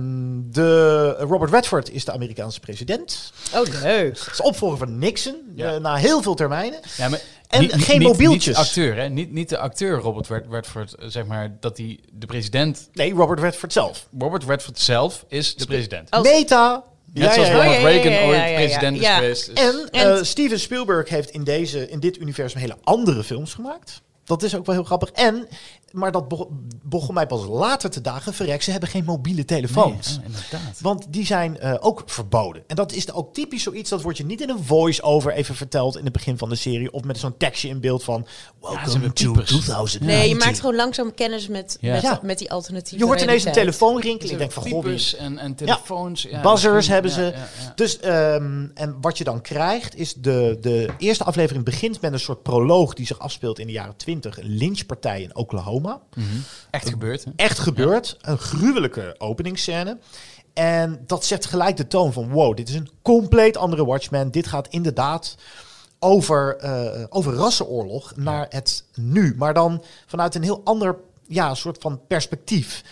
de, 0.51 1.09
Robert 1.19 1.51
Redford 1.51 1.89
is 1.91 2.05
de 2.05 2.11
Amerikaanse 2.11 2.59
president. 2.59 3.33
Oh, 3.55 3.67
leuk. 3.81 4.17
Dat 4.17 4.29
is 4.33 4.41
opvolger 4.41 4.77
van 4.77 4.97
Nixon, 4.99 5.35
Ja. 5.55 5.73
eh, 5.73 5.79
na 5.79 5.95
heel 5.95 6.21
veel 6.21 6.33
termijnen. 6.35 6.79
Ja, 6.97 7.09
maar 7.09 7.21
En 7.47 7.69
geen 7.79 8.01
mobieltjes. 8.01 8.45
Niet 8.45 8.55
de 8.55 8.61
acteur, 8.61 8.95
hè? 8.95 9.09
Niet, 9.09 9.31
niet 9.31 9.49
de 9.49 9.57
acteur 9.57 9.99
Robert 9.99 10.27
Red- 10.27 10.45
Redford, 10.49 10.93
eh, 10.93 11.07
zeg 11.07 11.25
maar, 11.25 11.57
dat 11.59 11.77
hij 11.77 11.99
de 12.11 12.25
president... 12.25 12.89
Nee, 12.93 13.13
Robert 13.13 13.39
Redford 13.39 13.73
zelf. 13.73 14.07
Robert 14.19 14.43
Redford 14.43 14.79
zelf 14.79 15.25
is 15.27 15.55
de 15.55 15.65
president. 15.65 16.11
Als- 16.11 16.27
Meta. 16.27 16.83
Net 17.13 17.33
zoals 17.33 17.47
ja, 17.49 17.55
ja. 17.55 17.63
Ronald 17.63 17.83
Reagan 17.83 18.11
ja, 18.11 18.19
ja, 18.19 18.25
ooit 18.27 18.37
ja, 18.37 18.45
ja. 18.45 18.55
president 18.55 18.95
is 18.97 19.01
Ja. 19.03 19.15
geweest. 19.15 19.45
Dus- 19.45 19.55
En, 19.65 19.87
En- 19.91 20.17
eh, 20.17 20.23
Steven 20.23 20.59
Spielberg 20.59 21.09
heeft 21.09 21.29
in, 21.29 21.43
deze, 21.43 21.89
in 21.89 21.99
dit 21.99 22.17
universum 22.19 22.59
hele 22.59 22.77
andere 22.83 23.23
films 23.23 23.53
gemaakt. 23.53 24.01
Dat 24.31 24.43
is 24.43 24.55
ook 24.55 24.65
wel 24.65 24.75
heel 24.75 24.83
grappig. 24.83 25.11
En, 25.11 25.47
maar 25.91 26.11
dat 26.11 26.27
bego- 26.27 26.49
begon 26.83 27.13
mij 27.13 27.27
pas 27.27 27.45
later 27.45 27.89
te 27.89 28.01
dagen. 28.01 28.33
Verrek, 28.33 28.61
ze 28.61 28.71
hebben 28.71 28.89
geen 28.89 29.03
mobiele 29.03 29.45
telefoons. 29.45 30.17
Nee, 30.17 30.25
inderdaad. 30.25 30.79
Want 30.81 31.05
die 31.09 31.25
zijn 31.25 31.59
eh, 31.59 31.75
ook 31.79 32.03
verboden. 32.05 32.63
En 32.67 32.75
dat 32.75 32.91
is 32.91 33.11
ook 33.13 33.33
typisch 33.33 33.63
zoiets, 33.63 33.89
dat 33.89 34.01
wordt 34.01 34.17
je 34.17 34.25
niet 34.25 34.41
in 34.41 34.49
een 34.49 34.63
voice-over 34.63 35.31
even 35.33 35.55
verteld 35.55 35.97
in 35.97 36.03
het 36.03 36.13
begin 36.13 36.37
van 36.37 36.49
de 36.49 36.55
serie. 36.55 36.91
Of 36.91 37.03
met 37.03 37.17
zo'n 37.17 37.37
tekstje 37.37 37.67
in 37.69 37.79
beeld 37.79 38.03
van, 38.03 38.25
welcome 38.61 38.89
hebben 38.91 39.13
to 39.13 39.25
piepers. 39.31 39.49
2019. 39.49 40.05
Nee, 40.17 40.29
je 40.29 40.35
maakt 40.35 40.59
gewoon 40.59 40.75
langzaam 40.75 41.13
kennis 41.13 41.47
met, 41.47 41.77
Ja. 41.79 41.93
met, 41.93 42.01
Ja. 42.01 42.19
met 42.23 42.37
die 42.37 42.51
alternatieve 42.51 42.97
Je 43.03 43.05
hoort 43.09 43.21
ineens 43.21 43.45
een 43.45 43.51
telefoon 43.51 43.99
rinkelen. 44.01 44.31
Ik 44.31 44.37
denk 44.37 44.51
van, 44.51 44.69
goh, 44.69 44.85
en, 45.19 45.37
en 45.37 45.55
telefoons. 45.55 46.21
Ja, 46.21 46.41
Buzzers 46.41 46.87
hebben 46.87 47.11
ja, 47.11 47.17
ze. 47.17 47.21
ja, 47.23 47.47
ja. 47.61 47.71
Dus, 47.75 47.99
ehm, 47.99 48.67
en 48.73 48.97
wat 49.01 49.17
je 49.17 49.23
dan 49.23 49.41
krijgt, 49.41 49.95
is 49.95 50.13
de, 50.13 50.57
de 50.61 50.89
eerste 50.97 51.23
aflevering 51.23 51.65
begint 51.65 52.01
met 52.01 52.13
een 52.13 52.19
soort 52.19 52.43
proloog 52.43 52.93
die 52.93 53.05
zich 53.05 53.19
afspeelt 53.19 53.59
in 53.59 53.67
de 53.67 53.73
jaren 53.73 53.95
20. 53.95 54.20
Een 54.25 54.35
lynchpartij 54.39 55.21
in 55.21 55.35
Oklahoma. 55.35 56.01
Echt 56.71 56.89
gebeurd, 56.89 57.23
hè? 57.23 57.31
Echt 57.35 57.59
gebeurd. 57.59 58.17
Een 58.21 58.37
gruwelijke 58.37 59.15
openingsscène. 59.17 59.97
En 60.53 61.03
dat 61.07 61.25
zet 61.25 61.45
gelijk 61.45 61.77
de 61.77 61.87
toon 61.87 62.13
van 62.13 62.29
wow, 62.29 62.55
dit 62.55 62.69
is 62.69 62.75
een 62.75 62.89
compleet 63.01 63.57
andere 63.57 63.85
Watchmen. 63.85 64.31
Dit 64.31 64.47
gaat 64.47 64.67
inderdaad 64.67 65.35
over, 65.99 66.57
eh, 66.57 67.05
over 67.09 67.33
rassenoorlog 67.33 68.15
naar 68.15 68.45
het 68.49 68.83
nu. 68.93 69.35
Maar 69.37 69.53
dan 69.53 69.83
vanuit 70.05 70.35
een 70.35 70.43
heel 70.43 70.61
ander 70.63 70.97
ja, 71.27 71.53
soort 71.53 71.77
van 71.79 72.01
perspectief. 72.07 72.83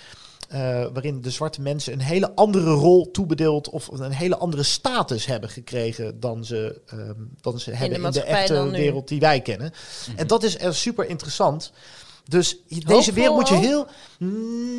Eh, 0.49 0.59
waarin 0.93 1.21
de 1.21 1.29
zwarte 1.29 1.61
mensen 1.61 1.93
een 1.93 1.99
hele 2.01 2.35
andere 2.35 2.71
rol 2.71 3.11
toebedeeld 3.11 3.69
of 3.69 3.87
een 3.87 4.11
hele 4.11 4.37
andere 4.37 4.63
status 4.63 5.25
hebben 5.25 5.49
gekregen 5.49 6.19
dan 6.19 6.45
ze, 6.45 6.81
ehm, 6.85 7.13
dan 7.41 7.59
ze 7.59 7.71
hebben 7.71 8.03
in 8.03 8.11
de 8.11 8.23
echte 8.23 8.69
wereld 8.69 9.07
die 9.07 9.19
wij 9.19 9.41
kennen. 9.41 9.71
Mhm. 10.07 10.17
En 10.17 10.27
dat 10.27 10.43
is 10.43 10.57
eh, 10.57 10.71
super 10.71 11.05
interessant. 11.09 11.71
Dus 12.27 12.49
je- 12.67 12.75
deze 12.79 12.93
Hoopvol 12.93 13.13
wereld 13.13 13.35
moet 13.35 13.47
je 13.49 13.55
heel... 13.55 13.87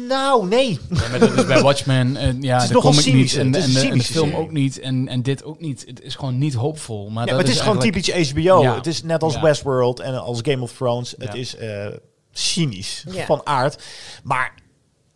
Nou, 0.08 0.46
nee. 0.48 0.78
Ja, 0.90 1.08
maar 1.10 1.18
dat 1.18 1.32
is 1.32 1.46
bij 1.46 1.60
Watchmen, 1.62 2.12
ja, 2.42 2.54
Het 2.54 2.62
is 2.62 2.68
de 2.68 2.74
nogal 2.74 2.90
comic 2.90 3.04
niet 3.14 3.30
cynisch, 3.30 3.34
en, 3.34 3.46
het 3.52 3.66
is 3.66 3.74
en, 3.74 3.80
de, 3.82 3.88
en 3.88 3.98
de 3.98 4.04
film 4.04 4.34
ook 4.34 4.50
niet 4.50 4.80
en, 4.80 5.08
en 5.08 5.22
dit 5.22 5.44
ook 5.44 5.60
niet. 5.60 5.84
Het 5.86 6.02
is 6.02 6.14
gewoon 6.14 6.38
niet 6.38 6.54
hoopvol. 6.54 7.04
Maar, 7.10 7.14
Ja, 7.14 7.18
dat 7.20 7.28
maar 7.30 7.44
het 7.44 7.54
is, 7.54 7.60
gewoon 7.60 7.78
typisch 7.78 8.30
HBO. 8.30 8.62
Ja. 8.62 8.74
Het 8.74 8.86
is 8.86 9.02
net 9.02 9.22
als 9.22 9.34
Ja. 9.34 9.40
Westworld 9.42 10.00
en 10.00 10.20
als 10.22 10.38
Game 10.42 10.62
of 10.62 10.72
Thrones. 10.72 11.14
Het 11.18 11.34
is 11.34 11.56
eh, 11.56 11.86
cynisch 12.32 13.04
Ja. 13.10 13.24
van 13.24 13.40
aard. 13.46 13.82
Maar 14.22 14.54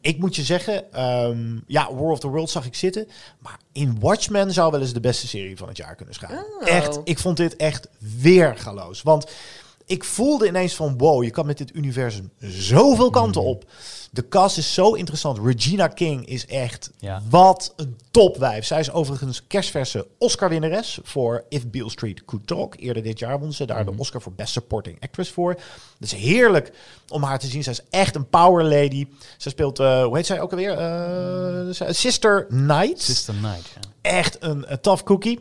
ik 0.05 0.19
moet 0.19 0.37
je 0.37 0.43
zeggen, 0.43 0.93
ehm, 0.93 1.59
ja, 1.67 1.95
War 1.95 2.11
of 2.11 2.19
the 2.19 2.29
World 2.29 2.51
zag 2.51 2.67
ik 2.67 2.75
zitten. 2.75 3.09
Maar 3.39 3.59
in 3.73 3.97
Watchmen 4.01 4.53
zou 4.53 4.71
wel 4.71 4.81
eens 4.81 4.93
de 4.93 5.01
beste 5.01 5.27
serie 5.29 5.57
van 5.57 5.69
het 5.69 5.77
jaar 5.77 5.95
kunnen 5.95 6.15
schrijven. 6.15 6.45
Oh. 6.61 6.69
Echt, 6.69 7.01
ik 7.05 7.19
vond 7.19 7.37
dit 7.37 7.57
echt 7.57 7.89
weergaloos. 8.21 9.03
Want 9.03 9.27
ik 9.87 10.05
voelde 10.05 10.47
ineens 10.47 10.75
van, 10.75 10.99
wow, 10.99 11.25
je 11.25 11.31
kan 11.31 11.47
met 11.47 11.59
dit 11.59 11.75
universum 11.75 12.31
zoveel 12.39 13.11
kanten 13.11 13.41
Mhm. 13.41 13.51
op. 13.51 13.65
De 14.11 14.29
cast 14.29 14.59
is 14.59 14.75
zo 14.75 14.93
interessant. 14.93 15.39
Regina 15.45 15.89
King 15.89 16.27
is 16.27 16.47
echt, 16.47 16.91
Ja. 16.99 17.23
wat 17.31 17.73
een 17.77 17.97
topwijf. 18.11 18.65
Zij 18.65 18.81
is 18.81 18.91
overigens 18.93 19.47
kerstverse 19.47 20.07
Oscar-winnares 20.19 20.99
voor 21.03 21.45
If 21.49 21.67
Beale 21.67 21.91
Street 21.91 22.25
Could 22.25 22.47
Talk. 22.47 22.75
Eerder 22.79 23.03
dit 23.03 23.19
jaar 23.19 23.39
won 23.41 23.53
ze 23.53 23.65
daar 23.67 23.85
de 23.85 23.95
Oscar 23.97 24.21
voor 24.23 24.33
Best 24.33 24.53
Supporting 24.53 24.97
Actress 25.01 25.31
voor. 25.31 25.51
Het 25.51 25.61
is 25.99 26.13
heerlijk 26.13 26.73
om 27.09 27.23
haar 27.23 27.39
te 27.39 27.47
zien. 27.47 27.63
Zij 27.63 27.73
is 27.73 27.81
echt 27.91 28.15
een 28.15 28.29
power 28.29 28.65
lady. 28.65 29.07
Ze 29.39 29.49
speelt, 29.49 29.79
eh, 29.79 30.05
hoe 30.05 30.17
heet 30.17 30.27
zij 30.27 30.41
ook 30.41 30.51
alweer? 30.51 30.73
Eh, 30.79 31.89
Sister 31.91 32.45
Knight. 32.47 33.03
Sister 33.03 33.35
Night, 33.35 33.67
ja. 33.75 33.81
Echt 34.11 34.37
een, 34.41 34.73
een 34.73 34.81
tough 34.81 35.03
cookie. 35.03 35.41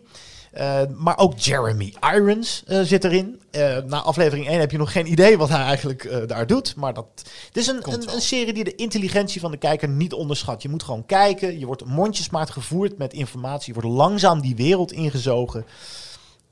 Eh, 0.54 0.82
maar 0.96 1.18
ook 1.18 1.40
Jeremy 1.40 1.94
Irons 2.14 2.64
eh, 2.68 2.82
zit 2.82 3.04
erin. 3.04 3.42
Eh, 3.52 3.78
na 3.78 4.02
aflevering 4.02 4.48
1 4.48 4.60
heb 4.60 4.72
je 4.72 4.78
nog 4.78 4.92
geen 4.92 5.12
idee 5.12 5.38
wat 5.38 5.50
hij 5.50 5.62
eigenlijk 5.62 6.28
daar 6.28 6.48
doet. 6.48 6.76
Maar 6.76 6.94
dat, 6.94 7.06
het 7.48 7.58
is 7.58 7.68
een, 7.68 7.92
een, 7.92 8.14
een 8.14 8.22
serie 8.22 8.54
die 8.54 8.64
de 8.64 8.76
intelligentie 8.76 9.42
van 9.42 9.52
de 9.52 9.58
kijker 9.58 9.90
niet 9.90 10.14
onderschat. 10.14 10.62
Je 10.62 10.70
moet 10.70 10.84
gewoon 10.84 11.06
kijken. 11.06 11.60
Je 11.60 11.66
wordt 11.66 11.86
mondjesmaat 11.86 12.50
gevoerd 12.50 12.98
met 12.98 13.14
informatie. 13.14 13.74
Je 13.74 13.82
wordt 13.82 13.98
langzaam 13.98 14.42
die 14.42 14.56
wereld 14.56 14.92
ingezogen. 14.92 15.66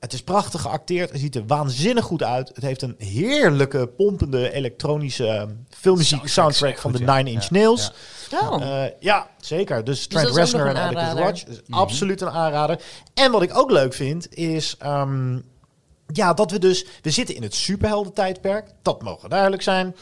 Het 0.02 0.14
is 0.14 0.24
prachtig 0.24 0.62
geacteerd. 0.62 1.12
Het 1.12 1.20
ziet 1.20 1.36
er 1.36 1.46
waanzinnig 1.48 2.06
goed 2.06 2.24
uit. 2.24 2.48
Het 2.48 2.64
heeft 2.64 2.82
een 2.82 2.96
heerlijke, 2.98 3.88
pompende 3.88 4.52
elektronische 4.54 5.28
eh, 5.28 5.44
filmmuziek 5.70 6.28
Soundtrack 6.28 6.78
van 6.78 6.92
de 6.92 7.00
ja. 7.00 7.16
Nine 7.16 7.30
Inch 7.32 7.50
Nails. 7.50 7.92
ja. 8.30 8.50
Oh. 8.50 8.62
Eh, 8.62 8.92
ja, 9.00 9.28
zeker. 9.42 9.84
Dus 9.84 10.08
Trent 10.08 10.26
dat 10.26 10.34
is 10.34 10.40
ook 10.40 10.46
Reznor 10.46 10.68
en 10.68 10.76
Atticus. 10.98 11.20
Roach 11.24 11.44
is 11.46 11.62
absoluut 11.70 12.22
een 12.22 12.30
aanrader. 12.30 12.82
En 13.14 13.32
wat 13.32 13.42
ik 13.42 13.58
ook 13.58 13.72
leuk 13.72 13.94
vind 13.94 14.36
is... 14.36 14.76
ehm, 14.80 15.40
ja, 16.14 16.34
dat 16.34 16.52
we 16.52 16.60
dus... 16.60 16.86
We 17.02 17.10
zitten 17.12 17.36
in 17.36 17.44
het 17.44 17.56
superhelden-tijdperk. 17.56 18.72
Dat 18.82 19.02
mogen 19.02 19.30
duidelijk 19.30 19.62
zijn. 19.62 19.96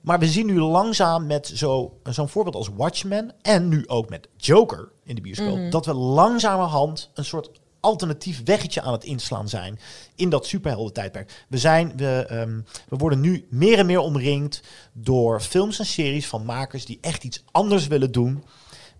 Maar 0.00 0.18
we 0.18 0.26
zien 0.26 0.46
nu 0.46 0.60
langzaam 0.60 1.26
met 1.26 1.50
zo- 1.54 1.98
zo'n 2.02 2.28
voorbeeld 2.28 2.56
als 2.56 2.70
Watchmen... 2.76 3.34
en 3.42 3.68
nu 3.68 3.84
ook 3.86 4.08
met 4.08 4.28
Joker 4.36 4.88
in 5.04 5.14
de 5.14 5.20
bioscoop... 5.20 5.70
dat 5.70 5.86
we 5.86 5.94
langzamerhand 5.94 7.10
een 7.14 7.24
soort 7.24 7.50
alternatief 7.82 8.42
weggetje 8.44 8.82
aan 8.82 8.92
het 8.92 9.04
inslaan 9.04 9.48
zijn 9.48 9.78
in 10.14 10.30
dat 10.30 10.46
superhelden-tijdperk. 10.46 11.44
We, 11.48 11.58
zijn, 11.58 11.92
we, 11.96 12.24
ehm, 12.28 12.60
we 12.88 12.96
worden 12.96 13.20
nu 13.20 13.46
meer 13.50 13.78
en 13.78 13.86
meer 13.86 14.00
omringd 14.00 14.62
door 14.92 15.40
films 15.40 15.78
en 15.78 15.86
series 15.86 16.26
van 16.26 16.44
makers 16.44 16.84
die 16.84 16.98
echt 17.00 17.24
iets 17.24 17.44
anders 17.50 17.86
willen 17.86 18.12
doen. 18.12 18.44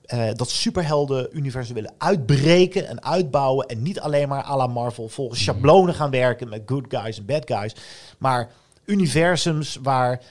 Eh, 0.03 0.29
dat 0.35 0.51
superhelden-universum 0.51 1.75
willen 1.75 1.95
uitbreken 1.99 2.89
en 2.89 3.03
uitbouwen. 3.03 3.67
En 3.67 3.83
niet 3.83 4.01
alleen 4.01 4.29
maar 4.29 4.45
à 4.45 4.57
la 4.57 4.67
Marvel 4.67 5.09
volgens 5.09 5.43
schablonen 5.43 5.95
gaan 5.95 6.11
werken 6.11 6.49
met 6.49 6.63
good 6.67 6.85
guys 6.89 7.19
en 7.19 7.27
bad 7.27 7.43
guys. 7.47 7.75
Maar 8.19 8.51
universums 8.85 9.79
waar, 9.83 10.23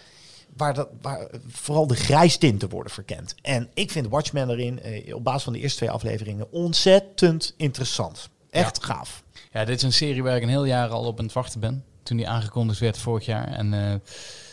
waar, 0.57 0.73
dat, 0.73 0.89
waar 1.01 1.27
vooral 1.47 1.87
de 1.87 1.95
grijstinten 1.95 2.69
worden 2.69 2.93
verkend. 2.93 3.35
En 3.41 3.69
ik 3.73 3.91
vind 3.91 4.07
Watchmen 4.07 4.49
erin, 4.49 4.81
eh, 4.81 5.15
op 5.15 5.23
basis 5.23 5.43
van 5.43 5.53
de 5.53 5.59
eerste 5.59 5.77
twee 5.77 5.91
afleveringen, 5.91 6.51
ontzettend 6.51 7.53
interessant. 7.57 8.29
Echt 8.51 8.83
gaaf. 8.83 9.23
Ja, 9.51 9.65
dit 9.65 9.75
is 9.75 9.83
een 9.83 9.93
serie 9.93 10.23
waar 10.23 10.35
ik 10.35 10.43
een 10.43 10.49
heel 10.49 10.65
jaar 10.65 10.89
al 10.89 11.05
op 11.05 11.19
aan 11.19 11.25
het 11.25 11.33
wachten 11.33 11.59
ben. 11.59 11.83
Toen 12.03 12.17
die 12.17 12.27
aangekondigd 12.27 12.79
werd 12.79 12.97
vorig 12.97 13.25
jaar. 13.25 13.47
En 13.47 13.73
eh, 13.73 13.93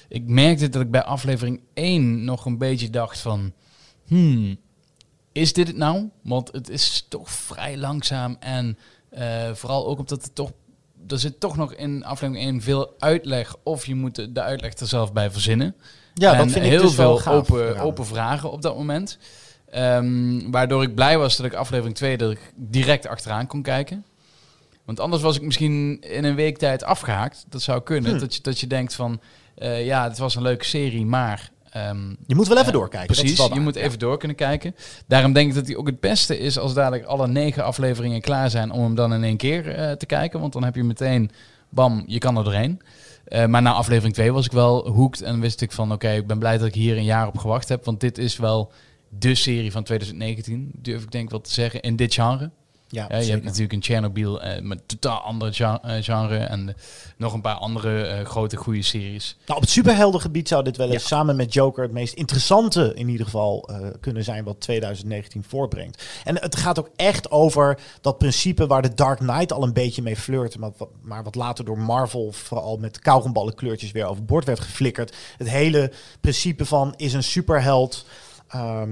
ik 0.08 0.26
merkte 0.26 0.68
dat 0.68 0.82
ik 0.82 0.90
bij 0.90 1.02
aflevering 1.02 1.60
1 1.74 2.24
nog 2.24 2.44
een 2.44 2.58
beetje 2.58 2.90
dacht 2.90 3.18
van... 3.18 3.52
Hmm, 4.06 4.56
is 5.32 5.52
dit 5.52 5.66
het 5.66 5.76
nou? 5.76 6.08
Want 6.22 6.52
het 6.52 6.68
is 6.68 7.06
toch 7.08 7.30
vrij 7.30 7.76
langzaam 7.76 8.36
en 8.40 8.78
eh, 9.10 9.52
vooral 9.52 9.86
ook 9.86 9.98
omdat 9.98 10.22
het 10.22 10.34
toch... 10.34 10.52
Er 11.08 11.18
zit 11.18 11.40
toch 11.40 11.56
nog 11.56 11.74
in 11.74 12.04
aflevering 12.04 12.44
1 12.44 12.62
veel 12.62 12.94
uitleg 12.98 13.56
of 13.62 13.86
je 13.86 13.94
moet 13.94 14.34
de, 14.34 14.42
uitleg 14.42 14.78
er 14.78 14.86
zelf 14.86 15.12
bij 15.12 15.30
verzinnen. 15.30 15.74
Ja, 16.14 16.30
dat 16.32 16.40
En 16.40 16.50
vind 16.50 16.64
ik 16.64 16.70
heel 16.70 16.82
dus 16.82 16.94
veel 16.94 17.26
open, 17.26 17.78
open 17.78 18.06
vragen 18.06 18.50
op 18.50 18.62
dat 18.62 18.76
moment. 18.76 19.18
Ehm, 19.70 20.50
waardoor 20.50 20.82
ik 20.82 20.94
blij 20.94 21.18
was 21.18 21.36
dat 21.36 21.46
ik 21.46 21.54
aflevering 21.54 21.96
2 21.96 22.16
er 22.16 22.38
direct 22.54 23.06
achteraan 23.06 23.46
kon 23.46 23.62
kijken. 23.62 24.04
Want 24.84 25.00
anders 25.00 25.22
was 25.22 25.36
ik 25.36 25.42
misschien 25.42 26.00
in 26.00 26.24
een 26.24 26.34
week 26.34 26.58
tijd 26.58 26.84
afgehaakt. 26.84 27.44
Dat 27.48 27.62
zou 27.62 27.82
kunnen. 27.82 28.12
Hm. 28.12 28.18
Dat, 28.18 28.34
je, 28.34 28.42
dat 28.42 28.60
je 28.60 28.66
denkt 28.66 28.94
van, 28.94 29.20
eh, 29.54 29.84
ja, 29.86 30.04
het 30.04 30.18
was 30.18 30.34
een 30.34 30.42
leuke 30.42 30.64
serie, 30.64 31.06
maar... 31.06 31.50
ehm, 31.70 32.08
Je 32.26 32.34
moet 32.34 32.48
wel 32.48 32.56
even 32.56 32.68
eh, 32.68 32.78
doorkijken. 32.78 33.16
Precies, 33.16 33.46
je 33.46 33.60
moet 33.60 33.76
even 33.76 33.98
door 33.98 34.18
kunnen 34.18 34.36
kijken. 34.36 34.74
Daarom 35.06 35.32
denk 35.32 35.48
ik 35.48 35.54
dat 35.54 35.66
hij 35.66 35.76
ook 35.76 35.86
het 35.86 36.00
beste 36.00 36.38
is 36.38 36.58
als 36.58 36.74
dadelijk 36.74 37.04
alle 37.04 37.26
negen 37.28 37.64
afleveringen 37.64 38.20
klaar 38.20 38.50
zijn 38.50 38.70
om 38.70 38.82
hem 38.82 38.94
dan 38.94 39.12
in 39.14 39.24
één 39.24 39.36
keer 39.36 39.68
eh, 39.74 39.92
te 39.92 40.06
kijken. 40.06 40.40
Want 40.40 40.52
dan 40.52 40.64
heb 40.64 40.74
je 40.74 40.84
meteen, 40.84 41.30
bam, 41.68 42.02
je 42.06 42.18
kan 42.18 42.36
er 42.36 42.44
doorheen. 42.44 42.80
Maar 43.48 43.62
na 43.62 43.72
aflevering 43.72 44.14
2 44.14 44.32
was 44.32 44.44
ik 44.46 44.52
wel 44.52 44.88
hooked 44.88 45.22
en 45.22 45.40
wist 45.40 45.60
ik 45.60 45.72
van 45.72 45.92
oké, 45.92 46.10
ik 46.10 46.26
ben 46.26 46.38
blij 46.38 46.58
dat 46.58 46.66
ik 46.66 46.74
hier 46.74 46.96
een 46.96 47.04
jaar 47.04 47.26
op 47.26 47.38
gewacht 47.38 47.68
heb. 47.68 47.84
Want 47.84 48.00
dit 48.00 48.18
is 48.18 48.36
wel 48.36 48.72
de 49.08 49.34
serie 49.34 49.72
van 49.72 49.82
2019, 49.84 50.70
durf 50.74 51.02
ik 51.02 51.10
denk 51.10 51.30
wel 51.30 51.40
te 51.40 51.52
zeggen, 51.52 51.80
in 51.80 51.96
dit 51.96 52.14
genre. 52.14 52.50
Ja, 52.90 53.04
Ja, 53.08 53.14
je 53.16 53.20
zeker. 53.20 53.32
hebt 53.34 53.44
natuurlijk 53.44 53.72
een 53.72 53.82
Chernobyl 53.82 54.42
eh, 54.42 54.62
met 54.62 54.88
totaal 54.88 55.20
andere 55.20 55.80
eh, 55.82 56.02
genre 56.02 56.36
en 56.36 56.68
eh, 56.68 56.74
nog 57.16 57.32
een 57.32 57.40
paar 57.40 57.54
andere 57.54 58.24
grote 58.24 58.56
goede 58.56 58.82
series. 58.82 59.36
Nou, 59.46 59.58
op 59.58 59.60
het 59.64 59.70
superheldengebied 59.74 60.48
zou 60.48 60.64
dit 60.64 60.76
wel 60.76 60.90
eens 60.90 61.02
Ja. 61.02 61.08
samen 61.08 61.36
met 61.36 61.52
Joker 61.52 61.82
het 61.82 61.92
meest 61.92 62.14
interessante 62.14 62.92
in 62.94 63.08
ieder 63.08 63.26
geval 63.26 63.68
kunnen 64.00 64.24
zijn 64.24 64.44
wat 64.44 64.60
2019 64.60 65.44
voortbrengt. 65.48 66.04
En 66.24 66.40
het 66.40 66.56
gaat 66.56 66.78
ook 66.78 66.90
echt 66.96 67.30
over 67.30 67.78
dat 68.00 68.18
principe 68.18 68.66
waar 68.66 68.82
de 68.82 68.94
Dark 68.94 69.18
Knight 69.18 69.52
al 69.52 69.62
een 69.62 69.72
beetje 69.72 70.02
mee 70.02 70.16
flirt, 70.16 70.58
maar 70.58 70.70
wat, 70.76 70.88
maar 71.02 71.22
wat 71.24 71.34
later 71.34 71.64
door 71.64 71.78
Marvel 71.78 72.32
vooral 72.32 72.76
met 72.76 72.98
kauwgomballenkleurtjes 72.98 73.90
weer 73.92 74.06
overboord 74.06 74.44
werd 74.44 74.60
geflikkerd. 74.60 75.16
Het 75.38 75.48
hele 75.50 75.92
principe 76.20 76.66
van 76.66 76.94
is 76.96 77.12
een 77.12 77.22
superheld 77.24 78.06
ehm, 78.48 78.90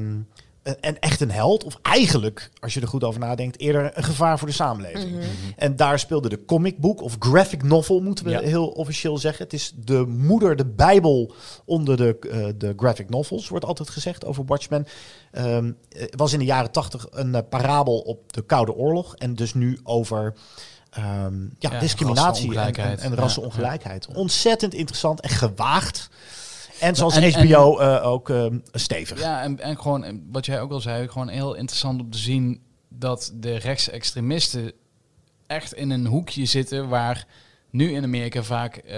een- 0.63 0.81
en 0.81 0.99
echt 0.99 1.21
een 1.21 1.31
held, 1.31 1.65
of 1.65 1.79
eigenlijk, 1.83 2.51
als 2.61 2.75
je 2.75 2.81
er 2.81 2.89
goed 2.89 3.05
over 3.05 3.21
nadenkt, 3.21 3.59
eerder 3.61 3.91
een 3.95 4.05
gevaar 4.05 4.39
voor 4.39 4.49
de 4.49 4.55
samenleving. 4.55 5.17
En 5.57 5.77
daar 5.77 5.99
speelde 5.99 6.29
de 6.29 6.45
comicboek 6.45 7.03
of 7.03 7.17
graphic 7.19 7.63
novel, 7.63 8.01
moeten 8.01 8.25
we 8.25 8.31
Ja. 8.31 8.41
heel 8.41 8.67
officieel 8.69 9.19
zeggen. 9.19 9.45
Het 9.45 9.53
is 9.53 9.73
de 9.77 10.05
moeder, 10.07 10.57
de 10.57 10.67
bijbel 10.67 11.33
onder 11.65 11.97
de, 11.97 12.19
eh, 12.31 12.47
de 12.57 12.73
graphic 12.77 13.09
novels, 13.11 13.49
wordt 13.49 13.65
altijd 13.65 13.89
gezegd 13.91 14.25
over 14.25 14.45
Watchmen. 14.47 14.87
Ehm, 15.31 15.73
Het 15.89 16.15
was 16.17 16.33
in 16.33 16.39
de 16.39 16.45
jaren 16.45 16.71
tachtig 16.71 17.07
een 17.11 17.35
eh, 17.35 17.43
parabel 17.49 17.99
op 17.99 18.33
de 18.33 18.43
Koude 18.43 18.75
Oorlog 18.75 19.15
en 19.17 19.35
dus 19.35 19.55
nu 19.55 19.79
over... 19.83 20.35
ehm, 20.91 21.41
ja, 21.59 21.71
Ja, 21.71 21.79
discriminatie 21.79 22.45
en, 22.45 22.57
en, 22.57 22.63
rassenongelijkheid. 22.65 23.01
en 23.01 23.11
Ja, 23.11 23.17
rassenongelijkheid. 23.17 24.07
Ontzettend 24.15 24.75
interessant 24.75 25.21
en 25.21 25.29
gewaagd. 25.31 26.09
En 26.81 26.97
zoals 26.97 27.17
En- 27.17 27.49
HBO 27.49 27.79
eh, 27.79 28.07
ook 28.07 28.31
ehm, 28.31 28.59
stevig. 28.73 29.21
Ja, 29.21 29.43
en, 29.43 29.61
en 29.61 29.81
gewoon 29.81 30.05
eh, 30.05 30.15
wat 30.31 30.47
jij 30.47 30.61
ook 30.61 30.71
al 30.73 30.81
zei, 30.81 31.09
gewoon 31.09 31.29
heel 31.29 31.55
interessant 31.55 32.01
om 32.01 32.11
te 32.11 32.19
zien 32.19 32.61
dat 32.89 33.33
de 33.35 33.57
rechtsextremisten 33.57 34.73
echt 35.47 35.75
in 35.75 35.91
een 35.91 36.07
hoekje 36.07 36.45
zitten 36.45 36.89
waar 36.89 37.27
nu 37.71 37.93
in 37.93 38.03
Amerika 38.03 38.43
vaak 38.43 38.77
eh, 38.77 38.93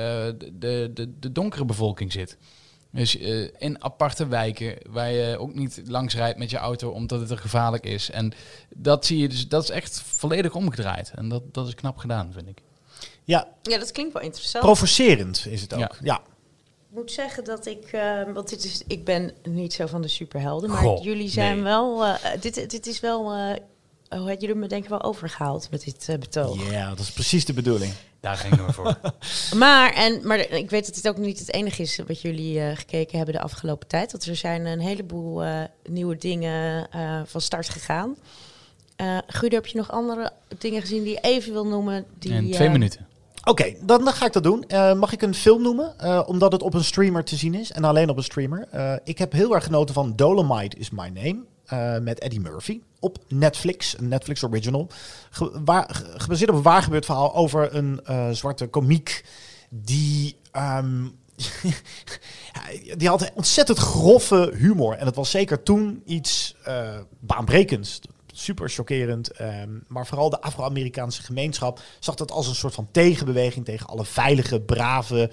de, 0.53 0.91
de, 0.95 1.18
de, 1.18 1.33
donkere 1.33 1.64
bevolking 1.64 2.12
zit. 2.12 2.37
Dus 2.91 3.18
eh, 3.18 3.49
in 3.59 3.83
aparte 3.85 4.26
wijken 4.26 4.76
waar 4.89 5.11
je 5.11 5.39
ook 5.39 5.55
niet 5.55 5.83
langs 5.87 6.14
rijdt 6.14 6.39
met 6.39 6.51
je 6.51 6.57
auto 6.57 6.91
omdat 6.91 7.20
het 7.20 7.31
er 7.31 7.39
gevaarlijk 7.39 7.87
is. 7.87 8.11
En 8.11 8.33
dat 8.74 9.07
zie 9.07 9.18
je 9.18 9.29
dus, 9.29 9.49
dat 9.49 9.62
is 9.62 9.70
echt 9.70 10.01
volledig 10.01 10.55
omgedraaid. 10.55 11.12
En 11.14 11.29
dat, 11.29 11.55
dat 11.55 11.66
is 11.66 11.74
knap 11.74 11.97
gedaan, 11.97 12.33
vind 12.33 12.49
ik. 12.49 12.62
Ja, 13.24 13.49
Ja, 13.62 13.79
dat 13.79 13.93
klinkt 13.93 14.12
wel 14.12 14.22
interessant. 14.22 14.64
provocerend 14.64 15.47
is 15.47 15.61
het 15.61 15.74
ook. 15.74 15.81
Ja. 15.81 15.91
Ja. 16.03 16.20
Ik 16.99 17.05
moet 17.05 17.12
zeggen 17.12 17.44
dat 17.44 17.66
ik, 17.66 17.84
eh, 17.92 18.22
want 18.32 18.49
dit 18.49 18.64
is, 18.64 18.82
ik 18.86 19.05
ben 19.05 19.32
niet 19.42 19.72
zo 19.72 19.86
van 19.86 20.03
de 20.03 20.09
superhelden, 20.09 20.70
maar 20.70 20.82
Goh, 20.82 21.03
jullie 21.03 21.28
zijn 21.28 21.55
nee. 21.55 21.64
wel, 21.64 22.05
eh, 22.05 22.14
dit, 22.40 22.70
dit 22.70 22.86
is 22.86 23.01
wel, 23.01 23.32
eh 23.32 23.55
hoe 24.09 24.28
had 24.28 24.40
jullie 24.40 24.57
me 24.57 24.66
denk 24.66 24.82
ik 24.82 24.88
wel 24.88 25.03
overgehaald 25.03 25.70
met 25.70 25.84
dit 25.84 26.09
eh, 26.09 26.18
betoog. 26.18 26.70
Ja, 26.70 26.88
dat 26.88 26.99
is 26.99 27.11
precies 27.11 27.44
de 27.44 27.53
bedoeling. 27.53 27.92
Daar 28.20 28.36
gingen 28.36 28.66
we 28.66 28.72
voor. 28.72 28.99
Maar, 29.57 29.94
en, 29.94 30.26
maar 30.26 30.38
ik 30.38 30.70
weet 30.70 30.86
dat 30.86 30.94
dit 30.94 31.09
ook 31.09 31.16
niet 31.16 31.38
het 31.38 31.53
enige 31.53 31.82
is 31.82 32.01
wat 32.07 32.20
jullie 32.20 32.61
eh, 32.61 32.76
gekeken 32.76 33.16
hebben 33.16 33.34
de 33.34 33.40
afgelopen 33.40 33.88
tijd. 33.88 34.12
Want 34.12 34.26
er 34.26 34.36
zijn 34.36 34.66
een 34.66 34.80
heleboel 34.80 35.42
eh, 35.42 35.62
nieuwe 35.88 36.16
dingen 36.16 36.90
eh, 36.90 37.20
van 37.24 37.40
start 37.40 37.68
gegaan. 37.68 38.16
Eh 38.96 39.18
Guido, 39.26 39.57
heb 39.57 39.66
je 39.66 39.78
nog 39.78 39.90
andere 39.90 40.32
dingen 40.59 40.80
gezien 40.80 41.03
die 41.03 41.12
je 41.12 41.20
even 41.20 41.53
wil 41.53 41.66
noemen? 41.66 42.05
Die, 42.18 42.32
In 42.32 42.51
twee 42.51 42.68
minuten. 42.68 43.07
Oké, 43.45 43.74
dan, 43.82 44.07
ga 44.07 44.26
ik 44.26 44.32
dat 44.32 44.43
doen. 44.43 44.64
Eh, 44.68 44.95
mag 44.95 45.12
ik 45.12 45.22
een 45.22 45.34
film 45.34 45.62
noemen? 45.62 45.99
Eh, 45.99 46.22
omdat 46.26 46.53
het 46.53 46.62
op 46.62 46.74
een 46.74 46.84
streamer 46.84 47.24
te 47.24 47.36
zien 47.36 47.55
is. 47.55 47.72
En 47.72 47.84
alleen 47.84 48.09
op 48.11 48.16
een 48.16 48.22
streamer. 48.22 48.68
Eh, 48.70 48.93
ik 49.05 49.18
heb 49.18 49.32
heel 49.32 49.55
erg 49.55 49.64
genoten 49.64 49.95
van 49.95 50.12
Dolomite 50.16 50.76
is 50.76 50.91
My 50.91 51.09
Name. 51.09 51.39
met 52.01 52.18
Eddie 52.18 52.41
Murphy. 52.41 52.80
Op 53.01 53.18
Netflix. 53.28 53.99
Een 53.99 54.09
Netflix 54.09 54.45
original. 54.45 54.89
Waar, 55.64 55.89
ge- 55.93 56.12
gebaseerd 56.16 56.51
op 56.51 56.57
een 56.57 56.62
waargebeurd 56.62 57.05
verhaal 57.05 57.34
over 57.34 57.74
een 57.74 58.01
zwarte 58.36 58.66
komiek. 58.66 59.24
Die... 59.70 60.36
ehm, 60.53 61.07
die 62.97 63.09
had 63.09 63.30
ontzettend 63.34 63.78
grove 63.78 64.53
humor. 64.57 64.95
En 64.95 65.05
dat 65.05 65.14
was 65.14 65.30
zeker 65.30 65.62
toen 65.62 66.03
iets 66.07 66.55
baanbrekends. 67.20 68.01
Super 68.39 68.70
chockerend. 68.70 69.30
ehm, 69.30 69.70
maar 69.86 70.07
vooral 70.07 70.30
de 70.30 70.41
Afro-Amerikaanse 70.41 71.22
gemeenschap 71.22 71.80
zag 71.99 72.14
dat 72.14 72.30
als 72.30 72.47
een 72.47 72.55
soort 72.55 72.74
van 72.74 72.89
tegenbeweging 72.91 73.64
tegen 73.64 73.86
alle 73.86 74.05
veilige, 74.05 74.61
brave, 74.61 75.30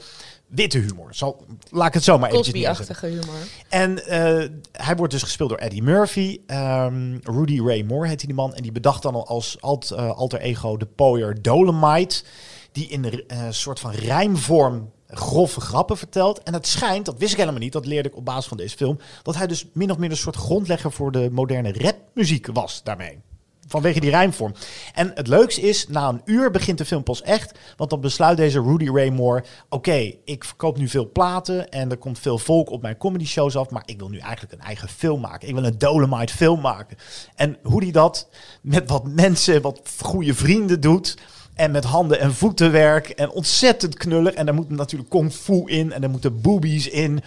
witte 0.47 0.77
humor. 0.77 1.07
Zal, 1.13 1.45
laat 1.69 1.87
ik 1.87 1.93
het 1.93 2.03
zo 2.03 2.17
maar 2.17 2.31
neerzetten. 2.31 2.61
Cosby-achtige 2.61 3.05
humor. 3.05 3.47
En 3.69 4.05
eh, 4.05 4.49
hij 4.71 4.95
wordt 4.95 5.13
dus 5.13 5.23
gespeeld 5.23 5.49
door 5.49 5.57
Eddie 5.57 5.83
Murphy. 5.83 6.39
Ehm, 6.47 7.17
Rudy 7.23 7.61
Ray 7.61 7.81
Moore 7.81 8.07
heet 8.07 8.19
die 8.19 8.33
man. 8.33 8.55
En 8.55 8.63
die 8.63 8.71
bedacht 8.71 9.01
dan 9.01 9.13
al 9.13 9.27
als 9.27 9.57
alt, 9.61 9.91
eh, 9.91 10.11
alter 10.11 10.39
ego 10.39 10.77
de 10.77 10.85
pooier 10.85 11.41
Dolomite. 11.41 12.23
Die 12.71 12.87
in 12.87 13.03
een 13.05 13.23
eh, 13.27 13.45
soort 13.49 13.79
van 13.79 13.91
rijmvorm 13.91 14.91
grove 15.17 15.61
grappen 15.61 15.97
vertelt. 15.97 16.43
En 16.43 16.53
het 16.53 16.67
schijnt, 16.67 17.05
dat 17.05 17.17
wist 17.17 17.31
ik 17.31 17.39
helemaal 17.39 17.59
niet, 17.59 17.73
dat 17.73 17.85
leerde 17.85 18.09
ik 18.09 18.15
op 18.15 18.25
basis 18.25 18.45
van 18.45 18.57
deze 18.57 18.77
film, 18.77 18.99
dat 19.23 19.35
hij 19.35 19.47
dus 19.47 19.65
min 19.73 19.91
of 19.91 19.97
meer 19.97 20.09
een 20.09 20.17
soort 20.17 20.35
grondlegger 20.35 20.91
voor 20.91 21.11
de 21.11 21.29
moderne 21.31 21.73
rapmuziek 21.73 22.47
was 22.53 22.83
daarmee. 22.83 23.19
Vanwege 23.67 23.99
die 23.99 24.09
rijmvorm. 24.09 24.53
En 24.93 25.11
het 25.15 25.27
leukste 25.27 25.61
is, 25.61 25.87
na 25.87 26.09
een 26.09 26.21
uur 26.25 26.51
begint 26.51 26.77
de 26.77 26.85
film 26.85 27.03
pas 27.03 27.21
echt. 27.21 27.59
Want 27.77 27.89
dan 27.89 28.01
besluit 28.01 28.37
deze 28.37 28.61
Rudy 28.61 28.89
Ray 28.89 29.09
Moore... 29.09 29.43
Oké, 29.69 30.13
ik 30.25 30.43
verkoop 30.43 30.77
nu 30.77 30.87
veel 30.87 31.11
platen 31.11 31.69
en 31.69 31.91
er 31.91 31.97
komt 31.97 32.19
veel 32.19 32.37
volk 32.37 32.69
op 32.69 32.81
mijn 32.81 32.97
comedy 32.97 33.25
shows 33.25 33.57
af... 33.57 33.69
maar 33.69 33.83
ik 33.85 33.99
wil 33.99 34.09
nu 34.09 34.17
eigenlijk 34.17 34.53
een 34.53 34.67
eigen 34.67 34.89
film 34.89 35.21
maken. 35.21 35.47
Ik 35.47 35.53
wil 35.53 35.65
een 35.65 35.77
Dolomite 35.77 36.33
film 36.33 36.61
maken. 36.61 36.97
En 37.35 37.57
hoe 37.63 37.83
hij 37.83 37.91
dat 37.91 38.29
met 38.61 38.89
wat 38.89 39.07
mensen, 39.07 39.61
wat 39.61 39.81
goede 40.01 40.33
vrienden 40.33 40.81
doet... 40.81 41.17
En 41.55 41.71
met 41.71 41.83
handen 41.83 42.19
en 42.19 42.33
voetenwerk 42.33 43.09
en 43.09 43.29
ontzettend 43.31 43.97
knullig. 43.97 44.33
En 44.33 44.45
daar 44.45 44.55
moet 44.55 44.69
natuurlijk 44.69 45.09
kung 45.09 45.31
fu 45.33 45.63
in 45.65 45.91
en 45.93 46.03
er 46.03 46.09
moeten 46.09 46.41
boobies 46.41 46.87
in. 46.87 47.21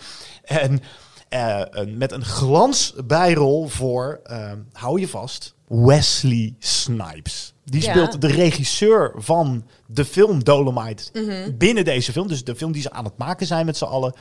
En 0.45 0.81
eh, 1.29 1.61
een- 1.71 1.99
met 1.99 2.13
een 2.13 2.25
glansbijrol 2.25 3.69
voor, 3.69 4.21
eh, 4.25 4.53
hou 4.73 5.01
je 5.01 5.09
vast, 5.09 5.55
Wesley 5.67 6.55
Snipes. 6.59 7.53
Die 7.65 7.83
Ja. 7.83 7.91
speelt 7.91 8.21
de 8.21 8.27
regisseur 8.27 9.13
van 9.17 9.65
de 9.87 10.05
film 10.05 10.45
Dolomite 10.45 11.05
Mhm. 11.13 11.57
binnen 11.57 11.85
deze 11.85 12.13
film. 12.13 12.29
Dus 12.29 12.45
de 12.45 12.57
film 12.57 12.73
die 12.73 12.83
ze 12.83 12.91
aan 12.91 13.05
het 13.05 13.17
maken 13.19 13.47
zijn 13.47 13.67
met 13.67 13.77
z'n 13.77 13.85
allen. 13.85 14.15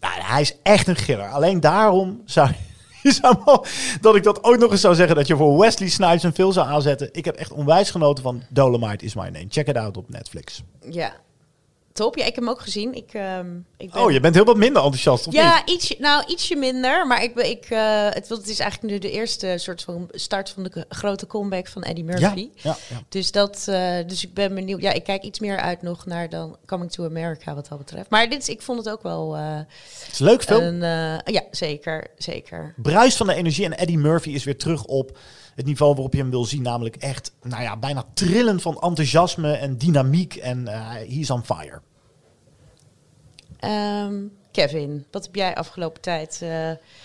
Nou, 0.00 0.14
hij 0.22 0.40
is 0.40 0.54
echt 0.62 0.86
een 0.88 0.96
giller. 0.96 1.28
Alleen 1.28 1.60
daarom 1.60 2.22
zou, 2.24 2.50
zou 3.20 3.36
wel- 3.44 3.64
dat 4.00 4.16
ik 4.16 4.22
dat 4.22 4.44
ook 4.44 4.58
nog 4.58 4.70
eens 4.70 4.80
zou 4.80 4.94
zeggen 4.94 5.16
dat 5.16 5.26
je 5.26 5.36
voor 5.36 5.58
Wesley 5.58 5.88
Snipes 5.88 6.22
een 6.22 6.32
film 6.34 6.52
zou 6.52 6.66
aanzetten. 6.68 7.08
Ik 7.12 7.24
heb 7.24 7.34
echt 7.36 7.52
onwijs 7.52 7.90
genoten 7.90 8.22
van 8.22 8.42
Dolomite 8.48 9.04
is 9.04 9.14
my 9.14 9.22
name. 9.28 9.46
Check 9.48 9.66
it 9.68 9.76
out 9.76 9.96
op 9.96 10.08
Netflix. 10.08 10.62
Ja, 10.90 11.12
top. 11.98 12.16
Ja, 12.16 12.24
ik 12.24 12.34
heb 12.34 12.44
hem 12.44 12.48
ook 12.52 12.60
gezien. 12.60 12.94
Ik, 12.94 13.12
ehm, 13.14 13.46
ik 13.76 13.90
ben... 13.90 14.02
Oh, 14.02 14.10
je 14.10 14.20
bent 14.20 14.34
heel 14.34 14.44
wat 14.44 14.56
minder 14.56 14.82
enthousiast, 14.82 15.26
of 15.26 15.32
Ja, 15.32 15.62
niet? 15.66 15.74
ietsje, 15.74 15.96
nou 15.98 16.24
ietsje 16.26 16.56
minder, 16.56 17.06
maar 17.06 17.22
ik, 17.22 17.34
ben- 17.34 17.50
ik, 17.50 17.64
eh, 17.64 18.04
het, 18.08 18.28
het 18.28 18.48
is 18.48 18.58
eigenlijk 18.58 18.92
nu 18.92 18.98
de 18.98 19.10
eerste 19.10 19.54
soort 19.56 19.82
van 19.82 20.08
start 20.10 20.50
van 20.50 20.62
de 20.62 20.84
grote 20.88 21.26
comeback 21.26 21.66
van 21.68 21.82
Eddie 21.82 22.04
Murphy. 22.04 22.48
ja, 22.54 22.76
ja. 22.88 23.02
Dus, 23.08 23.32
dat, 23.32 23.64
eh, 23.68 23.96
dus 24.06 24.24
ik 24.24 24.34
ben 24.34 24.54
benieuwd. 24.54 24.80
Ja, 24.82 24.92
ik 24.92 25.04
kijk 25.04 25.22
iets 25.22 25.38
meer 25.40 25.56
uit 25.58 25.82
nog 25.82 26.06
naar 26.06 26.28
dan 26.28 26.56
Coming 26.66 26.90
to 26.90 27.04
America 27.04 27.54
wat 27.54 27.68
dat 27.68 27.78
betreft. 27.78 28.10
Maar 28.10 28.28
dit, 28.28 28.42
is- 28.42 28.48
ik 28.48 28.62
vond 28.62 28.78
het 28.78 28.88
ook 28.88 29.02
wel 29.02 29.36
eh, 29.36 29.56
Het 29.56 30.12
is 30.12 30.18
een 30.18 30.26
leuk 30.26 30.42
film. 30.42 30.62
een... 30.62 30.80
ja, 31.24 31.42
zeker, 31.50 32.06
zeker. 32.16 32.74
bruis 32.82 33.16
van 33.16 33.26
de 33.26 33.34
energie. 33.34 33.64
En 33.64 33.78
Eddie 33.78 33.98
Murphy 33.98 34.30
is 34.30 34.44
weer 34.44 34.58
terug 34.58 34.84
op 34.84 35.18
het 35.54 35.66
niveau 35.66 35.94
waarop 35.94 36.12
je 36.12 36.20
hem 36.20 36.30
wil 36.30 36.44
zien. 36.44 36.62
Namelijk 36.62 36.96
echt, 36.96 37.32
nou 37.42 37.62
ja, 37.62 37.76
bijna 37.76 38.04
trillen 38.14 38.60
van 38.60 38.80
enthousiasme 38.80 39.52
en 39.52 39.78
dynamiek. 39.78 40.34
En 40.34 40.68
eh 40.68 40.90
he's 40.90 41.30
on 41.30 41.44
fire. 41.44 41.80
Ehm, 43.58 44.14
Kevin, 44.52 45.04
wat 45.10 45.24
heb 45.24 45.34
jij 45.34 45.54
afgelopen 45.54 46.00
tijd... 46.00 46.38
eh, 46.42 46.50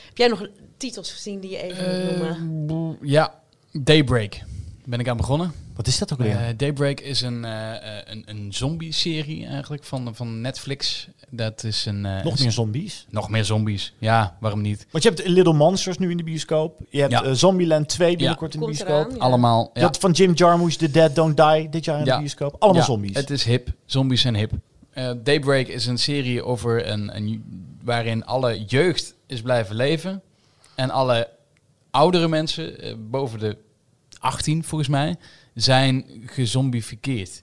heb 0.08 0.18
jij 0.18 0.28
nog 0.28 0.48
titels 0.78 1.12
gezien 1.12 1.40
die 1.40 1.52
je 1.52 1.62
even 1.62 2.06
moet 2.06 2.18
noemen? 2.20 2.66
boe- 2.66 2.98
ja, 3.02 3.34
Daybreak. 3.72 4.40
Ben 4.86 5.00
ik 5.00 5.08
aan 5.08 5.18
begonnen. 5.18 5.52
Wat 5.76 5.88
is 5.88 5.98
dat 5.98 6.14
ook 6.14 6.20
weer? 6.20 6.36
Eh, 6.36 6.48
Daybreak 6.58 7.00
is 7.00 7.22
een, 7.22 7.46
eh, 7.46 7.76
eh, 7.98 8.02
een, 8.06 8.24
een 8.26 8.54
zombie-serie 8.54 9.46
eigenlijk 9.46 9.84
van, 9.84 10.16
van 10.16 10.42
Netflix. 10.42 11.08
Dat 11.30 11.64
is 11.64 11.86
een... 11.86 12.06
eh, 12.06 12.24
Nog 12.24 12.34
een- 12.38 12.44
meer 12.44 12.52
zombies. 12.52 13.06
Nog 13.10 13.30
meer 13.30 13.46
zombies. 13.46 13.94
Ja, 13.98 14.38
waarom 14.40 14.62
niet? 14.62 14.86
Want 14.92 15.04
je 15.04 15.10
hebt 15.10 15.28
Little 15.28 15.54
Monsters 15.54 15.98
nu 15.98 16.10
in 16.12 16.18
de 16.18 16.24
bioscoop. 16.24 16.80
Je 16.90 17.00
hebt 17.00 17.12
Ja. 17.12 17.24
eh, 17.24 17.32
Zombieland 17.32 17.90
2 17.90 18.18
binnenkort 18.18 18.54
in 18.54 18.60
de 18.60 18.66
bioscoop. 18.66 18.88
eraan, 18.90 19.10
ja. 19.12 19.18
Allemaal. 19.18 19.70
Je 19.74 19.80
Ja. 19.80 19.86
had 19.86 19.98
van 19.98 20.12
Jim 20.12 20.34
Jarmusch 20.34 20.78
The 20.78 20.92
Dead 20.92 21.16
Don't 21.16 21.38
Die 21.38 21.70
dit 21.70 21.86
jaar 21.86 22.00
in 22.00 22.06
Ja. 22.06 22.14
de 22.14 22.20
bioscoop. 22.20 22.56
Allemaal 22.60 22.82
Ja, 22.82 22.88
zombies. 22.88 23.16
Het 23.16 23.30
is 23.30 23.44
hip. 23.44 23.70
Zombies 23.86 24.22
zijn 24.22 24.36
hip. 24.36 24.52
Eh, 24.94 25.12
Daybreak 25.24 25.68
is 25.68 25.86
een 25.86 25.98
serie 25.98 26.44
over 26.44 26.88
een, 26.88 27.16
een, 27.16 27.44
waarin 27.84 28.26
alle 28.26 28.64
jeugd 28.64 29.14
is 29.28 29.42
blijven 29.42 29.76
leven. 29.76 30.22
En 30.76 30.90
alle 30.90 31.30
oudere 31.92 32.28
mensen, 32.28 32.80
eh, 32.80 32.94
boven 32.98 33.40
de 33.40 33.58
18 34.20 34.64
volgens 34.64 34.90
mij, 34.90 35.16
zijn 35.54 36.06
gezombificeerd. 36.26 37.42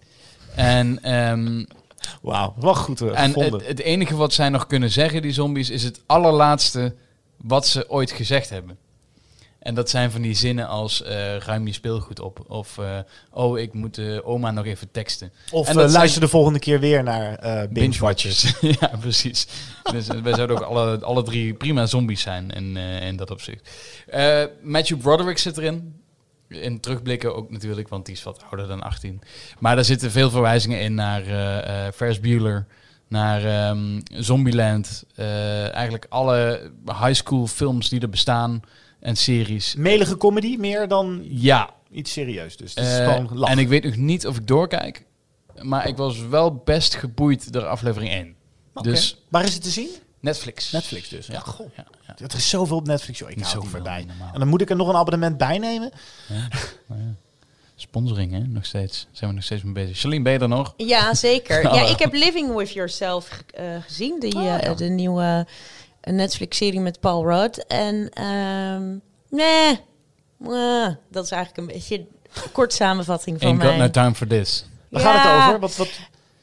En, 0.54 1.02
ehm, 1.02 1.64
Wauw, 2.22 2.54
wel 2.60 2.74
goed 2.74 3.00
en 3.00 3.32
gevonden. 3.32 3.52
het, 3.52 3.66
het 3.68 3.80
enige 3.80 4.16
wat 4.16 4.32
zij 4.32 4.48
nog 4.48 4.66
kunnen 4.66 4.90
zeggen, 4.90 5.22
die 5.22 5.32
zombies, 5.32 5.70
is 5.70 5.82
het 5.82 6.00
allerlaatste 6.06 6.94
wat 7.36 7.66
ze 7.66 7.90
ooit 7.90 8.10
gezegd 8.10 8.50
hebben. 8.50 8.78
En 9.60 9.74
dat 9.74 9.90
zijn 9.90 10.10
van 10.10 10.22
die 10.22 10.34
zinnen 10.34 10.68
als 10.68 11.02
eh, 11.02 11.36
ruim 11.36 11.66
je 11.66 11.72
speelgoed 11.72 12.20
op. 12.20 12.44
Of 12.46 12.78
eh, 12.78 12.98
oh, 13.30 13.58
ik 13.58 13.72
moet 13.72 14.22
oma 14.22 14.50
nog 14.50 14.64
even 14.64 14.90
teksten. 14.90 15.32
of 15.50 15.68
en 15.68 15.78
eh, 15.78 15.90
luister 15.90 16.20
de 16.20 16.28
volgende 16.28 16.58
keer 16.58 16.80
weer 16.80 17.02
naar 17.02 17.38
Binge 17.70 17.98
Watchers. 17.98 18.42
Binge-watchers. 18.42 18.54
ja, 18.80 18.96
precies. 19.00 19.46
Dus 19.92 20.06
wij 20.06 20.34
zouden 20.34 20.56
ook 20.56 20.62
alle, 20.62 21.00
alle 21.00 21.22
drie 21.22 21.54
prima 21.54 21.86
zombies 21.86 22.20
zijn 22.20 22.50
in, 22.50 22.76
in 22.76 23.16
dat 23.16 23.30
opzicht. 23.30 23.70
Matthew 24.62 24.98
Broderick 24.98 25.38
zit 25.38 25.56
erin. 25.58 25.94
In 26.48 26.80
terugblikken 26.80 27.36
ook 27.36 27.50
natuurlijk, 27.50 27.88
want 27.88 28.06
die 28.06 28.14
is 28.14 28.22
wat 28.22 28.44
ouder 28.50 28.68
dan 28.68 28.82
18. 28.82 29.20
Maar 29.58 29.74
daar 29.74 29.84
zitten 29.84 30.10
veel 30.10 30.30
verwijzingen 30.30 30.80
in 30.80 30.94
naar 30.94 31.22
Ferris 31.92 32.20
Bueller, 32.20 32.66
naar 33.08 33.44
ehm, 33.44 34.00
Zombieland. 34.04 35.04
eigenlijk 35.72 36.06
alle 36.08 36.70
high 36.86 37.14
school 37.14 37.46
films 37.46 37.88
die 37.88 38.00
er 38.00 38.08
bestaan 38.08 38.62
en 39.00 39.16
series. 39.16 39.74
Melige 39.74 40.16
comedy, 40.16 40.56
meer 40.58 40.88
dan 40.88 41.20
Ja, 41.28 41.70
iets 41.90 42.12
serieus. 42.12 42.56
Dus 42.56 42.74
het 42.74 42.84
is 42.84 42.98
eh, 42.98 43.14
gewoon 43.14 43.46
en 43.46 43.58
ik 43.58 43.68
weet 43.68 43.84
nog 43.84 43.96
niet 43.96 44.26
of 44.26 44.36
ik 44.36 44.46
doorkijk. 44.46 45.04
Maar 45.62 45.88
ik 45.88 45.96
was 45.96 46.18
wel 46.26 46.54
best 46.54 46.94
geboeid 46.94 47.52
door 47.52 47.66
aflevering 47.66 48.10
1. 48.12 48.34
Oké. 48.74 48.88
Dus 48.90 49.22
Waar 49.28 49.44
is 49.44 49.54
het 49.54 49.62
te 49.62 49.70
zien? 49.70 49.88
Netflix. 50.20 50.70
Netflix 50.70 51.08
dus. 51.08 51.26
Ja, 51.26 51.32
Ja, 51.32 51.40
goh. 51.40 51.66
ja, 51.76 51.84
ja. 52.06 52.14
Er 52.26 52.34
is 52.36 52.48
zoveel 52.48 52.76
op 52.76 52.86
Netflix, 52.86 53.18
joh. 53.18 53.30
Ik 53.30 53.36
Niet 53.36 53.44
hou 53.44 53.56
het 53.56 53.64
niet 53.64 53.72
meer 53.82 53.82
zoveel, 53.92 54.04
bij. 54.06 54.14
normaal. 54.14 54.32
En 54.34 54.38
dan 54.40 54.48
moet 54.48 54.60
ik 54.60 54.70
er 54.70 54.76
nog 54.76 54.88
een 54.88 54.94
abonnement 54.96 55.36
bij 55.38 55.58
nemen. 55.58 55.90
Sponsoring, 57.74 58.32
hè? 58.32 58.38
Nog 58.38 58.64
steeds. 58.66 59.06
Zijn 59.12 59.30
we 59.30 59.36
nog 59.36 59.44
steeds 59.44 59.62
mee 59.62 59.72
bezig. 59.72 59.98
Charlene, 59.98 60.22
ben 60.22 60.32
je 60.32 60.38
er 60.38 60.48
nog? 60.48 60.74
Ja, 60.76 61.14
zeker. 61.14 61.66
Oh. 61.66 61.74
Ja, 61.76 61.86
ik 61.88 61.98
heb 61.98 62.12
Living 62.12 62.54
With 62.56 62.72
Yourself 62.72 63.42
eh, 63.54 63.64
gezien. 63.86 64.20
Die, 64.20 64.34
Oh, 64.36 64.54
eh, 64.54 64.62
ja. 64.62 64.74
De 64.74 64.84
nieuwe 64.84 65.46
eh, 66.00 66.12
Netflix-serie 66.14 66.80
met 66.80 67.00
Paul 67.00 67.26
Rudd. 67.26 67.66
En 67.66 68.08
ehm 68.12 68.88
nee, 69.28 69.80
Eh, 70.46 70.88
dat 71.10 71.24
is 71.24 71.30
eigenlijk 71.30 71.56
een 71.56 71.74
beetje 71.74 71.96
een 71.98 72.52
kort 72.52 72.72
samenvatting 72.72 73.38
van 73.38 73.48
Ain't 73.48 73.62
got 73.62 73.70
mij. 73.70 73.80
no 73.86 73.90
time 73.90 74.14
for 74.14 74.26
this. 74.26 74.64
Waar 74.88 75.00
gaat 75.02 75.22
het 75.22 75.46
over? 75.48 75.60
Wat, 75.60 75.76
wat, 75.76 75.88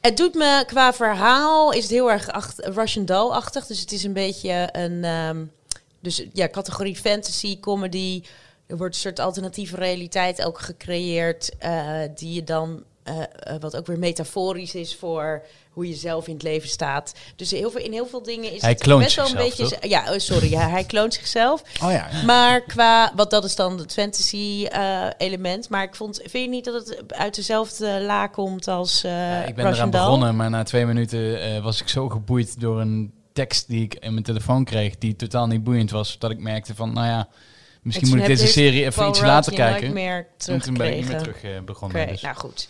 Het 0.00 0.16
doet 0.16 0.34
me 0.34 0.64
qua 0.66 0.92
verhaal 0.92 1.72
is 1.72 1.82
het 1.82 1.90
heel 1.90 2.10
erg 2.10 2.28
acht, 2.28 2.58
Russian 2.66 3.04
Doll-achtig. 3.04 3.66
Dus 3.66 3.80
het 3.80 3.92
is 3.92 4.04
een 4.04 4.12
beetje 4.12 4.68
een 4.72 5.04
ehm, 5.04 5.44
dus, 6.00 6.24
ja, 6.32 6.48
categorie 6.48 6.96
fantasy, 6.96 7.60
comedy. 7.60 8.22
Er 8.66 8.76
wordt 8.76 8.94
een 8.94 9.00
soort 9.00 9.18
alternatieve 9.18 9.76
realiteit 9.76 10.44
ook 10.44 10.58
gecreëerd. 10.58 11.50
eh, 11.58 12.00
die 12.14 12.32
je 12.32 12.44
dan, 12.44 12.82
eh, 13.02 13.20
eh, 13.20 13.60
wat 13.60 13.76
ook 13.76 13.86
weer 13.86 13.98
metaforisch 13.98 14.74
is 14.74 14.96
voor 14.96 15.42
hoe 15.78 15.88
je 15.88 15.94
zelf 15.94 16.26
in 16.26 16.34
het 16.34 16.42
leven 16.42 16.68
staat. 16.68 17.12
Dus 17.36 17.50
heel 17.50 17.70
veel, 17.70 17.80
in 17.80 17.92
heel 17.92 18.06
veel 18.06 18.22
dingen 18.22 18.52
is 18.52 18.60
Hij 18.60 18.70
het 18.70 18.98
best 18.98 19.16
wel 19.16 19.28
een 19.28 19.34
beetje. 19.34 19.78
Ja, 19.80 20.12
oh, 20.12 20.18
sorry, 20.18 20.50
ja, 20.50 20.68
hij 20.68 20.84
kloont 20.84 21.14
zichzelf. 21.14 21.62
oh 21.82 21.90
ja. 21.90 22.08
Maar 22.24 22.60
qua, 22.62 23.12
wat 23.16 23.30
dat 23.30 23.44
is 23.44 23.56
dan 23.56 23.78
het 23.78 23.92
fantasy 23.92 24.66
eh, 24.70 25.06
element. 25.18 25.68
Maar 25.68 25.82
ik 25.82 25.94
vond, 25.94 26.20
vind 26.22 26.44
je 26.44 26.48
niet 26.48 26.64
dat 26.64 26.74
het 26.74 27.12
uit 27.12 27.34
dezelfde 27.34 28.00
la 28.00 28.26
komt 28.26 28.68
als 28.68 29.04
eh 29.04 29.10
Ja, 29.10 29.44
ik 29.44 29.54
ben 29.54 29.64
Russian 29.66 29.88
eraan 29.88 30.02
begonnen, 30.02 30.36
maar 30.36 30.50
na 30.50 30.62
twee 30.62 30.86
minuten 30.86 31.42
eh, 31.42 31.62
was 31.62 31.80
ik 31.80 31.88
zo 31.88 32.08
geboeid 32.08 32.60
door 32.60 32.80
een 32.80 33.12
tekst 33.32 33.68
die 33.68 33.82
ik 33.82 33.94
in 33.94 34.12
mijn 34.12 34.24
telefoon 34.24 34.64
kreeg, 34.64 34.98
die 34.98 35.16
totaal 35.16 35.46
niet 35.46 35.64
boeiend 35.64 35.90
was, 35.90 36.18
dat 36.18 36.30
ik 36.30 36.38
merkte 36.38 36.74
van, 36.74 36.92
nou 36.92 37.06
ja, 37.06 37.28
misschien 37.82 38.08
En 38.08 38.14
moet 38.14 38.22
ik 38.22 38.30
deze 38.30 38.44
je 38.44 38.50
serie 38.50 38.80
even 38.80 38.92
Paul 38.92 39.08
iets 39.08 39.18
Rudd 39.18 39.32
later 39.32 39.52
kijken. 39.52 39.92
meer 39.92 40.26
En 40.46 40.60
toen 40.60 40.74
ben 40.74 40.90
ik 40.90 40.96
niet 40.96 41.08
meer 41.08 41.18
terug 41.18 41.64
begonnen. 41.64 42.08
Dus. 42.08 42.20
nou 42.20 42.36
goed. 42.36 42.68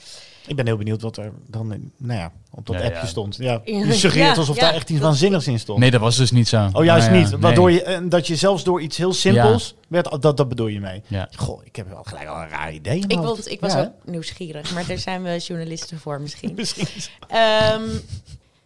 Ik 0.49 0.57
ben 0.57 0.67
heel 0.67 0.77
benieuwd 0.77 1.03
wat 1.03 1.17
er 1.17 1.33
dan 1.47 1.73
in, 1.73 1.93
nou 1.97 2.19
ja, 2.19 2.33
op 2.51 2.67
dat 2.67 2.77
Ja, 2.77 2.85
appje 2.85 3.01
ja. 3.01 3.07
stond. 3.07 3.37
Ja, 3.37 3.61
je 3.65 3.93
suggereert 3.93 4.35
ja, 4.35 4.41
alsof 4.41 4.57
ja, 4.57 4.63
daar 4.63 4.75
echt 4.75 4.91
iets 4.91 5.01
waanzinnigs 5.01 5.47
in 5.47 5.59
stond. 5.59 5.79
Nee, 5.79 5.91
dat 5.91 6.01
was 6.01 6.17
dus 6.17 6.31
niet 6.31 6.49
zo. 6.49 6.69
Oh, 6.73 6.85
juist 6.85 7.07
Nou 7.09 7.19
ja, 7.19 7.31
niet. 7.31 7.41
Waardoor 7.41 7.71
nee. 7.71 7.79
je, 7.79 8.09
dat 8.09 8.27
je 8.27 8.37
zelfs 8.37 8.65
door 8.65 8.81
iets 8.81 8.97
heel 8.97 9.13
simpels 9.13 9.75
werd, 9.89 10.23
dat, 10.23 10.37
dat 10.37 10.49
bedoel 10.49 10.67
je 10.67 10.81
mee. 10.81 11.03
Ja. 11.07 11.29
Goh, 11.37 11.65
ik 11.65 11.77
heb 11.77 11.89
wel 11.89 12.03
gelijk 12.03 12.29
al 12.29 12.43
een 12.43 12.49
raar 12.49 12.73
idee. 12.73 12.99
Ik, 12.99 13.13
ik 13.45 13.61
was 13.61 13.73
Ja, 13.73 13.81
ook 13.81 13.93
nieuwsgierig, 14.05 14.75
maar 14.75 14.87
daar 14.87 14.99
zijn 14.99 15.23
we 15.23 15.39
journalisten 15.39 15.99
voor 15.99 16.21
misschien. 16.21 16.53
Misschien. 16.57 16.89
Ehm, 17.29 17.83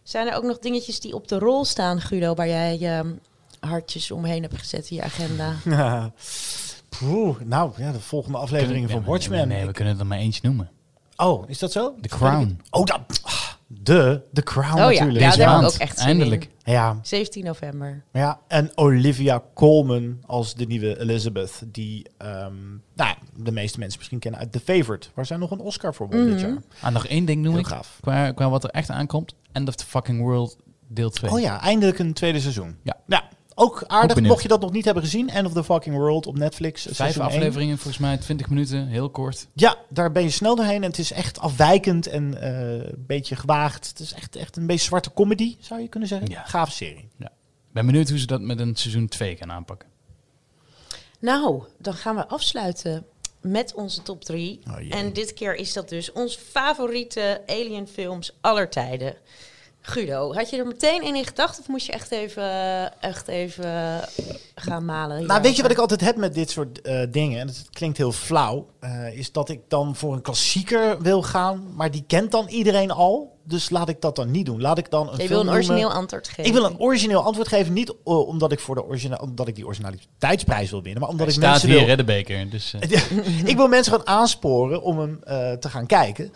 zijn 0.03 0.27
er 0.27 0.35
ook 0.35 0.43
nog 0.43 0.59
dingetjes 0.59 0.99
die 0.99 1.15
op 1.15 1.27
de 1.27 1.39
rol 1.39 1.65
staan, 1.65 2.01
Guido, 2.01 2.33
waar 2.33 2.47
jij 2.47 2.79
je 2.79 3.15
hartjes 3.59 4.11
omheen 4.11 4.41
hebt 4.41 4.57
gezet 4.57 4.89
in 4.89 4.95
je 4.95 5.01
agenda? 5.01 5.55
Ja. 5.65 6.11
Poeh, 6.99 7.39
nou, 7.43 7.71
ja, 7.77 7.91
de 7.91 7.99
volgende 7.99 8.37
aflevering 8.37 8.89
van 8.89 8.99
Nee, 8.99 9.09
Watchmen. 9.09 9.47
Nee, 9.47 9.65
we 9.65 9.71
kunnen 9.71 9.99
er 9.99 10.05
maar 10.05 10.17
eentje 10.17 10.41
noemen. 10.43 10.69
Oh, 11.15 11.49
is 11.49 11.59
dat 11.59 11.71
zo? 11.71 11.95
The 12.01 12.07
Crown. 12.07 12.59
Oh, 12.69 12.85
dat, 12.85 12.99
de, 13.67 14.21
The 14.33 14.41
Crown 14.43 14.81
Oh 14.81 14.91
ja, 14.91 15.03
natuurlijk. 15.05 15.19
ja, 15.19 15.35
daar 15.35 15.47
maand, 15.61 15.65
ook 15.73 15.79
echt 15.79 15.97
zin 15.97 16.07
eindelijk. 16.07 16.49
Ja, 16.63 16.97
17 17.01 17.43
november. 17.43 18.03
ja, 18.13 18.39
en 18.47 18.71
Olivia 18.75 19.43
Colman 19.53 20.17
als 20.25 20.53
de 20.55 20.65
nieuwe 20.65 20.99
Elizabeth, 20.99 21.61
die 21.65 22.05
ehm, 22.17 22.69
nou, 22.95 23.09
ja, 23.09 23.15
de 23.35 23.51
meeste 23.51 23.79
mensen 23.79 23.97
misschien 23.99 24.19
kennen 24.19 24.39
uit 24.39 24.51
The 24.51 24.59
Favourite, 24.59 25.07
waar 25.13 25.25
zij 25.25 25.37
nog 25.37 25.51
een 25.51 25.59
Oscar 25.59 25.93
voor 25.93 26.07
won 26.09 26.25
dit 26.25 26.35
Mhm. 26.35 26.45
jaar. 26.47 26.57
Ah, 26.81 26.93
nog 26.93 27.07
één 27.07 27.25
ding 27.25 27.41
noem 27.41 27.51
Heel 27.51 27.61
ik, 27.61 27.67
gaaf. 27.67 27.97
qua, 28.01 28.31
qua 28.31 28.49
wat 28.49 28.63
er 28.63 28.69
echt 28.69 28.89
aankomt. 28.89 29.35
End 29.51 29.67
of 29.67 29.75
the 29.75 29.85
fucking 29.85 30.21
world, 30.21 30.57
deel 30.87 31.09
2. 31.09 31.31
Oh 31.31 31.39
ja, 31.39 31.61
eindelijk 31.61 31.99
een 31.99 32.13
tweede 32.13 32.39
seizoen. 32.39 32.77
Ja. 32.83 32.95
Ook 33.55 33.83
aardig, 33.87 34.21
mocht 34.21 34.41
je 34.41 34.47
dat 34.47 34.61
nog 34.61 34.71
niet 34.71 34.85
hebben 34.85 35.03
gezien, 35.03 35.29
End 35.29 35.47
of 35.47 35.53
the 35.53 35.63
Fucking 35.63 35.95
World 35.95 36.27
op 36.27 36.37
Netflix. 36.37 36.81
Vijf 36.81 36.95
seizoen 36.95 37.23
één. 37.23 37.31
afleveringen, 37.31 37.77
volgens 37.77 37.97
mij 37.97 38.17
20 38.17 38.49
minuten, 38.49 38.87
heel 38.87 39.09
kort. 39.09 39.47
Ja, 39.53 39.77
daar 39.89 40.11
ben 40.11 40.23
je 40.23 40.29
snel 40.29 40.55
doorheen 40.55 40.83
en 40.83 40.89
het 40.89 40.97
is 40.97 41.11
echt 41.11 41.39
afwijkend 41.39 42.07
en 42.07 42.41
eh, 42.41 42.71
een 42.71 43.03
beetje 43.07 43.35
gewaagd. 43.35 43.87
Het 43.87 43.99
is 43.99 44.13
echt, 44.13 44.35
echt 44.35 44.57
een 44.57 44.67
beetje 44.67 44.85
zwarte 44.85 45.13
comedy, 45.13 45.55
zou 45.59 45.81
je 45.81 45.87
kunnen 45.87 46.09
zeggen. 46.09 46.29
Ja. 46.29 46.43
Gave 46.43 46.71
serie. 46.71 47.09
ben 47.71 47.85
benieuwd 47.85 48.09
hoe 48.09 48.19
ze 48.19 48.25
dat 48.25 48.41
met 48.41 48.59
een 48.59 48.75
seizoen 48.75 49.07
2 49.07 49.35
gaan 49.35 49.51
aanpakken. 49.51 49.89
Nou, 51.19 51.63
dan 51.77 51.93
gaan 51.93 52.15
we 52.15 52.27
afsluiten 52.27 53.05
met 53.41 53.73
onze 53.73 54.01
top 54.01 54.23
3. 54.23 54.59
Oh 54.69 54.79
jee. 54.79 54.89
en 54.89 55.13
dit 55.13 55.33
keer 55.33 55.55
is 55.55 55.73
dat 55.73 55.89
dus 55.89 56.11
ons 56.11 56.35
favoriete 56.35 57.41
alien 57.47 57.87
films 57.87 58.37
aller 58.41 58.69
tijden. 58.69 59.15
Guido, 59.85 60.33
had 60.33 60.49
je 60.49 60.57
er 60.57 60.67
meteen 60.67 61.01
in 61.03 61.15
in 61.15 61.25
gedacht 61.25 61.59
of 61.59 61.67
moest 61.67 61.85
je 61.85 61.91
echt 61.91 62.11
even, 62.11 63.01
echt 63.01 63.27
even 63.27 63.99
gaan 64.55 64.85
malen? 64.85 65.25
Nou, 65.25 65.41
weet 65.41 65.55
je 65.55 65.61
wat 65.61 65.71
ik 65.71 65.77
altijd 65.77 66.01
heb 66.01 66.15
met 66.15 66.33
dit 66.33 66.49
soort 66.49 66.81
eh, 66.81 66.99
dingen? 67.09 67.39
En 67.39 67.47
het 67.47 67.67
klinkt 67.71 67.97
heel 67.97 68.11
flauw. 68.11 68.67
eh, 68.79 69.17
is 69.17 69.31
dat 69.31 69.49
ik 69.49 69.59
dan 69.67 69.95
voor 69.95 70.13
een 70.13 70.21
klassieker 70.21 71.01
wil 71.01 71.21
gaan. 71.23 71.73
Maar 71.75 71.91
die 71.91 72.03
kent 72.07 72.31
dan 72.31 72.47
iedereen 72.47 72.91
al. 72.91 73.31
Dus 73.45 73.69
laat 73.69 73.89
ik 73.89 74.01
dat 74.01 74.15
dan 74.15 74.31
niet 74.31 74.45
doen. 74.45 74.61
Laat 74.61 74.77
ik 74.77 74.89
dan 74.89 75.07
een 75.13 75.21
Je 75.21 75.27
wil 75.27 75.39
een 75.39 75.45
noemen- 75.45 75.53
origineel 75.53 75.91
antwoord 75.91 76.27
geven. 76.27 76.45
Ik 76.45 76.53
wil 76.53 76.65
een 76.65 76.79
origineel 76.79 77.23
antwoord 77.23 77.47
geven. 77.47 77.73
Niet 77.73 77.89
eh, 77.89 78.27
omdat, 78.27 78.51
ik 78.51 78.59
voor 78.59 78.75
de 78.75 78.85
origina 78.85 79.15
omdat 79.21 79.47
ik 79.47 79.55
die 79.55 79.65
originaliteitsprijs 79.65 80.69
wil 80.69 80.81
winnen. 80.81 81.01
Maar 81.01 81.09
omdat 81.09 81.25
Hij 81.25 81.35
ik 81.35 81.41
staat 81.41 81.51
mensen 81.51 81.69
hier, 81.69 81.79
wil... 81.79 81.87
hè, 81.87 81.95
de 81.95 82.03
beker. 82.03 82.49
Dus, 82.49 82.73
eh, 82.79 83.01
ik 83.51 83.55
wil 83.55 83.67
mensen 83.67 83.91
gewoon 83.91 84.07
aansporen 84.07 84.81
om 84.81 84.99
hem 84.99 85.19
eh, 85.23 85.51
te 85.51 85.69
gaan 85.69 85.85
kijken. 85.85 86.31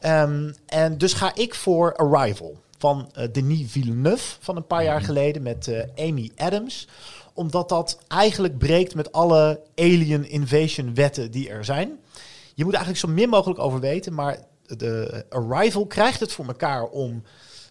Ehm, 0.00 0.52
en 0.66 0.98
dus 0.98 1.12
ga 1.12 1.34
ik 1.34 1.54
voor 1.54 1.94
Arrival 1.96 2.60
van 2.82 3.10
eh, 3.14 3.24
Denis 3.32 3.70
Villeneuve 3.70 4.36
van 4.40 4.56
een 4.56 4.66
paar 4.66 4.84
jaar 4.84 5.00
geleden 5.00 5.42
met 5.42 5.68
eh, 5.68 6.06
Amy 6.08 6.30
Adams. 6.36 6.88
Omdat 7.34 7.68
dat 7.68 7.98
eigenlijk 8.08 8.58
breekt 8.58 8.94
met 8.94 9.12
alle 9.12 9.60
alien 9.74 10.28
invasion 10.30 10.94
wetten 10.94 11.30
die 11.30 11.48
er 11.48 11.64
zijn. 11.64 11.98
Je 12.54 12.64
moet 12.64 12.74
eigenlijk 12.74 13.04
zo 13.06 13.12
min 13.12 13.28
mogelijk 13.28 13.60
over 13.60 13.80
weten, 13.80 14.14
maar 14.14 14.38
de 14.66 15.24
Arrival 15.28 15.86
krijgt 15.86 16.20
het 16.20 16.32
voor 16.32 16.46
elkaar 16.46 16.84
om 16.84 17.22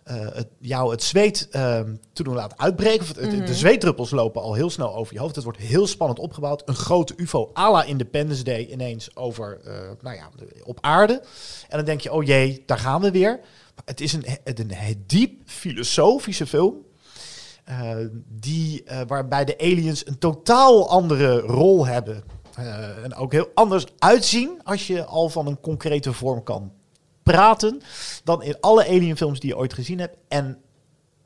eh, 0.03 0.15
het, 0.33 0.47
jou 0.59 0.91
het 0.91 1.03
zweet 1.03 1.47
ehm, 1.51 1.95
te 2.13 2.23
doen 2.23 2.33
laten 2.35 2.59
uitbreken. 2.59 3.01
Of 3.01 3.07
het- 3.07 3.47
De 3.47 3.55
zweetdruppels 3.55 4.11
lopen 4.11 4.41
al 4.41 4.53
heel 4.53 4.69
snel 4.69 4.95
over 4.95 5.13
je 5.13 5.19
hoofd. 5.19 5.35
Het 5.35 5.43
wordt 5.43 5.59
heel 5.59 5.87
spannend 5.87 6.19
opgebouwd. 6.19 6.61
Een 6.65 6.75
grote 6.75 7.13
UFO 7.17 7.51
à 7.57 7.71
la 7.71 7.83
Independence 7.83 8.43
Day 8.43 8.65
ineens 8.71 9.15
over, 9.15 9.59
nou 10.01 10.15
ja, 10.15 10.29
op 10.63 10.77
aarde. 10.81 11.13
En 11.69 11.77
dan 11.77 11.85
denk 11.85 12.01
je, 12.01 12.11
oh 12.13 12.23
jee, 12.23 12.63
daar 12.65 12.79
gaan 12.79 13.01
we 13.01 13.11
weer. 13.11 13.39
Het 13.85 14.01
is 14.01 14.13
een, 14.13 14.25
een, 14.43 14.71
een 14.71 15.03
diep 15.07 15.41
filosofische 15.45 16.47
film. 16.47 16.75
eh, 17.63 17.95
die, 18.27 18.83
eh, 18.83 19.01
waarbij 19.07 19.45
de 19.45 19.57
aliens 19.57 20.07
een 20.07 20.17
totaal 20.17 20.89
andere 20.89 21.39
rol 21.39 21.85
hebben. 21.85 22.23
eh, 22.55 23.03
en 23.03 23.15
ook 23.15 23.31
heel 23.31 23.49
anders 23.53 23.85
uitzien 23.97 24.59
als 24.63 24.87
je 24.87 25.05
al 25.05 25.29
van 25.29 25.47
een 25.47 25.59
concrete 25.59 26.13
vorm 26.13 26.43
kan 26.43 26.71
praten. 27.23 27.81
Dan 28.23 28.43
in 28.43 28.59
alle 28.59 28.87
alienfilms 28.87 29.39
die 29.39 29.49
je 29.49 29.57
ooit 29.57 29.73
gezien 29.73 29.99
hebt. 29.99 30.17
En 30.27 30.57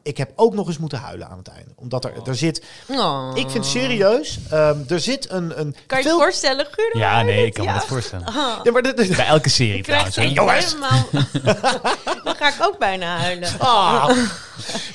ik 0.06 0.18
heb 0.18 0.32
ook 0.36 0.54
nog 0.54 0.68
eens 0.68 0.78
moeten 0.78 0.98
huilen 1.00 1.28
aan 1.30 1.38
het 1.38 1.48
einde. 1.48 1.72
Omdat 1.76 2.06
er, 2.06 2.14
er 2.26 2.36
zit... 2.36 2.64
Oh. 2.88 3.32
Ik 3.34 3.50
vind 3.50 3.66
serieus, 3.66 4.40
ehm, 4.50 4.80
er 4.88 5.00
zit 5.00 5.30
een... 5.32 5.60
een 5.60 5.76
Kan 5.88 5.98
je 5.98 6.04
je 6.04 6.10
veel- 6.10 6.20
voorstellen, 6.20 6.66
Guido? 6.72 7.00
Ja, 7.00 7.22
nee, 7.22 7.46
ik 7.46 7.54
kan 7.54 7.66
me 7.66 7.72
ja. 7.72 7.78
dat 7.78 7.88
voorstellen. 7.88 8.26
Ja, 8.64 8.72
maar 8.72 8.82
dit, 8.82 8.98
dit- 8.98 9.16
Bij 9.16 9.26
elke 9.26 9.50
serie 9.50 9.84
trouwens. 9.84 10.16
het 10.16 10.26
helemaal... 10.26 11.06
Dan 12.24 12.36
ga 12.36 12.48
ik 12.48 12.56
ook 12.62 12.78
bijna 12.80 13.18
huilen. 13.18 13.60
Ah. 13.60 14.08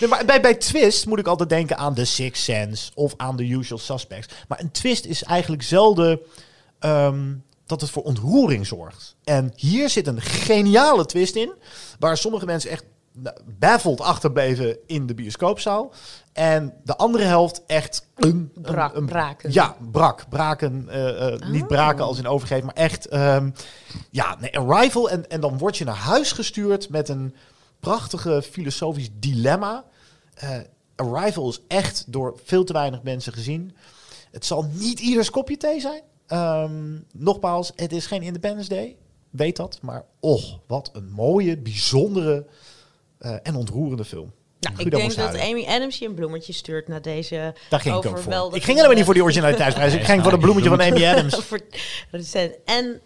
Nee, 0.00 0.08
maar 0.08 0.24
bij, 0.24 0.40
bij 0.40 0.54
twist 0.54 1.06
moet 1.06 1.18
ik 1.18 1.26
altijd 1.26 1.48
denken 1.48 1.76
aan 1.78 1.94
The 1.94 2.04
Sixth 2.04 2.42
Sense 2.44 2.90
of 2.94 3.14
aan 3.16 3.36
The 3.36 3.48
Usual 3.48 3.78
Suspects. 3.78 4.34
Maar 4.48 4.60
een 4.60 4.70
twist 4.70 5.04
is 5.04 5.22
eigenlijk 5.22 5.62
zelden 5.62 6.20
ehm, 6.78 7.32
dat 7.66 7.80
het 7.80 7.90
voor 7.90 8.02
ontroering 8.02 8.66
zorgt. 8.66 9.16
En 9.24 9.52
hier 9.56 9.88
zit 9.90 10.06
een 10.06 10.20
geniale 10.20 11.06
twist 11.06 11.34
in, 11.34 11.52
waar 11.98 12.16
sommige 12.16 12.46
mensen 12.46 12.70
echt 12.70 12.84
baffled 13.58 14.00
achterbleven 14.00 14.76
in 14.86 15.06
de 15.06 15.14
bioscoopzaal. 15.14 15.92
En 16.32 16.74
de 16.84 16.96
andere 16.96 17.24
helft 17.24 17.62
echt 17.66 18.06
een, 18.16 18.52
Brak, 18.54 18.94
een, 18.94 19.06
braken. 19.06 19.52
Ja, 19.52 19.76
brak. 19.90 20.28
Braken, 20.28 20.88
eh, 20.88 21.32
eh, 21.34 21.40
niet 21.50 21.62
Oh. 21.62 21.68
braken 21.68 22.04
als 22.04 22.18
in 22.18 22.26
overgeven, 22.26 22.66
maar 22.66 22.74
echt, 22.74 23.08
ehm, 23.08 23.50
ja, 24.10 24.36
nee, 24.40 24.58
arrival. 24.58 25.10
En, 25.10 25.30
en 25.30 25.40
dan 25.40 25.58
word 25.58 25.76
je 25.76 25.84
naar 25.84 25.94
huis 25.94 26.32
gestuurd 26.32 26.88
met 26.88 27.08
een 27.08 27.34
prachtige 27.80 28.42
filosofisch 28.42 29.10
dilemma. 29.12 29.84
Eh, 30.34 30.58
Arrival 30.96 31.48
is 31.48 31.60
echt 31.68 32.04
door 32.06 32.40
veel 32.44 32.64
te 32.64 32.72
weinig 32.72 33.02
mensen 33.02 33.32
gezien. 33.32 33.76
Het 34.30 34.46
zal 34.46 34.66
niet 34.72 35.00
ieders 35.00 35.30
kopje 35.30 35.56
thee 35.56 35.80
zijn. 35.80 36.02
Ehm, 36.26 36.98
nogmaals, 37.12 37.72
het 37.76 37.92
is 37.92 38.06
geen 38.06 38.22
Independence 38.22 38.68
Day. 38.68 38.96
Weet 39.30 39.56
dat. 39.56 39.78
Maar 39.82 40.04
oh, 40.20 40.42
wat 40.66 40.90
een 40.92 41.10
mooie, 41.10 41.58
bijzondere 41.58 42.46
eh, 43.20 43.36
en 43.42 43.54
ontroerende 43.54 44.04
film. 44.04 44.32
Nou, 44.60 44.74
ik 44.78 44.90
denk 44.90 45.14
dat. 45.14 45.38
Amy 45.38 45.64
Adams 45.66 45.98
je 45.98 46.06
een 46.06 46.14
bloemetje 46.14 46.52
stuurt 46.52 46.88
na 46.88 47.00
deze 47.00 47.54
Daar 47.68 47.80
ging 47.80 47.96
ik 47.96 48.06
ook 48.06 48.18
voor. 48.18 48.56
Ik 48.56 48.62
ging 48.62 48.76
helemaal 48.76 48.96
niet 48.96 49.04
voor 49.04 49.14
die 49.14 49.22
originaliteitsprijs. 49.22 49.94
Ik 50.00 50.04
ging 50.04 50.22
voor 50.22 50.32
het 50.32 50.40
bloemetje 50.40 50.68
van 50.68 50.80
Amy 50.80 51.04
Adams. 51.04 51.42
En 52.64 53.00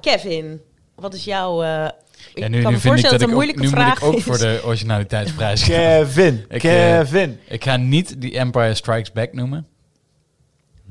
Kevin, 0.00 0.60
wat 0.94 1.14
is 1.14 1.24
jouw... 1.24 1.62
eh 1.62 1.88
ik 2.34 2.42
Ja, 2.42 2.48
nu, 2.48 2.62
kan 2.62 2.70
nu 2.70 2.76
me 2.76 2.80
vind 2.80 2.84
ik 2.84 2.88
voorstellen 2.88 3.02
dat 3.02 3.12
het 3.12 3.20
ik 3.20 3.20
een 3.20 3.28
ook, 3.28 3.34
moeilijke 3.34 3.60
nu 3.60 3.66
moet 3.66 3.76
vraag 3.78 3.98
ik 3.98 4.04
ook 4.04 4.14
is. 4.14 4.22
voor 4.22 4.38
de 4.38 4.60
originaliteitsprijs. 4.64 5.64
Kevin, 5.64 6.44
Ik, 6.48 6.64
eh, 6.64 6.98
Kevin. 6.98 7.40
Ik 7.48 7.64
ga 7.64 7.76
niet 7.76 8.20
die 8.20 8.38
Empire 8.38 8.74
Strikes 8.74 9.12
Back 9.12 9.32
noemen. 9.32 9.66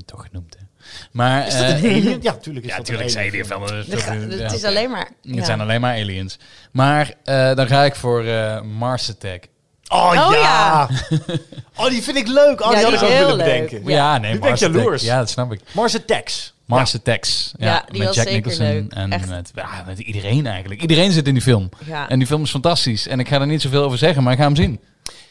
Toch 0.06 0.26
genoemd, 0.28 0.56
hè. 0.60 0.65
Maar, 1.16 1.48
Is 1.48 1.54
dat 1.58 1.62
een 1.70 1.84
eh, 1.84 1.92
alien? 1.96 2.20
Ja, 2.22 2.34
tuurlijk 2.34 2.66
is 2.66 2.72
ja, 2.72 2.78
dat 2.78 2.90
natuurlijk 2.90 3.04
een 3.04 3.10
zijn 3.10 3.26
alien. 3.28 3.32
die 3.32 3.46
van 3.46 4.38
de... 4.38 4.44
Het 4.44 4.54
is 4.54 4.64
alleen 4.64 4.90
maar... 4.90 5.10
Het 5.22 5.36
ja. 5.36 5.44
zijn 5.44 5.62
alleen 5.62 5.82
maar 5.82 5.94
aliens. 5.96 6.38
Maar 6.72 7.14
eh, 7.24 7.56
dan 7.56 7.68
ga 7.68 7.84
ik 7.84 7.96
voor 7.96 8.24
eh, 8.26 8.62
Mars 8.62 9.10
Attack. 9.10 9.48
Oh, 9.88 10.10
Oh, 10.28 10.34
ja. 10.34 10.90
oh, 11.78 11.90
die 11.90 12.02
vind 12.02 12.18
ik 12.18 12.28
leuk. 12.28 12.62
Oh, 12.66 12.72
Ja, 12.72 12.78
die 12.78 12.86
had 12.86 12.94
ik 12.94 13.02
ook 13.02 13.08
willen 13.18 13.36
leuk. 13.36 13.46
bedenken. 13.46 13.84
Ja. 13.84 13.96
Ja, 13.96 14.18
nee, 14.18 14.34
Nu 14.34 14.40
Mars 14.40 14.52
Attack. 14.64 14.76
jaloers. 14.76 15.04
Ja, 15.04 15.18
dat 15.18 15.30
snap 15.30 15.52
ik. 15.54 15.62
Mars 15.72 15.96
Attacks. 15.96 16.54
Mars 16.66 16.96
Attacks. 16.96 17.54
Ja, 17.58 17.66
Ja, 17.66 17.86
die 17.90 17.98
met 17.98 18.08
was 18.08 18.16
Jack 18.16 18.28
zeker 18.28 18.42
Nicholson 18.50 18.76
leuk. 18.76 18.94
en 18.94 19.10
met, 19.30 19.52
ja, 19.56 19.84
met 19.86 20.00
iedereen 20.00 20.46
eigenlijk. 20.48 20.82
Iedereen 20.82 21.12
zit 21.12 21.28
in 21.28 21.34
die 21.34 21.44
film. 21.44 21.70
Ja. 21.86 22.10
En 22.10 22.18
die 22.18 22.28
film 22.28 22.44
is 22.44 22.50
fantastisch. 22.52 23.08
En 23.08 23.20
ik 23.20 23.28
ga 23.28 23.40
er 23.40 23.48
niet 23.48 23.62
zoveel 23.62 23.84
over 23.84 23.98
zeggen, 23.98 24.24
maar 24.24 24.34
ik 24.34 24.40
ga 24.40 24.46
hem 24.46 24.56
zien. 24.56 24.80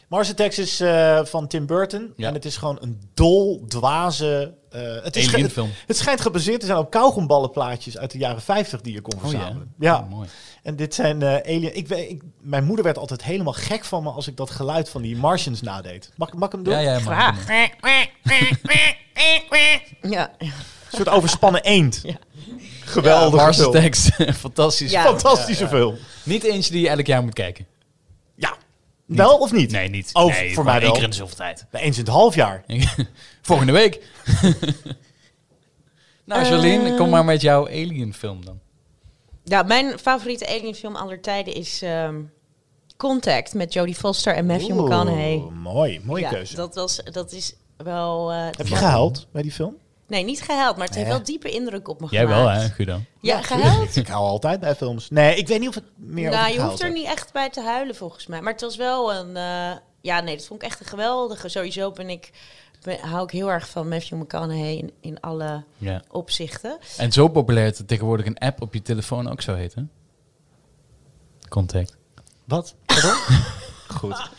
Mars 0.08 0.30
Attacks 0.30 0.58
is 0.58 0.80
eh, 0.80 1.24
van 1.24 1.46
Tim 1.46 1.66
Burton. 1.66 2.12
Ja. 2.16 2.28
En 2.28 2.34
het 2.34 2.44
is 2.44 2.56
gewoon 2.56 2.78
een 2.80 3.00
dol, 3.14 3.64
dwaze... 3.68 4.54
eh, 4.74 5.04
het, 5.04 5.16
is 5.16 5.26
ge- 5.26 5.66
het 5.86 5.96
schijnt 5.96 6.20
gebaseerd 6.20 6.60
te 6.60 6.66
zijn 6.66 6.78
op 6.78 6.90
kauwgomballenplaatjes 6.90 7.98
uit 7.98 8.10
de 8.10 8.18
jaren 8.18 8.42
50 8.42 8.80
die 8.80 8.92
je 8.92 9.00
kon 9.00 9.14
Oh 9.14 9.22
ja. 9.22 9.28
verzamelen. 9.30 9.74
ja. 9.78 9.98
Oh, 9.98 10.10
mooi. 10.10 10.28
En 10.62 10.76
dit 10.76 10.94
zijn 10.94 11.22
eh 11.22 11.28
alien... 11.56 11.76
Ik, 11.76 12.22
mijn 12.40 12.64
moeder 12.64 12.84
werd 12.84 12.98
altijd 12.98 13.24
helemaal 13.24 13.52
gek 13.52 13.84
van 13.84 14.02
me 14.02 14.10
als 14.10 14.26
ik 14.28 14.36
dat 14.36 14.50
geluid 14.50 14.88
van 14.88 15.02
die 15.02 15.16
Martians 15.16 15.60
nadeed. 15.62 16.10
Mag, 16.16 16.32
mag 16.32 16.46
ik 16.46 16.52
hem 16.54 16.62
doen? 16.64 16.72
Ja, 16.74 16.78
ja, 16.80 16.98
Graag. 16.98 17.46
Ja. 20.02 20.30
Een 20.38 20.52
soort 20.90 21.08
overspannen 21.08 21.62
eend. 21.62 22.00
Ja. 22.02 22.14
Geweldig. 22.84 23.40
Attacks. 23.66 24.08
Fantastisch. 24.38 24.90
Ja. 24.90 25.02
Fantastische 25.02 25.68
film. 25.68 25.96
Niet 26.22 26.42
eentje 26.44 26.72
die 26.72 26.80
je 26.80 26.88
elk 26.88 27.06
jaar 27.06 27.22
moet 27.22 27.32
kijken. 27.34 27.66
Wel 29.06 29.38
of 29.38 29.52
niet? 29.52 29.70
Nee, 29.70 29.88
niet. 29.88 30.10
Oh, 30.12 30.26
nee, 30.26 30.54
voor 30.54 30.64
mij 30.64 30.80
wel. 30.80 30.92
keer 30.92 31.02
in 31.02 31.10
de 31.10 31.16
zoveel 31.16 31.36
tijd. 31.36 31.66
Eens 31.70 31.98
in 31.98 32.04
het 32.04 32.12
half 32.12 32.34
jaar. 32.34 32.64
Volgende 33.42 33.72
week. 33.72 34.06
nou, 36.24 36.46
Jolien, 36.46 36.96
kom 36.96 37.10
maar 37.10 37.24
met 37.24 37.40
jouw 37.40 37.66
Alien-film 37.66 38.44
dan. 38.44 38.58
ja, 39.44 39.62
mijn 39.62 39.98
favoriete 39.98 40.46
alienfilm 40.48 40.96
aller 40.96 41.20
tijden 41.20 41.54
is 41.54 41.82
ehm, 41.82 42.20
Contact 42.96 43.54
met 43.54 43.72
Jodie 43.72 43.94
Foster 43.94 44.34
en 44.34 44.46
Matthew 44.46 44.70
Oeh, 44.70 44.82
McConaughey. 44.82 45.36
Mooi, 45.52 46.00
mooie 46.04 46.22
ja, 46.22 46.28
keuze. 46.28 46.56
Dat, 46.56 46.74
was, 46.74 47.00
dat 47.04 47.32
is 47.32 47.54
wel... 47.76 48.32
eh, 48.32 48.44
Heb 48.56 48.66
je 48.66 48.76
gehuild 48.76 49.26
bij 49.32 49.42
die 49.42 49.52
film? 49.52 49.76
Nee, 50.06 50.24
niet 50.24 50.42
gehuild, 50.42 50.76
maar 50.76 50.86
het 50.86 50.94
heeft 50.96 51.08
wel 51.08 51.22
diepe 51.22 51.50
indruk 51.50 51.88
op 51.88 52.00
me 52.00 52.06
Jij 52.10 52.22
gemaakt. 52.22 52.40
wel, 52.42 52.50
hè, 52.50 52.68
Guido? 52.68 53.00
Ja, 53.20 53.42
gehuild? 53.42 53.96
Ik 53.96 54.06
hou 54.06 54.24
altijd 54.26 54.60
bij 54.60 54.74
films. 54.74 55.10
Nee, 55.10 55.36
ik 55.36 55.48
weet 55.48 55.60
niet 55.60 55.68
of 55.68 55.74
het 55.74 55.84
meer 55.96 56.30
nou, 56.30 56.52
je 56.52 56.60
hoeft 56.62 56.82
er 56.82 56.92
niet 56.92 57.06
echt 57.06 57.32
bij 57.32 57.50
te 57.50 57.62
huilen 57.62 57.94
volgens 57.96 58.26
mij. 58.26 58.40
Maar 58.40 58.52
het 58.52 58.60
was 58.60 58.76
wel 58.76 59.14
een... 59.14 59.36
eh, 59.36 59.76
ja, 60.00 60.20
nee, 60.20 60.36
dat 60.36 60.46
vond 60.46 60.62
ik 60.62 60.68
echt 60.68 60.80
een 60.80 60.86
geweldige. 60.86 61.48
Sowieso 61.48 61.90
ben 61.90 62.10
ik, 62.10 62.30
ben, 62.82 62.98
hou 63.00 63.24
ik 63.24 63.30
heel 63.30 63.50
erg 63.50 63.68
van 63.68 63.88
Matthew 63.88 64.20
McConaughey 64.20 64.76
in, 64.76 64.92
in 65.00 65.20
alle 65.20 65.64
Ja. 65.78 66.02
opzichten. 66.10 66.78
En 66.96 67.12
zo 67.12 67.28
populair 67.28 67.76
dat 67.76 67.88
tegenwoordig 67.88 68.26
een 68.26 68.38
app 68.38 68.62
op 68.62 68.74
je 68.74 68.82
telefoon 68.82 69.30
ook 69.30 69.40
zo 69.42 69.54
heet, 69.54 69.74
hè? 69.74 69.82
Contact. 71.48 71.96
Wat? 72.44 72.74
Pardon? 72.86 73.16
Goed. 73.88 74.30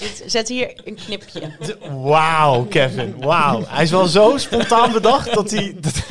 Dit, 0.00 0.22
zet 0.26 0.48
hier 0.48 0.80
een 0.84 0.94
knipje. 0.94 1.52
Wauw, 1.90 2.64
Kevin. 2.64 3.14
Wauw. 3.20 3.62
Hij 3.66 3.82
is 3.82 3.90
wel 3.90 4.06
zo 4.06 4.36
spontaan 4.36 4.92
bedacht 4.92 5.34
dat 5.34 5.50
hij... 5.50 5.76
dat- 5.80 6.02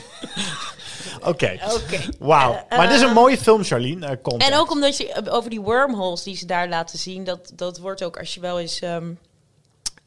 Oké. 1.24 1.60
Wauw. 2.20 2.66
Eh, 2.70 2.78
Maar 2.78 2.88
dit 2.88 2.96
is 2.96 3.02
een 3.02 3.08
eh, 3.08 3.14
mooie 3.16 3.38
film, 3.38 3.64
Charlene. 3.64 4.06
Eh. 4.24 4.48
En 4.48 4.56
ook 4.58 4.72
omdat 4.72 4.98
je 4.98 5.30
over 5.30 5.50
die 5.50 5.62
wormholes 5.62 6.24
die 6.24 6.36
ze 6.36 6.46
daar 6.46 6.70
laten 6.70 7.00
zien, 7.00 7.24
dat, 7.24 7.52
dat 7.56 7.78
wordt 7.78 8.04
ook 8.04 8.18
als 8.18 8.34
je 8.34 8.40
wel 8.40 8.60
eens 8.60 8.80
ehm 8.80 9.08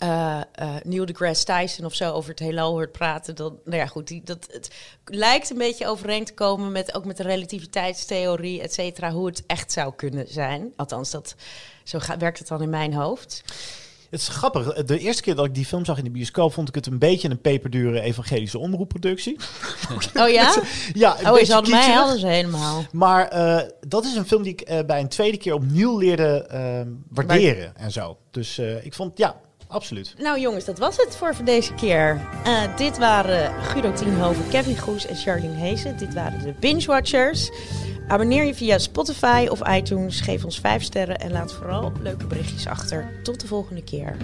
eh, 0.03 0.41
eh, 0.53 0.75
Neil 0.85 1.07
deGrasse 1.07 1.45
Tyson 1.45 1.85
of 1.85 1.95
zo 1.95 2.13
over 2.13 2.31
het 2.31 2.39
heelal 2.39 2.71
hoort 2.71 2.93
praten, 2.93 3.35
dan, 3.35 3.59
nou 3.65 3.77
ja, 3.77 3.87
goed, 3.87 4.09
die, 4.09 4.23
dat, 4.25 4.49
het 4.51 4.71
lijkt 5.05 5.51
een 5.51 5.59
beetje 5.59 5.87
overeen 5.87 6.25
te 6.25 6.35
komen 6.35 6.73
met 6.73 6.95
ook 6.95 7.05
met 7.05 7.17
de 7.17 7.23
relativiteitstheorie, 7.23 8.63
et 8.63 8.73
cetera, 8.73 9.11
hoe 9.11 9.27
het 9.27 9.43
echt 9.47 9.73
zou 9.73 9.93
kunnen 9.97 10.27
zijn. 10.29 10.73
Althans, 10.77 11.11
dat, 11.11 11.35
zo 11.85 11.99
gaat, 11.99 12.21
werkt 12.21 12.39
het 12.39 12.49
dan 12.49 12.63
in 12.63 12.71
mijn 12.71 12.95
hoofd. 12.95 13.43
Het 14.11 14.21
is 14.21 14.29
grappig. 14.29 14.85
De 14.85 14.99
eerste 14.99 15.23
keer 15.23 15.35
dat 15.35 15.45
ik 15.45 15.55
die 15.55 15.67
film 15.67 15.85
zag 15.85 15.99
in 15.99 16.05
de 16.05 16.11
bioscoop, 16.11 16.53
vond 16.53 16.69
ik 16.69 16.75
het 16.75 16.87
een 16.87 16.99
beetje 16.99 17.31
een 17.31 17.41
peperdure 17.41 18.01
evangelische 18.01 18.59
omroepproductie. 18.59 19.37
Oh 20.15 20.29
ja? 20.29 20.63
Ja, 20.93 21.17
Oh, 21.25 21.37
ze 21.37 21.53
hadden 21.53 21.71
mij 21.71 22.35
helemaal. 22.35 22.85
Maar 22.93 23.29
eh, 23.29 23.69
dat 23.89 24.05
is 24.05 24.15
een 24.15 24.27
film 24.27 24.43
die 24.43 24.53
ik 24.53 24.87
bij 24.87 25.01
een 25.01 25.09
tweede 25.09 25.37
keer 25.37 25.55
opnieuw 25.55 25.99
leerde 25.99 26.47
eh, 26.51 26.81
waarderen 27.09 27.77
en 27.77 27.91
zo. 27.91 28.19
Dus 28.31 28.59
ik 28.59 28.95
vond, 28.95 29.19
ja, 29.19 29.41
absoluut. 29.73 30.15
Nou 30.19 30.41
jongens, 30.41 30.65
dat 30.65 30.79
was 30.79 30.97
het 30.97 31.17
voor 31.17 31.35
deze 31.45 31.75
keer. 31.75 32.21
Eh, 32.45 32.77
dit 32.77 32.99
waren 32.99 33.63
Guido 33.63 33.93
Tienhoven, 33.93 34.49
Kevin 34.49 34.79
Goes 34.79 35.07
en 35.07 35.17
Charlene 35.17 35.55
Heesen. 35.55 35.99
Dit 35.99 36.15
waren 36.15 36.43
de 36.43 36.55
Binge 36.61 36.87
Watchers. 36.87 37.51
Abonneer 38.09 38.45
je 38.45 38.55
via 38.55 38.79
Spotify 38.79 39.47
of 39.51 39.69
iTunes. 39.69 40.21
Geef 40.21 40.45
ons 40.45 40.61
5 40.61 40.83
sterren 40.83 41.19
en 41.19 41.31
laat 41.31 41.53
vooral 41.53 41.93
leuke 42.01 42.27
berichtjes 42.27 42.67
achter. 42.67 43.21
Tot 43.23 43.41
de 43.41 43.47
volgende 43.47 43.85
keer. 43.85 44.17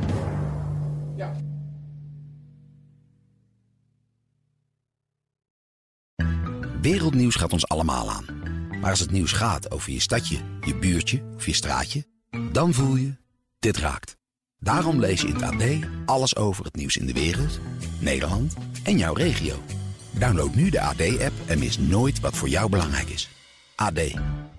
Wereldnieuws 6.81 7.35
gaat 7.35 7.53
ons 7.53 7.69
allemaal 7.69 8.11
aan. 8.11 8.25
Maar 8.81 8.91
als 8.91 9.01
het 9.01 9.11
nieuws 9.11 9.33
gaat 9.33 9.71
over 9.71 9.93
je 9.93 10.01
stadje, 10.01 10.39
je 10.61 10.77
buurtje 10.77 11.23
of 11.37 11.47
je 11.47 11.53
straatje, 11.53 12.05
dan 12.53 12.73
voel 12.73 12.97
je, 12.97 13.17
dit 13.59 13.77
raakt. 13.77 14.18
Daarom 14.61 15.01
lees 15.01 15.21
je 15.21 15.29
in 15.29 15.35
het 15.35 15.43
AD 15.43 15.63
alles 16.05 16.37
over 16.37 16.65
het 16.65 16.77
nieuws 16.77 16.97
in 16.97 17.07
de 17.07 17.13
wereld, 17.13 17.61
Nederland 18.01 18.55
en 18.85 18.99
jouw 18.99 19.15
regio. 19.15 19.57
Download 20.11 20.55
nu 20.55 20.71
de 20.71 20.81
AD-app 20.81 21.33
en 21.47 21.59
mis 21.59 21.79
nooit 21.79 22.21
wat 22.21 22.37
voor 22.37 22.49
jou 22.49 22.71
belangrijk 22.71 23.09
is. 23.09 23.29
AD, 23.75 24.01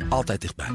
altijd 0.09 0.41
dichtbij. 0.41 0.69